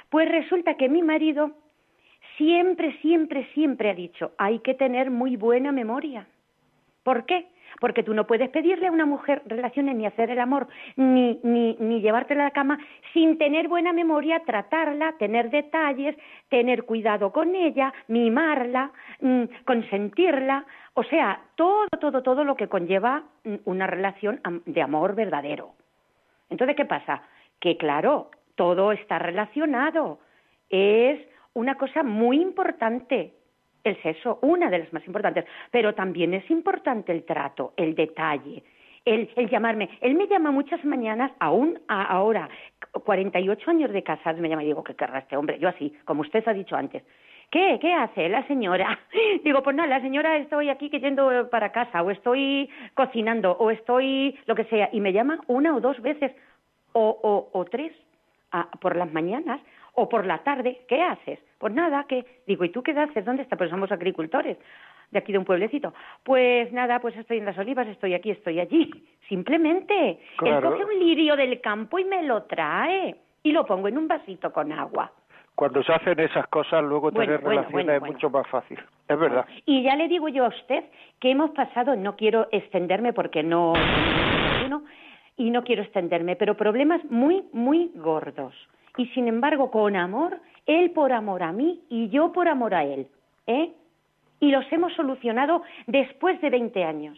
pues 0.09 0.29
resulta 0.29 0.75
que 0.75 0.89
mi 0.89 1.01
marido 1.01 1.51
siempre, 2.37 2.97
siempre, 3.01 3.47
siempre 3.53 3.89
ha 3.89 3.93
dicho, 3.93 4.31
hay 4.37 4.59
que 4.59 4.73
tener 4.73 5.11
muy 5.11 5.35
buena 5.35 5.71
memoria. 5.71 6.27
¿Por 7.03 7.25
qué? 7.25 7.47
Porque 7.79 8.03
tú 8.03 8.13
no 8.13 8.25
puedes 8.25 8.49
pedirle 8.49 8.87
a 8.87 8.91
una 8.91 9.05
mujer 9.05 9.41
relaciones 9.45 9.95
ni 9.95 10.05
hacer 10.05 10.31
el 10.31 10.39
amor, 10.39 10.67
ni, 10.95 11.39
ni, 11.43 11.75
ni 11.79 12.01
llevártela 12.01 12.43
a 12.43 12.45
la 12.45 12.51
cama 12.51 12.79
sin 13.13 13.37
tener 13.37 13.67
buena 13.67 13.93
memoria, 13.93 14.41
tratarla, 14.45 15.13
tener 15.17 15.49
detalles, 15.49 16.15
tener 16.49 16.83
cuidado 16.83 17.31
con 17.31 17.55
ella, 17.55 17.93
mimarla, 18.07 18.91
mm, 19.21 19.43
consentirla, 19.65 20.65
o 20.93 21.03
sea, 21.03 21.41
todo, 21.55 21.87
todo, 21.99 22.23
todo 22.23 22.43
lo 22.43 22.55
que 22.55 22.67
conlleva 22.67 23.23
mm, 23.43 23.55
una 23.65 23.87
relación 23.87 24.41
de 24.65 24.81
amor 24.81 25.15
verdadero. 25.15 25.73
Entonces, 26.49 26.75
¿qué 26.75 26.85
pasa? 26.85 27.21
Que 27.59 27.77
claro, 27.77 28.31
todo 28.59 28.91
está 28.91 29.17
relacionado. 29.19 30.19
Es 30.69 31.17
una 31.53 31.75
cosa 31.75 32.03
muy 32.03 32.41
importante 32.41 33.31
el 33.85 33.95
sexo, 34.03 34.37
una 34.41 34.69
de 34.69 34.79
las 34.79 34.91
más 34.91 35.07
importantes, 35.07 35.45
pero 35.71 35.95
también 35.95 36.33
es 36.33 36.51
importante 36.51 37.13
el 37.13 37.23
trato, 37.23 37.71
el 37.77 37.95
detalle, 37.95 38.61
el, 39.05 39.29
llamarme. 39.49 39.89
Él 40.01 40.15
me 40.15 40.27
llama 40.27 40.51
muchas 40.51 40.83
mañanas, 40.83 41.31
aún 41.39 41.79
ahora, 41.87 42.49
48 43.05 43.71
años 43.71 43.91
de 43.93 44.03
casado, 44.03 44.41
me 44.41 44.49
llama 44.49 44.63
y 44.63 44.67
digo, 44.67 44.83
¿qué 44.83 44.93
querrá 44.93 45.19
este 45.19 45.37
hombre? 45.37 45.57
Yo 45.57 45.69
así, 45.69 45.93
como 46.03 46.19
usted 46.19 46.45
ha 46.45 46.53
dicho 46.53 46.75
antes. 46.75 47.01
¿Qué? 47.49 47.79
¿Qué 47.79 47.93
hace 47.93 48.27
la 48.27 48.45
señora? 48.45 48.99
Digo, 49.45 49.63
pues 49.63 49.73
nada, 49.73 49.87
la 49.87 50.01
señora 50.01 50.35
estoy 50.35 50.69
aquí 50.69 50.89
que 50.89 50.99
yendo 50.99 51.49
para 51.49 51.71
casa, 51.71 52.03
o 52.03 52.11
estoy 52.11 52.69
cocinando, 52.93 53.53
o 53.53 53.71
estoy 53.71 54.37
lo 54.47 54.53
que 54.53 54.65
sea, 54.65 54.89
y 54.91 54.99
me 54.99 55.13
llama 55.13 55.39
una 55.47 55.73
o 55.73 55.79
dos 55.79 55.99
veces, 56.01 56.33
o, 56.91 57.49
o 57.53 57.65
tres 57.65 57.93
por 58.79 58.95
las 58.95 59.11
mañanas 59.11 59.61
o 59.93 60.07
por 60.07 60.25
la 60.25 60.39
tarde, 60.39 60.81
¿qué 60.87 61.01
haces? 61.01 61.39
Pues 61.57 61.73
nada, 61.73 62.05
que 62.07 62.25
digo, 62.47 62.63
¿y 62.63 62.69
tú 62.69 62.81
qué 62.81 62.91
haces? 62.91 63.25
¿Dónde 63.25 63.43
estás? 63.43 63.57
Pues 63.57 63.69
somos 63.69 63.91
agricultores. 63.91 64.57
de 65.11 65.19
aquí 65.19 65.31
de 65.31 65.39
un 65.39 65.45
pueblecito. 65.45 65.93
Pues 66.23 66.71
nada, 66.71 66.99
pues 66.99 67.15
estoy 67.17 67.39
en 67.39 67.45
las 67.45 67.57
olivas, 67.57 67.87
estoy 67.87 68.13
aquí, 68.13 68.31
estoy 68.31 68.59
allí. 68.59 68.91
Simplemente. 69.27 70.19
Él 70.43 70.61
coge 70.61 70.85
un 70.85 70.99
lirio 70.99 71.35
del 71.35 71.59
campo 71.61 71.99
y 71.99 72.05
me 72.05 72.23
lo 72.23 72.43
trae. 72.43 73.15
Y 73.43 73.51
lo 73.51 73.65
pongo 73.65 73.87
en 73.87 73.97
un 73.97 74.07
vasito 74.07 74.51
con 74.51 74.71
agua. 74.71 75.11
Cuando 75.55 75.83
se 75.83 75.91
hacen 75.91 76.19
esas 76.19 76.47
cosas, 76.47 76.83
luego 76.83 77.11
tener 77.11 77.41
relaciones 77.43 78.01
es 78.01 78.01
mucho 78.01 78.29
más 78.29 78.47
fácil. 78.47 78.79
Es 79.07 79.19
verdad. 79.19 79.45
Y 79.65 79.83
ya 79.83 79.95
le 79.95 80.07
digo 80.07 80.29
yo 80.29 80.45
a 80.45 80.49
usted 80.49 80.85
que 81.19 81.31
hemos 81.31 81.51
pasado, 81.51 81.95
no 81.95 82.15
quiero 82.15 82.47
extenderme 82.51 83.11
porque 83.13 83.43
no. 83.43 83.73
Y 85.39 85.49
no 85.49 85.63
quiero 85.63 85.81
extenderme, 85.81 86.35
pero 86.35 86.55
problemas 86.55 87.03
muy, 87.05 87.43
muy 87.51 87.91
gordos. 87.95 88.53
Y 88.97 89.07
sin 89.07 89.27
embargo, 89.27 89.71
con 89.71 89.95
amor, 89.95 90.39
él 90.67 90.91
por 90.91 91.11
amor 91.11 91.41
a 91.41 91.51
mí 91.51 91.81
y 91.89 92.09
yo 92.09 92.31
por 92.31 92.47
amor 92.47 92.75
a 92.75 92.83
él. 92.83 93.07
¿Eh? 93.47 93.71
y 94.39 94.51
los 94.51 94.65
hemos 94.71 94.93
solucionado 94.93 95.63
después 95.87 96.39
de 96.41 96.49
20 96.49 96.83
años. 96.83 97.17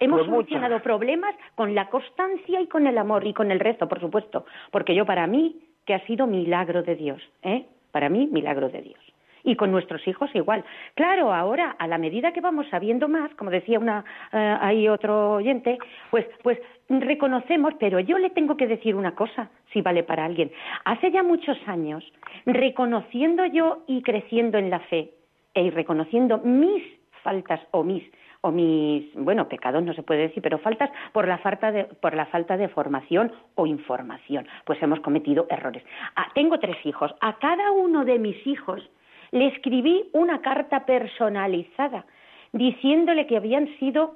Hemos 0.00 0.20
pues 0.20 0.30
solucionado 0.30 0.80
problemas 0.82 1.34
con 1.54 1.74
la 1.74 1.88
constancia 1.88 2.60
y 2.60 2.66
con 2.66 2.86
el 2.86 2.98
amor 2.98 3.26
y 3.26 3.32
con 3.32 3.50
el 3.50 3.60
resto, 3.60 3.88
por 3.88 4.00
supuesto, 4.00 4.44
porque 4.70 4.94
yo 4.94 5.06
para 5.06 5.26
mí 5.26 5.56
que 5.86 5.94
ha 5.94 6.04
sido 6.06 6.26
milagro 6.26 6.82
de 6.82 6.96
Dios, 6.96 7.22
¿eh? 7.42 7.66
Para 7.92 8.08
mí 8.08 8.28
milagro 8.30 8.68
de 8.68 8.82
Dios. 8.82 8.98
Y 9.44 9.56
con 9.56 9.70
nuestros 9.70 10.06
hijos 10.08 10.30
igual. 10.34 10.64
Claro, 10.94 11.32
ahora 11.32 11.76
a 11.78 11.86
la 11.86 11.98
medida 11.98 12.32
que 12.32 12.40
vamos 12.40 12.66
sabiendo 12.70 13.08
más, 13.08 13.32
como 13.34 13.50
decía 13.50 13.78
una 13.78 14.04
eh, 14.32 14.56
ahí 14.60 14.88
otro 14.88 15.34
oyente, 15.34 15.78
pues 16.10 16.26
pues 16.42 16.58
reconocemos, 16.88 17.74
pero 17.78 18.00
yo 18.00 18.18
le 18.18 18.30
tengo 18.30 18.56
que 18.56 18.66
decir 18.66 18.94
una 18.94 19.14
cosa, 19.14 19.50
si 19.72 19.80
vale 19.80 20.02
para 20.02 20.24
alguien. 20.24 20.50
Hace 20.84 21.10
ya 21.10 21.22
muchos 21.22 21.56
años, 21.66 22.04
reconociendo 22.46 23.44
yo 23.46 23.84
y 23.86 24.02
creciendo 24.02 24.58
en 24.58 24.70
la 24.70 24.80
fe, 24.80 25.12
e 25.54 25.62
ir 25.62 25.74
reconociendo 25.74 26.38
mis 26.38 26.82
faltas 27.22 27.60
o 27.70 27.82
mis 27.82 28.02
o 28.42 28.50
mis 28.50 29.14
bueno 29.14 29.48
pecados 29.48 29.82
no 29.82 29.94
se 29.94 30.02
puede 30.02 30.28
decir 30.28 30.42
pero 30.42 30.58
faltas 30.58 30.90
por 31.12 31.26
la 31.26 31.38
falta 31.38 31.72
de 31.72 31.84
por 31.84 32.14
la 32.14 32.26
falta 32.26 32.58
de 32.58 32.68
formación 32.68 33.32
o 33.54 33.66
información 33.66 34.46
pues 34.66 34.82
hemos 34.82 35.00
cometido 35.00 35.46
errores 35.48 35.82
ah, 36.16 36.26
tengo 36.34 36.58
tres 36.58 36.76
hijos 36.84 37.14
a 37.20 37.38
cada 37.38 37.70
uno 37.70 38.04
de 38.04 38.18
mis 38.18 38.46
hijos 38.46 38.82
le 39.34 39.48
escribí 39.48 40.08
una 40.12 40.40
carta 40.40 40.86
personalizada 40.86 42.06
diciéndole 42.52 43.26
que 43.26 43.36
habían 43.36 43.66
sido 43.78 44.14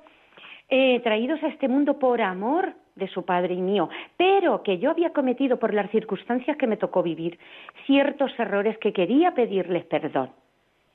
eh, 0.68 1.00
traídos 1.00 1.42
a 1.42 1.48
este 1.48 1.66
mundo 1.66 1.98
por 1.98 2.22
amor 2.22 2.74
de 2.94 3.08
su 3.08 3.24
padre 3.24 3.54
y 3.54 3.60
mío, 3.60 3.88
pero 4.16 4.62
que 4.62 4.78
yo 4.78 4.90
había 4.90 5.12
cometido 5.12 5.58
por 5.58 5.74
las 5.74 5.90
circunstancias 5.90 6.56
que 6.56 6.68
me 6.68 6.76
tocó 6.76 7.02
vivir 7.02 7.36
ciertos 7.84 8.30
errores 8.38 8.78
que 8.78 8.92
quería 8.92 9.32
pedirles 9.32 9.84
perdón. 9.86 10.30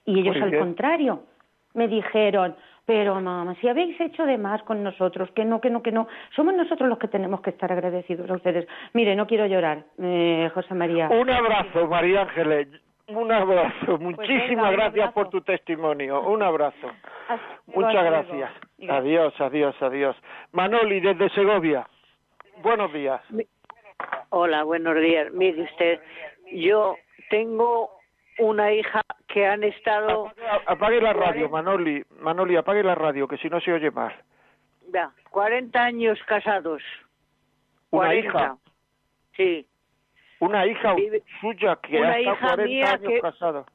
Y 0.06 0.20
ellos 0.20 0.38
al 0.42 0.58
contrario 0.58 1.24
me 1.74 1.90
dijeron, 1.90 2.56
pero 2.86 3.20
mamá, 3.20 3.56
si 3.60 3.68
habéis 3.68 4.00
hecho 4.00 4.26
de 4.26 4.38
más 4.38 4.64
con 4.64 4.84
nosotros, 4.84 5.32
que 5.32 5.44
no, 5.44 5.60
que 5.60 5.70
no, 5.70 5.82
que 5.84 5.92
no, 5.92 6.08
somos 6.34 6.54
nosotros 6.54 6.88
los 6.88 6.98
que 6.98 7.10
tenemos 7.10 7.42
que 7.42 7.50
estar 7.50 7.70
agradecidos 7.74 8.30
a 8.30 8.36
ustedes. 8.36 8.68
Mire, 8.94 9.18
no 9.18 9.28
quiero 9.28 9.48
llorar, 9.48 9.84
eh, 10.02 10.50
José 10.54 10.74
María. 10.76 11.10
Un 11.10 11.30
abrazo, 11.30 11.88
María 11.88 12.22
Ángeles. 12.22 12.83
Un 13.08 13.32
abrazo. 13.32 13.86
Pues 13.86 14.00
Muchísimas 14.00 14.72
gracias 14.72 15.12
por 15.14 15.30
tu 15.30 15.42
testimonio. 15.42 16.22
Un 16.22 16.42
abrazo. 16.42 16.92
Muchas 17.68 18.04
gracias. 18.04 18.52
Adiós, 18.90 19.40
adiós, 19.40 19.76
adiós. 19.82 20.16
Manoli, 20.52 21.00
desde 21.00 21.30
Segovia. 21.30 21.86
Buenos 22.62 22.92
días. 22.94 23.22
Hola, 24.30 24.64
buenos 24.64 24.96
días. 24.96 25.32
Mire 25.34 25.64
usted, 25.64 26.00
yo 26.52 26.96
tengo 27.30 27.90
una 28.40 28.72
hija 28.72 29.02
que 29.28 29.46
han 29.46 29.64
estado... 29.64 30.32
Apague, 30.66 31.02
la 31.02 31.14
radio, 31.14 31.50
Manoli. 31.50 32.04
Manoli, 32.20 32.56
apague 32.56 32.84
la 32.84 32.96
radio, 32.96 33.28
que 33.28 33.38
si 33.38 33.50
no 33.50 33.60
se 33.60 33.74
oye 33.74 33.92
más. 33.92 34.14
Ya, 34.94 35.12
40 35.32 35.82
años 35.82 36.20
casados. 36.26 36.82
¿Una 37.92 38.16
hija? 38.16 38.58
Sí. 39.36 39.68
¿Una 40.44 40.68
hija 40.68 40.96
suya 41.40 41.78
que 41.78 41.98
ha 42.00 42.20
estado 42.20 42.56
40 42.56 42.92
años 42.92 43.22
casada? 43.22 43.66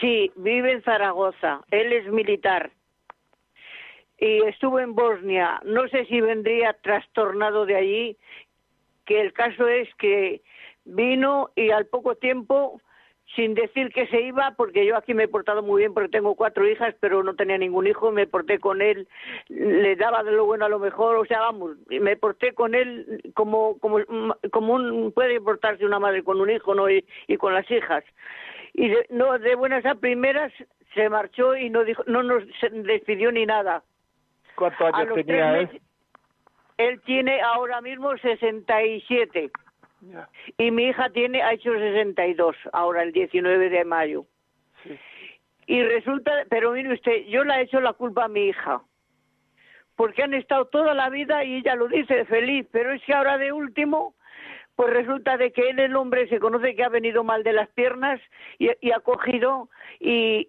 Sí, 0.00 0.32
vive 0.36 0.72
en 0.72 0.82
Zaragoza. 0.82 1.60
Él 1.70 1.92
es 1.92 2.06
militar. 2.10 2.70
Y 4.18 4.42
estuvo 4.44 4.80
en 4.80 4.94
Bosnia. 4.94 5.60
No 5.64 5.88
sé 5.88 6.04
si 6.06 6.20
vendría 6.20 6.72
trastornado 6.82 7.64
de 7.64 7.76
allí, 7.76 8.16
que 9.06 9.20
el 9.20 9.32
caso 9.32 9.68
es 9.68 9.88
que 9.94 10.42
vino 10.84 11.50
y 11.54 11.70
al 11.70 11.86
poco 11.86 12.16
tiempo 12.16 12.80
sin 13.36 13.54
decir 13.54 13.92
que 13.92 14.06
se 14.08 14.20
iba, 14.22 14.54
porque 14.56 14.84
yo 14.84 14.96
aquí 14.96 15.14
me 15.14 15.24
he 15.24 15.28
portado 15.28 15.62
muy 15.62 15.82
bien, 15.82 15.94
porque 15.94 16.08
tengo 16.08 16.34
cuatro 16.34 16.68
hijas, 16.68 16.94
pero 17.00 17.22
no 17.22 17.34
tenía 17.34 17.58
ningún 17.58 17.86
hijo, 17.86 18.10
me 18.10 18.26
porté 18.26 18.58
con 18.58 18.82
él, 18.82 19.06
le 19.48 19.94
daba 19.96 20.22
de 20.24 20.32
lo 20.32 20.46
bueno 20.46 20.64
a 20.64 20.68
lo 20.68 20.78
mejor, 20.78 21.16
o 21.16 21.24
sea, 21.24 21.40
vamos, 21.40 21.76
me 21.88 22.16
porté 22.16 22.54
con 22.54 22.74
él 22.74 23.22
como, 23.34 23.78
como, 23.78 23.98
como 24.50 24.74
un, 24.74 25.12
puede 25.12 25.40
portarse 25.40 25.86
una 25.86 26.00
madre 26.00 26.24
con 26.24 26.40
un 26.40 26.50
hijo, 26.50 26.74
¿no? 26.74 26.90
Y, 26.90 27.04
con 27.38 27.54
las 27.54 27.70
hijas. 27.70 28.04
Y 28.74 28.88
de, 28.88 29.06
no, 29.10 29.38
de 29.38 29.54
buenas 29.54 29.86
a 29.86 29.94
primeras 29.94 30.52
se 30.94 31.08
marchó 31.08 31.56
y 31.56 31.70
no 31.70 31.84
dijo, 31.84 32.02
no 32.06 32.22
nos 32.22 32.42
despidió 32.72 33.30
ni 33.30 33.46
nada. 33.46 33.82
¿Cuántos 34.56 34.92
años 34.92 35.14
tenía 35.14 35.58
él? 35.60 35.80
Él 36.76 37.00
tiene 37.02 37.40
ahora 37.40 37.80
mismo 37.80 38.16
67. 38.16 39.50
Y 40.56 40.70
mi 40.70 40.84
hija 40.84 41.10
tiene, 41.10 41.42
ha 41.42 41.52
hecho 41.52 41.72
62, 41.72 42.56
ahora 42.72 43.02
el 43.02 43.12
19 43.12 43.68
de 43.68 43.84
mayo. 43.84 44.24
Y 45.66 45.82
resulta, 45.82 46.32
pero 46.48 46.72
mire 46.72 46.92
usted, 46.92 47.26
yo 47.26 47.44
le 47.44 47.54
he 47.54 47.62
hecho 47.62 47.80
la 47.80 47.92
culpa 47.92 48.24
a 48.24 48.28
mi 48.28 48.46
hija. 48.46 48.82
Porque 49.96 50.22
han 50.22 50.34
estado 50.34 50.64
toda 50.66 50.94
la 50.94 51.10
vida, 51.10 51.44
y 51.44 51.56
ella 51.56 51.74
lo 51.74 51.88
dice, 51.88 52.24
feliz, 52.24 52.66
pero 52.72 52.92
es 52.92 53.02
que 53.04 53.12
ahora 53.12 53.36
de 53.36 53.52
último 53.52 54.14
pues 54.80 54.94
resulta 54.94 55.36
de 55.36 55.52
que 55.52 55.68
él, 55.68 55.78
el 55.78 55.94
hombre, 55.94 56.26
se 56.28 56.40
conoce 56.40 56.74
que 56.74 56.82
ha 56.82 56.88
venido 56.88 57.22
mal 57.22 57.42
de 57.42 57.52
las 57.52 57.68
piernas 57.68 58.18
y, 58.58 58.90
ha 58.92 59.00
cogido 59.00 59.68
y, 59.98 60.48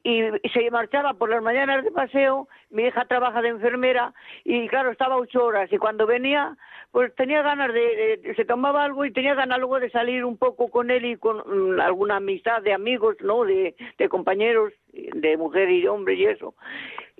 se 0.53 0.71
marchaba 0.71 1.15
por 1.15 1.29
las 1.29 1.43
mañanas 1.43 1.83
de 1.83 1.91
paseo. 1.91 2.47
Mi 2.69 2.83
hija 2.83 3.03
trabaja 3.03 3.41
de 3.41 3.49
enfermera 3.49 4.13
y, 4.45 4.69
claro, 4.69 4.89
estaba 4.89 5.17
ocho 5.17 5.43
horas 5.43 5.69
y 5.73 5.77
cuando 5.77 6.07
venía, 6.07 6.55
pues 6.91 7.13
tenía 7.15 7.41
ganas 7.41 7.73
de, 7.73 8.33
se 8.37 8.45
tomaba 8.45 8.85
algo 8.85 9.03
y 9.03 9.11
tenía 9.11 9.35
ganas 9.35 9.59
luego 9.59 9.81
de 9.81 9.89
salir 9.89 10.23
un 10.23 10.37
poco 10.37 10.69
con 10.69 10.91
él 10.91 11.03
y 11.03 11.17
con 11.17 11.39
mm, 11.39 11.81
alguna 11.81 12.15
amistad 12.15 12.61
de 12.61 12.71
amigos, 12.71 13.17
¿no? 13.19 13.43
De, 13.43 13.75
compañeros, 14.07 14.71
de 14.93 15.35
mujer 15.35 15.69
y 15.69 15.81
de 15.81 15.89
hombre 15.89 16.13
y 16.13 16.27
eso. 16.27 16.55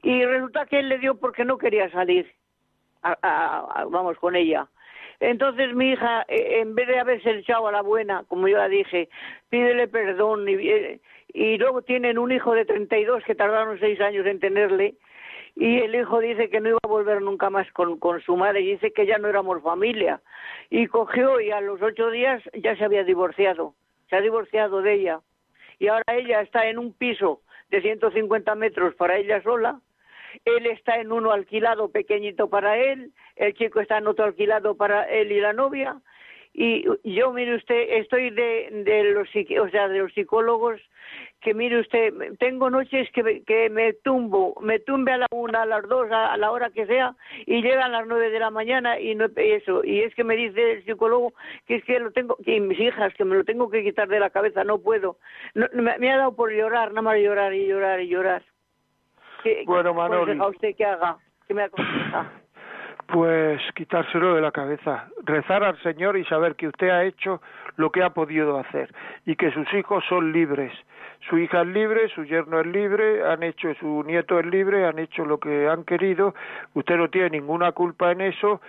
Y 0.02 0.24
resulta 0.24 0.66
que 0.66 0.80
él 0.80 0.88
le 0.88 0.98
dio 0.98 1.20
porque 1.20 1.44
no 1.44 1.58
quería 1.58 1.92
salir, 1.92 2.34
vamos, 3.04 4.18
con 4.18 4.38
ella. 4.38 4.70
Entonces 5.22 5.76
mi 5.76 5.92
hija, 5.92 6.26
eh, 6.28 6.62
en 6.62 6.74
vez 6.74 6.88
de 6.88 7.00
haberse 7.00 7.30
echado 7.30 7.68
a 7.68 7.72
la 7.72 7.84
buena, 7.84 8.26
como 8.28 8.48
yo 8.48 8.58
la 8.58 8.68
dije, 8.68 9.08
pídele 9.50 9.88
perdón 9.88 10.50
y, 10.50 10.54
eh, 10.68 11.00
luego 11.60 11.84
tienen 11.84 12.18
un 12.18 12.32
hijo 12.32 12.54
de 12.54 12.66
32 12.66 13.24
que 13.24 13.36
tardaron 13.36 13.80
seis 13.80 14.02
años 14.02 14.26
en 14.26 14.40
tenerle 14.40 14.96
y 15.56 15.78
el 15.78 15.94
hijo 15.94 16.20
dice 16.20 16.50
que 16.50 16.60
no 16.60 16.70
iba 16.70 16.80
a 16.82 16.88
volver 16.88 17.22
nunca 17.22 17.52
más 17.52 17.72
con, 17.72 18.00
con 18.00 18.20
su 18.22 18.36
madre 18.36 18.62
y 18.62 18.72
dice 18.72 18.94
que 18.94 19.06
ya 19.06 19.20
no 19.20 19.28
éramos 19.28 19.62
familia. 19.62 20.22
Y 20.72 20.88
cogió 20.88 21.40
y 21.40 21.52
a 21.52 21.62
los 21.62 21.80
ocho 21.84 22.10
días 22.10 22.42
ya 22.56 22.76
se 22.76 22.84
había 22.84 23.04
divorciado, 23.04 23.76
se 24.10 24.16
ha 24.16 24.22
divorciado 24.22 24.82
de 24.82 24.94
ella. 24.96 25.20
Y 25.78 25.88
ahora 25.88 26.16
ella 26.16 26.42
está 26.42 26.68
en 26.68 26.80
un 26.80 26.94
piso 26.94 27.42
de 27.70 27.82
150 27.82 28.56
metros 28.56 28.96
para 28.96 29.18
ella 29.18 29.42
sola 29.44 29.80
él 30.46 30.66
está 30.68 30.96
en 30.96 31.12
uno 31.12 31.32
alquilado 31.32 31.92
pequeñito 31.92 32.50
para 32.50 32.78
él, 32.78 33.12
el 33.36 33.54
chico 33.54 33.80
está 33.80 33.98
en 33.98 34.08
otro 34.08 34.26
alquilado 34.26 34.76
para 34.76 35.04
él 35.04 35.32
y 35.32 35.40
la 35.40 35.54
novia, 35.54 36.02
y 36.54 36.84
yo 37.04 37.32
mire 37.32 37.56
usted 37.56 38.00
estoy 38.00 38.30
de, 38.30 38.84
de 38.86 39.04
los 39.14 39.30
o 39.30 39.70
sea 39.70 39.88
de 39.88 40.00
los 40.00 40.14
psicólogos 40.14 40.82
que 41.40 41.54
mire 41.54 41.80
usted 41.80 42.14
tengo 42.40 42.70
noches 42.70 43.10
que, 43.12 43.42
que 43.44 43.70
me 43.70 43.94
tumbo 43.94 44.60
me 44.62 44.80
tumbe 44.80 45.14
a 45.14 45.18
la 45.18 45.28
una 45.32 45.62
a 45.62 45.66
las 45.66 45.88
dos 45.88 46.12
a, 46.12 46.36
la 46.36 46.52
hora 46.52 46.70
que 46.70 46.86
sea 46.86 47.16
y 47.46 47.62
llegan 47.62 47.94
las 47.94 48.06
nueve 48.06 48.30
de 48.30 48.40
la 48.40 48.50
mañana 48.50 49.00
y 49.00 49.16
no 49.16 49.28
eso 49.38 49.82
y 49.86 50.02
es 50.02 50.14
que 50.14 50.26
me 50.26 50.36
dice 50.36 50.74
el 50.74 50.86
psicólogo 50.86 51.34
que 51.68 51.76
es 51.76 51.86
que 51.86 52.00
lo 52.00 52.12
tengo 52.12 52.36
y 52.46 52.60
mis 52.60 52.80
hijas 52.80 53.14
que 53.14 53.24
me 53.24 53.38
lo 53.38 53.46
tengo 53.46 53.70
que 53.70 53.84
quitar 53.84 54.10
de 54.10 54.20
la 54.20 54.30
cabeza 54.30 54.66
no 54.66 54.80
puedo. 54.80 55.18
Me, 55.54 55.98
me, 55.98 56.12
ha 56.12 56.18
dado 56.18 56.36
por 56.36 56.52
llorar 56.52 56.90
nada 56.90 57.02
más 57.02 57.18
llorar 57.18 57.54
y 57.54 57.66
llorar 57.66 58.02
y 58.02 58.08
llorar 58.08 58.44
bueno, 59.66 59.94
Manoli. 59.94 60.40
usted 60.40 60.76
que 60.76 60.86
haga? 60.86 61.18
¿Qué 61.48 61.54
me 61.54 61.64
aconseja? 61.64 62.41
Pues 63.12 63.62
quitárselo 63.76 64.36
de 64.36 64.42
la 64.42 64.54
cabeza, 64.54 65.10
rezar 65.26 65.66
al 65.66 65.78
Señor 65.82 66.16
y 66.16 66.24
saber 66.24 66.56
que 66.56 66.70
usted 66.70 66.90
ha 66.90 67.04
hecho 67.04 67.42
lo 67.76 67.92
que 67.92 68.04
ha 68.04 68.12
podido 68.12 68.58
hacer 68.58 68.94
y 69.26 69.36
que 69.36 69.52
sus 69.52 69.72
hijos 69.74 70.02
son 70.08 70.32
libres. 70.32 70.72
Su 71.30 71.38
hija 71.38 71.62
es 71.62 71.68
libre, 71.68 72.08
su 72.16 72.24
yerno 72.24 72.62
es 72.62 72.68
libre, 72.68 73.30
han 73.30 73.44
hecho, 73.44 73.74
su 73.82 74.04
nieto 74.04 74.40
es 74.40 74.46
libre, 74.46 74.86
han 74.86 74.98
hecho 74.98 75.26
lo 75.26 75.40
que 75.40 75.68
han 75.68 75.84
querido, 75.84 76.34
usted 76.74 76.96
no 76.96 77.10
tiene 77.10 77.32
ninguna 77.32 77.74
culpa 77.74 78.14
en 78.14 78.22
eso 78.22 78.62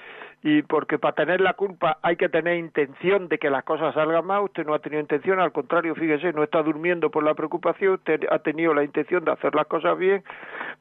y 0.43 0.63
porque 0.63 0.99
para 0.99 1.15
tener 1.15 1.41
la 1.41 1.55
culpa 1.55 1.99
hay 2.03 2.17
que 2.17 2.29
tener 2.29 2.57
intención 2.57 3.29
de 3.29 3.39
que 3.39 3.49
las 3.49 3.63
cosas 3.63 3.95
salgan 3.95 4.27
mal, 4.27 4.43
usted 4.43 4.67
no 4.67 4.75
ha 4.75 4.81
tenido 4.81 5.01
intención, 5.01 5.39
al 5.39 5.53
contrario, 5.53 5.95
fíjese, 5.95 6.33
no 6.33 6.43
está 6.43 6.65
durmiendo 6.65 7.11
por 7.11 7.23
la 7.23 7.35
preocupación, 7.35 7.95
usted 7.95 8.23
ha 8.29 8.41
tenido 8.41 8.75
la 8.75 8.83
intención 8.83 9.25
de 9.25 9.31
hacer 9.31 9.55
las 9.55 9.69
cosas 9.69 9.97
bien, 9.97 10.25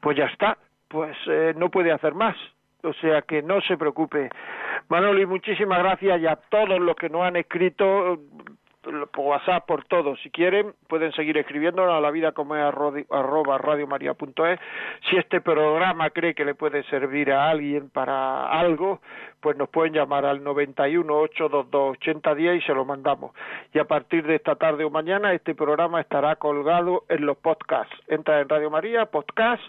pues 0.00 0.16
ya 0.16 0.24
está, 0.24 0.58
pues 0.88 1.16
eh, 1.28 1.54
no 1.56 1.70
puede 1.70 1.92
hacer 1.92 2.14
más. 2.14 2.36
O 2.82 2.92
sea 2.94 3.22
que 3.22 3.42
no 3.42 3.60
se 3.60 3.76
preocupe. 3.76 4.28
Manoli, 4.88 5.24
muchísimas 5.26 5.78
gracias 5.78 6.20
y 6.20 6.26
a 6.26 6.36
todos 6.36 6.80
los 6.80 6.96
que 6.96 7.08
nos 7.08 7.22
han 7.22 7.36
escrito 7.36 8.18
por 8.82 9.26
WhatsApp, 9.26 9.64
por 9.66 9.84
todo. 9.84 10.16
Si 10.16 10.30
quieren, 10.30 10.74
pueden 10.88 11.12
seguir 11.12 11.38
escribiéndonos 11.38 11.94
a 11.94 12.00
la 12.00 12.10
vida 12.10 12.32
como 12.32 12.56
es 12.56 12.62
arroba 12.62 13.58
radiomaria.es. 13.58 14.60
Si 15.08 15.16
este 15.16 15.40
programa 15.40 16.10
cree 16.10 16.34
que 16.34 16.44
le 16.44 16.54
puede 16.54 16.82
servir 16.84 17.32
a 17.32 17.48
alguien 17.50 17.90
para 17.90 18.46
algo, 18.46 19.00
pues 19.40 19.56
nos 19.56 19.68
pueden 19.68 19.92
llamar 19.92 20.24
al 20.24 20.42
91 20.42 21.14
822 21.14 21.96
8010 21.98 22.62
y 22.62 22.66
se 22.66 22.74
lo 22.74 22.84
mandamos. 22.84 23.32
Y 23.72 23.78
a 23.78 23.84
partir 23.84 24.26
de 24.26 24.36
esta 24.36 24.56
tarde 24.56 24.84
o 24.84 24.90
mañana, 24.90 25.32
este 25.32 25.54
programa 25.54 26.00
estará 26.00 26.36
colgado 26.36 27.04
en 27.08 27.26
los 27.26 27.36
podcasts. 27.36 27.94
Entra 28.08 28.40
en 28.40 28.48
Radio 28.48 28.70
María, 28.70 29.06
podcast 29.06 29.62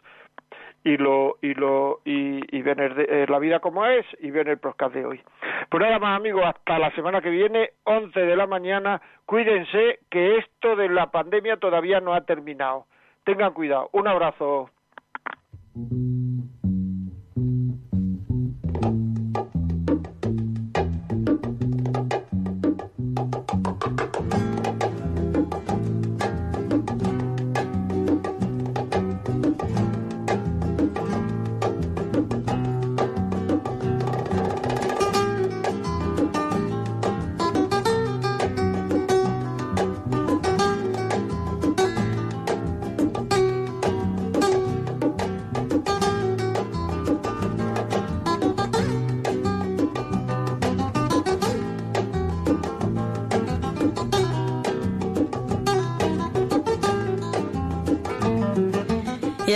y 0.83 0.97
lo 0.97 1.37
y 1.41 1.53
lo 1.53 2.01
y, 2.05 2.57
y 2.57 2.61
ven 2.61 2.77
eh, 2.79 3.25
la 3.27 3.39
vida 3.39 3.59
como 3.59 3.85
es 3.85 4.05
y 4.19 4.31
ven 4.31 4.47
el 4.47 4.57
podcast 4.57 4.93
de 4.93 5.05
hoy. 5.05 5.21
Pues 5.69 5.81
nada 5.81 5.99
más 5.99 6.17
amigos, 6.17 6.43
hasta 6.45 6.77
la 6.79 6.93
semana 6.95 7.21
que 7.21 7.29
viene, 7.29 7.71
11 7.83 8.19
de 8.19 8.35
la 8.35 8.47
mañana, 8.47 9.01
cuídense 9.25 9.99
que 10.09 10.37
esto 10.37 10.75
de 10.75 10.89
la 10.89 11.11
pandemia 11.11 11.57
todavía 11.57 11.99
no 11.99 12.13
ha 12.13 12.21
terminado. 12.21 12.85
Tengan 13.23 13.53
cuidado. 13.53 13.89
Un 13.93 14.07
abrazo. 14.07 14.69